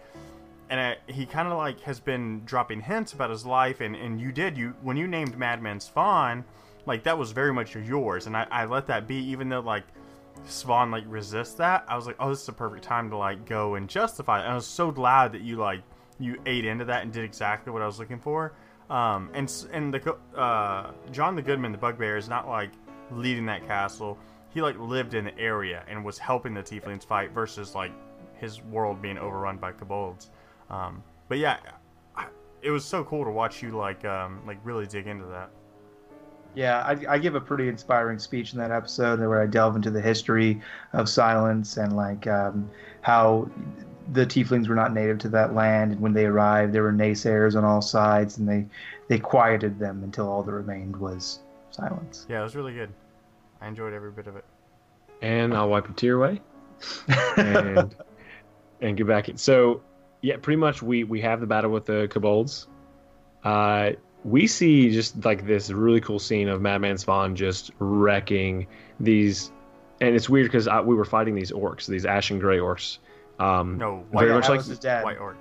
[0.68, 4.20] and I, he kind of like has been dropping hints about his life, and and
[4.20, 6.44] you did you when you named Madman Swan,
[6.84, 9.84] like that was very much yours, and I, I let that be, even though like
[10.48, 13.46] Swan like resists that, I was like, oh, this is the perfect time to like
[13.46, 14.42] go and justify it.
[14.42, 15.82] And I was so glad that you like
[16.18, 18.52] you ate into that and did exactly what I was looking for.
[18.90, 22.70] Um, and and the uh, John the Goodman, the Bugbear, is not like
[23.10, 24.18] leading that castle.
[24.50, 27.92] He like lived in the area and was helping the Tieflings fight versus like
[28.34, 30.30] his world being overrun by kobolds.
[30.70, 31.58] Um, but yeah,
[32.16, 32.26] I,
[32.62, 35.50] it was so cool to watch you like um, like really dig into that.
[36.54, 39.90] Yeah, I, I give a pretty inspiring speech in that episode where I delve into
[39.90, 40.60] the history
[40.94, 42.70] of silence and like um,
[43.02, 43.50] how
[44.12, 47.56] the tieflings were not native to that land, and when they arrived, there were naysayers
[47.56, 48.66] on all sides, and they
[49.08, 51.40] they quieted them until all that remained was
[51.70, 52.26] silence.
[52.28, 52.90] Yeah, it was really good.
[53.60, 54.44] I enjoyed every bit of it.
[55.20, 56.40] And I'll wipe a tear away.
[57.36, 57.94] and
[58.80, 59.36] and get back in.
[59.36, 59.82] So
[60.20, 62.66] yeah, pretty much we we have the battle with the kobolds.
[63.44, 63.92] Uh,
[64.24, 68.66] we see just like this really cool scene of Madman Swan just wrecking
[69.00, 69.52] these,
[70.00, 72.98] and it's weird because we were fighting these orcs, these ashen gray orcs.
[73.38, 75.04] Um, No, very white, much like Atlas's dad.
[75.04, 75.36] white orcs.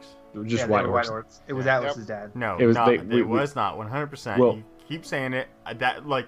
[0.46, 0.92] just Yeah, white orcs.
[0.92, 1.40] white orcs.
[1.48, 1.78] It was Yeah.
[1.78, 2.36] Atlas's dad.
[2.36, 4.40] No, It was- not, they- it we- we- was not 100%.
[4.40, 5.48] Well- you keep saying it.
[5.66, 6.28] uh, That like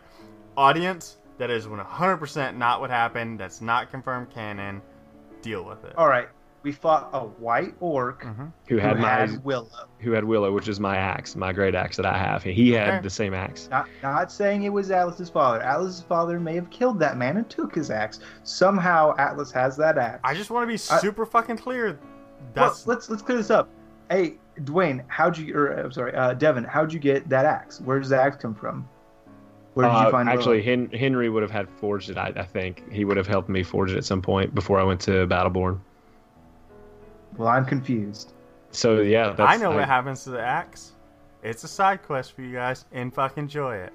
[0.58, 3.40] audience, that is 100% not what happened.
[3.40, 4.82] That's not confirmed canon.
[5.42, 5.94] Deal with it.
[5.98, 6.28] All right,
[6.64, 9.68] we fought a white orc hmm Who had who my had Willow.
[10.00, 12.44] who had Willow, which is my axe, my great axe that I have.
[12.44, 13.00] He had Okay.
[13.02, 13.68] the same axe.
[13.72, 15.62] Not, not saying it was Atlas's father.
[15.62, 18.20] Atlas's father may have killed that man and took his axe.
[18.44, 20.20] Somehow Atlas has that axe.
[20.24, 21.88] I just want to be I- super fucking clear.
[21.88, 21.98] Well,
[22.54, 23.70] That's let's let's clear this up.
[24.10, 25.56] Hey, Dwayne, how'd you?
[25.56, 27.80] Or I'm sorry, uh, Devin, how'd you get that axe?
[27.80, 28.88] Where does the axe come from?
[29.76, 30.40] Where did Uh, you find Willow?
[30.40, 32.18] actually, Hen- Henry would have had forged it.
[32.18, 34.84] I, I think he would have helped me forge it at some point before I
[34.84, 35.80] went to Battleborn.
[37.38, 38.34] Well, I'm confused.
[38.72, 40.94] So yeah, that's, I know what happens to the axe.
[41.44, 43.94] It's a side quest for you guys, and fucking enjoy it.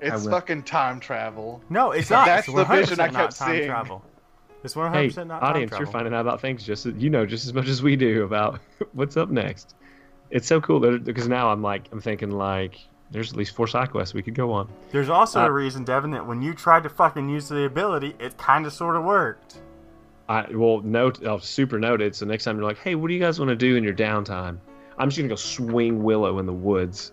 [0.00, 1.62] It's fucking time travel.
[1.70, 2.26] No, it's not.
[2.26, 3.66] That's it's the 100% vision I not kept time seeing.
[3.68, 4.04] travel.
[4.62, 7.24] It's 100% Hey, not audience, time you're finding out about things just as, you know
[7.24, 8.60] just as much as we do about
[8.92, 9.74] what's up next.
[10.30, 12.78] It's so cool that- because now I'm like I'm thinking like
[13.10, 14.68] there's at least four side quests we could go on.
[14.92, 18.14] There's also Uh, a reason, Devin, that when you tried to fucking use the ability,
[18.20, 19.58] it kind of sort of worked.
[20.30, 22.14] I will note, I'll super note it.
[22.14, 23.92] So next time you're like, hey, what do you guys want to do in your
[23.92, 24.58] downtime?
[24.96, 27.12] I'm just gonna go swing Willow in the woods.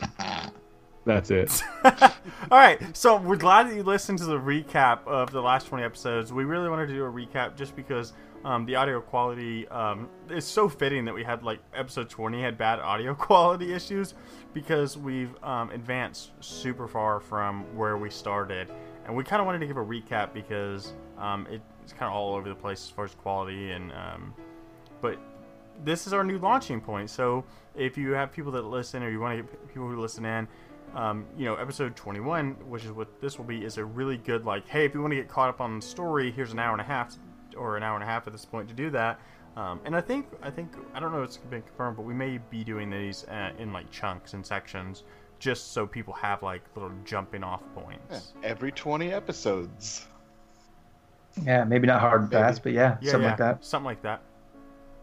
[1.04, 1.62] That's it.
[1.84, 5.84] All right, so we're glad that you listened to the recap of the last 20
[5.84, 6.32] episodes.
[6.32, 10.46] We really wanted to do a recap just because um, the audio quality um, is
[10.46, 14.14] so fitting that we had like episode 20 had bad audio quality issues
[14.54, 18.72] because we've um, advanced super far from where we started,
[19.04, 21.46] and we kind of wanted to give a recap because um,
[21.84, 24.34] it's kind of all over the place as far as quality and um,
[25.00, 25.18] but
[25.84, 27.10] this is our new launching point.
[27.10, 27.44] So
[27.74, 30.46] if you have people that listen, or you want to get people who listen in,
[30.94, 34.44] um, you know, episode 21, which is what this will be, is a really good
[34.44, 36.70] like, hey, if you want to get caught up on the story, here's an hour
[36.72, 37.16] and a half,
[37.56, 39.18] or an hour and a half at this point to do that.
[39.56, 42.14] Um, and I think, I think, I don't know if it's been confirmed, but we
[42.14, 45.02] may be doing these uh, in like chunks and sections,
[45.40, 48.32] just so people have like little jumping off Yeah, points.
[48.44, 50.06] every 20 episodes.
[51.42, 52.42] Yeah, maybe not hard and Maybe.
[52.42, 53.64] fast, but yeah, Yeah, something yeah, like that.
[53.64, 54.22] something like that.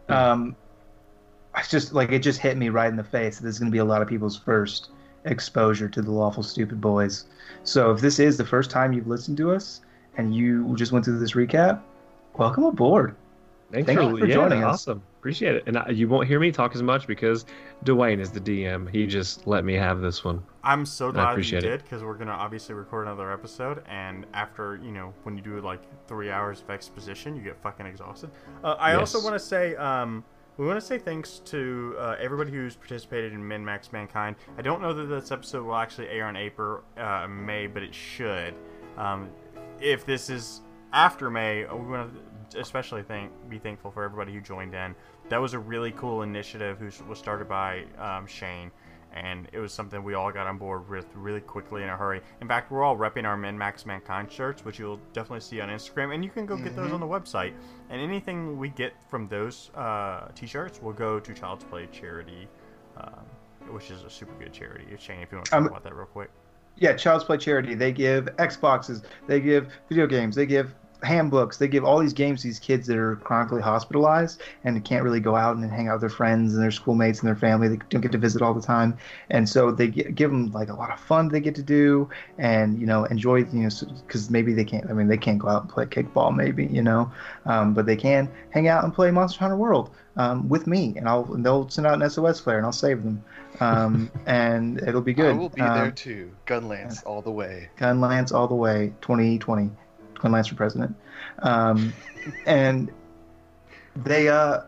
[0.08, 0.56] Um,
[1.54, 3.38] I just like it just hit me right in the face.
[3.38, 4.90] that This is going to be a lot of people's first
[5.24, 7.26] exposure to the lawful stupid boys.
[7.64, 9.82] So if this is the first time you've listened to us
[10.16, 11.80] and you just went through this recap,
[12.34, 13.14] welcome aboard.
[13.70, 14.74] Thanks Thank for, you for yeah, joining us.
[14.88, 15.62] Awesome, appreciate it.
[15.68, 17.46] And I, you won't hear me talk as much because
[17.84, 18.90] Dwayne is the DM.
[18.90, 20.42] He just let me have this one.
[20.64, 24.90] I'm so glad you did because we're gonna obviously record another episode, and after you
[24.90, 28.30] know when you do like three hours of exposition, you get fucking exhausted.
[28.64, 30.24] Uh, I also want to say um,
[30.56, 34.34] we want to say thanks to uh, everybody who's participated in Min Max Mankind.
[34.58, 37.94] I don't know that this episode will actually air on April, uh, May, but it
[37.94, 38.54] should.
[38.96, 39.30] Um,
[39.80, 40.62] if this is
[40.92, 42.20] after May, we want to
[42.58, 44.94] especially thank be thankful for everybody who joined in.
[45.32, 48.70] That was a really cool initiative who was started by um, Shane
[49.14, 52.20] and it was something we all got on board with really quickly in a hurry.
[52.42, 55.70] In fact, we're all repping our Min Max Mankind shirts, which you'll definitely see on
[55.70, 57.54] Instagram, and you can go get those on the website.
[57.88, 62.46] And anything we get from those uh, t-shirts will go to Child's Play charity,
[62.98, 63.24] um,
[63.70, 64.84] which is a super good charity.
[64.98, 66.28] Shane, if you want to talk Um, about that real quick.
[66.76, 67.74] Yeah, Child's Play Charity.
[67.74, 72.42] They give Xboxes, they give video games, they give handbooks, they give all these games
[72.42, 75.94] to these kids that are chronically hospitalized and can't really go out and hang out
[75.94, 77.68] with their friends and their schoolmates and their family.
[77.68, 78.96] They don't get to visit all the time,
[79.30, 82.08] and so they gi- give them like a lot of fun they get to do
[82.38, 83.68] and you know enjoy you know
[84.06, 84.88] because maybe they can't.
[84.90, 87.10] I mean, they can't go out and play kickball, maybe you know,
[87.46, 91.08] um, but they can hang out and play Monster Hunter World um, with me, and
[91.08, 93.22] I'll and they'll send out an SOS flare and I'll save them,
[93.60, 95.34] um, and it'll be good.
[95.34, 96.30] I will be Um, there too.
[96.46, 97.68] Gunlance all the way.
[97.76, 99.70] Gun Lance all the way, 2020.
[100.22, 100.94] Gun Lance for president.
[101.40, 101.92] Um,
[102.46, 102.90] and
[103.96, 104.60] they uh,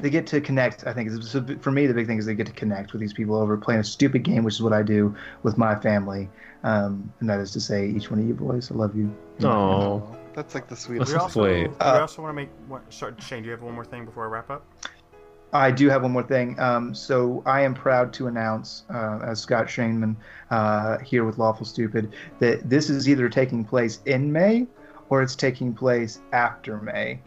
[0.00, 0.86] they get to connect.
[0.86, 3.12] I think It's- for me the big thing is they get to connect with these
[3.12, 6.28] people over playing a stupid game, which is what I do with my family.
[6.62, 9.10] Um, and that is to say, each one of you boys, I love you.
[9.42, 10.02] Oh,
[10.34, 11.12] That's like the We sweetest.
[11.12, 11.68] That's also, sweet.
[11.70, 12.50] we Uh, also want to make.
[12.68, 14.64] One, sorry, Shane, do you have one more thing before I wrap up?
[15.52, 16.60] I do have one more thing.
[16.60, 20.14] Um, so I am proud to announce, uh, as Scott Shaneman
[20.52, 24.66] uh, here with Lawful Stupid, that this is either taking place in May
[25.10, 27.20] or it's taking place after May.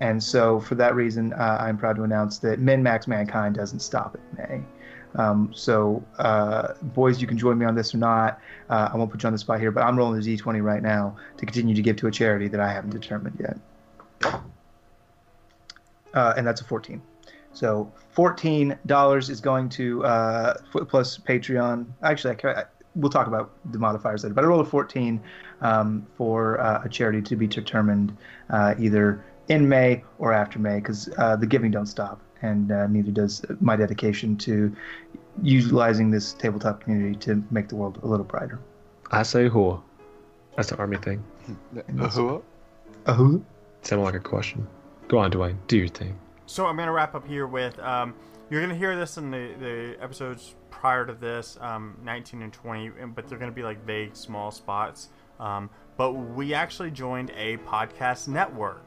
[0.00, 3.80] And so for that reason, uh, I'm proud to announce that Min Max Mankind doesn't
[3.80, 4.62] stop at May.
[5.16, 8.38] Um, so, uh, boys, you can join me on this or not.
[8.68, 10.82] Uh, I won't put you on the spot here, but I'm rolling the D20 right
[10.82, 14.40] now to continue to give to a charity that I haven't determined yet.
[16.14, 17.02] Uh, and that's a 14.
[17.52, 20.54] So $14 is going to, uh,
[20.88, 21.86] plus Patreon.
[22.02, 22.64] Actually, I,
[22.94, 25.20] we'll talk about the modifiers later, but I rolled a 14
[25.60, 28.16] um, for uh, a charity to be determined
[28.50, 32.86] uh, either in May or after May because uh, the giving don't stop, and uh,
[32.86, 34.74] neither does my dedication to
[35.42, 38.58] utilizing this tabletop community to make the world a little brighter.
[39.10, 39.82] I say who.
[40.56, 41.24] That's the army thing.
[43.06, 43.44] A who?
[43.82, 44.66] Sounded like a question.
[45.08, 45.56] Go on, Dwayne.
[45.66, 46.18] Do your thing.
[46.46, 48.14] So I'm gonna wrap up here with um,
[48.50, 52.90] you're gonna hear this in the, the episodes prior to this, um, 19 and 20,
[53.14, 55.08] but they're gonna be like vague, small spots.
[55.38, 58.82] Um, but we actually joined a podcast network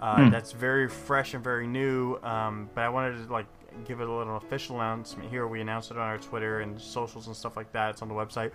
[0.00, 0.30] uh, Hmm.
[0.30, 2.16] that's very fresh and very new.
[2.24, 3.46] Um, but I wanted to like
[3.84, 5.46] give it a little official announcement here.
[5.46, 7.90] We announced it on our Twitter and socials and stuff like that.
[7.90, 8.50] It's on the website.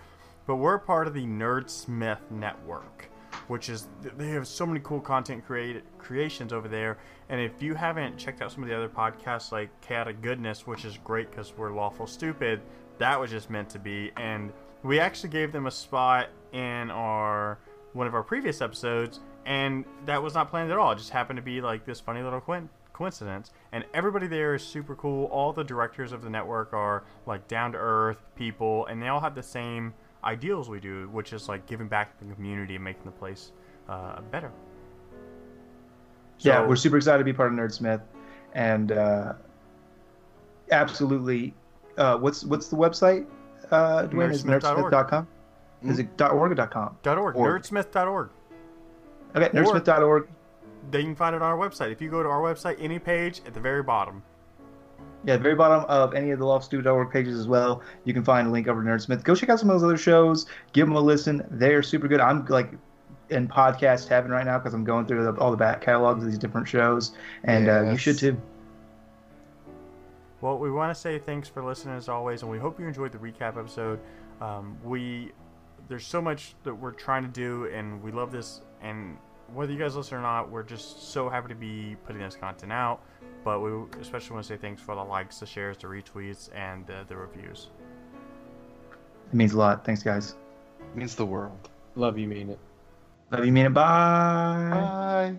[0.46, 3.10] But we're part of the Nerdsmith Network,
[3.46, 6.98] which is they have so many cool content create, creations over there.
[7.28, 10.84] And if you haven't checked out some of the other podcasts like Chaotic Goodness, which
[10.84, 12.60] is great because we're lawful stupid,
[12.98, 14.10] that was just meant to be.
[14.16, 14.52] And
[14.82, 17.58] we actually gave them a spot in our
[17.92, 20.92] one of our previous episodes, and that was not planned at all.
[20.92, 23.50] It just happened to be like this funny little coin- coincidence.
[23.72, 25.24] And everybody there is super cool.
[25.26, 29.20] All the directors of the network are like down to earth people, and they all
[29.20, 29.94] have the same
[30.24, 33.52] ideals we do, which is like giving back to the community and making the place
[33.88, 34.50] uh, better.
[36.40, 38.02] yeah, we're super excited to be part of Nerdsmith,
[38.54, 39.34] and uh,
[40.70, 41.54] absolutely.
[41.96, 43.26] Uh, what's what's the website?
[43.70, 45.26] Uh, Dwayne is nerdsmith.com.
[45.84, 46.96] Is it .org or .com?
[47.04, 47.62] .org, Org.
[47.62, 48.30] nerdsmith.org.
[49.36, 50.28] Okay, nerdsmith.org.
[50.90, 51.92] Then you can find it on our website.
[51.92, 54.22] If you go to our website, any page at the very bottom.
[55.24, 58.48] Yeah, the very bottom of any of the lawfulstupid.org pages as well, you can find
[58.48, 59.24] a link over to Nerdsmith.
[59.24, 60.46] Go check out some of those other shows.
[60.72, 61.44] Give them a listen.
[61.50, 62.20] They're super good.
[62.20, 62.70] I'm like
[63.30, 66.30] in podcast heaven right now because I'm going through the, all the back catalogs of
[66.30, 67.12] these different shows,
[67.44, 68.40] and uh, you should too.
[70.40, 73.10] Well, we want to say thanks for listening as always, and we hope you enjoyed
[73.10, 73.98] the recap episode.
[74.40, 75.32] Um, we
[75.88, 78.60] there's so much that we're trying to do, and we love this.
[78.82, 79.16] And
[79.52, 82.72] whether you guys listen or not, we're just so happy to be putting this content
[82.72, 83.02] out.
[83.48, 83.70] But we
[84.02, 87.16] especially want to say thanks for the likes, the shares, the retweets, and uh, the
[87.16, 87.68] reviews.
[89.32, 89.86] It means a lot.
[89.86, 90.36] Thanks, guys.
[90.80, 91.70] It means the world.
[91.94, 92.58] Love you, mean it.
[93.30, 93.72] Love you, mean it.
[93.72, 94.68] Bye.
[94.70, 95.36] Bye.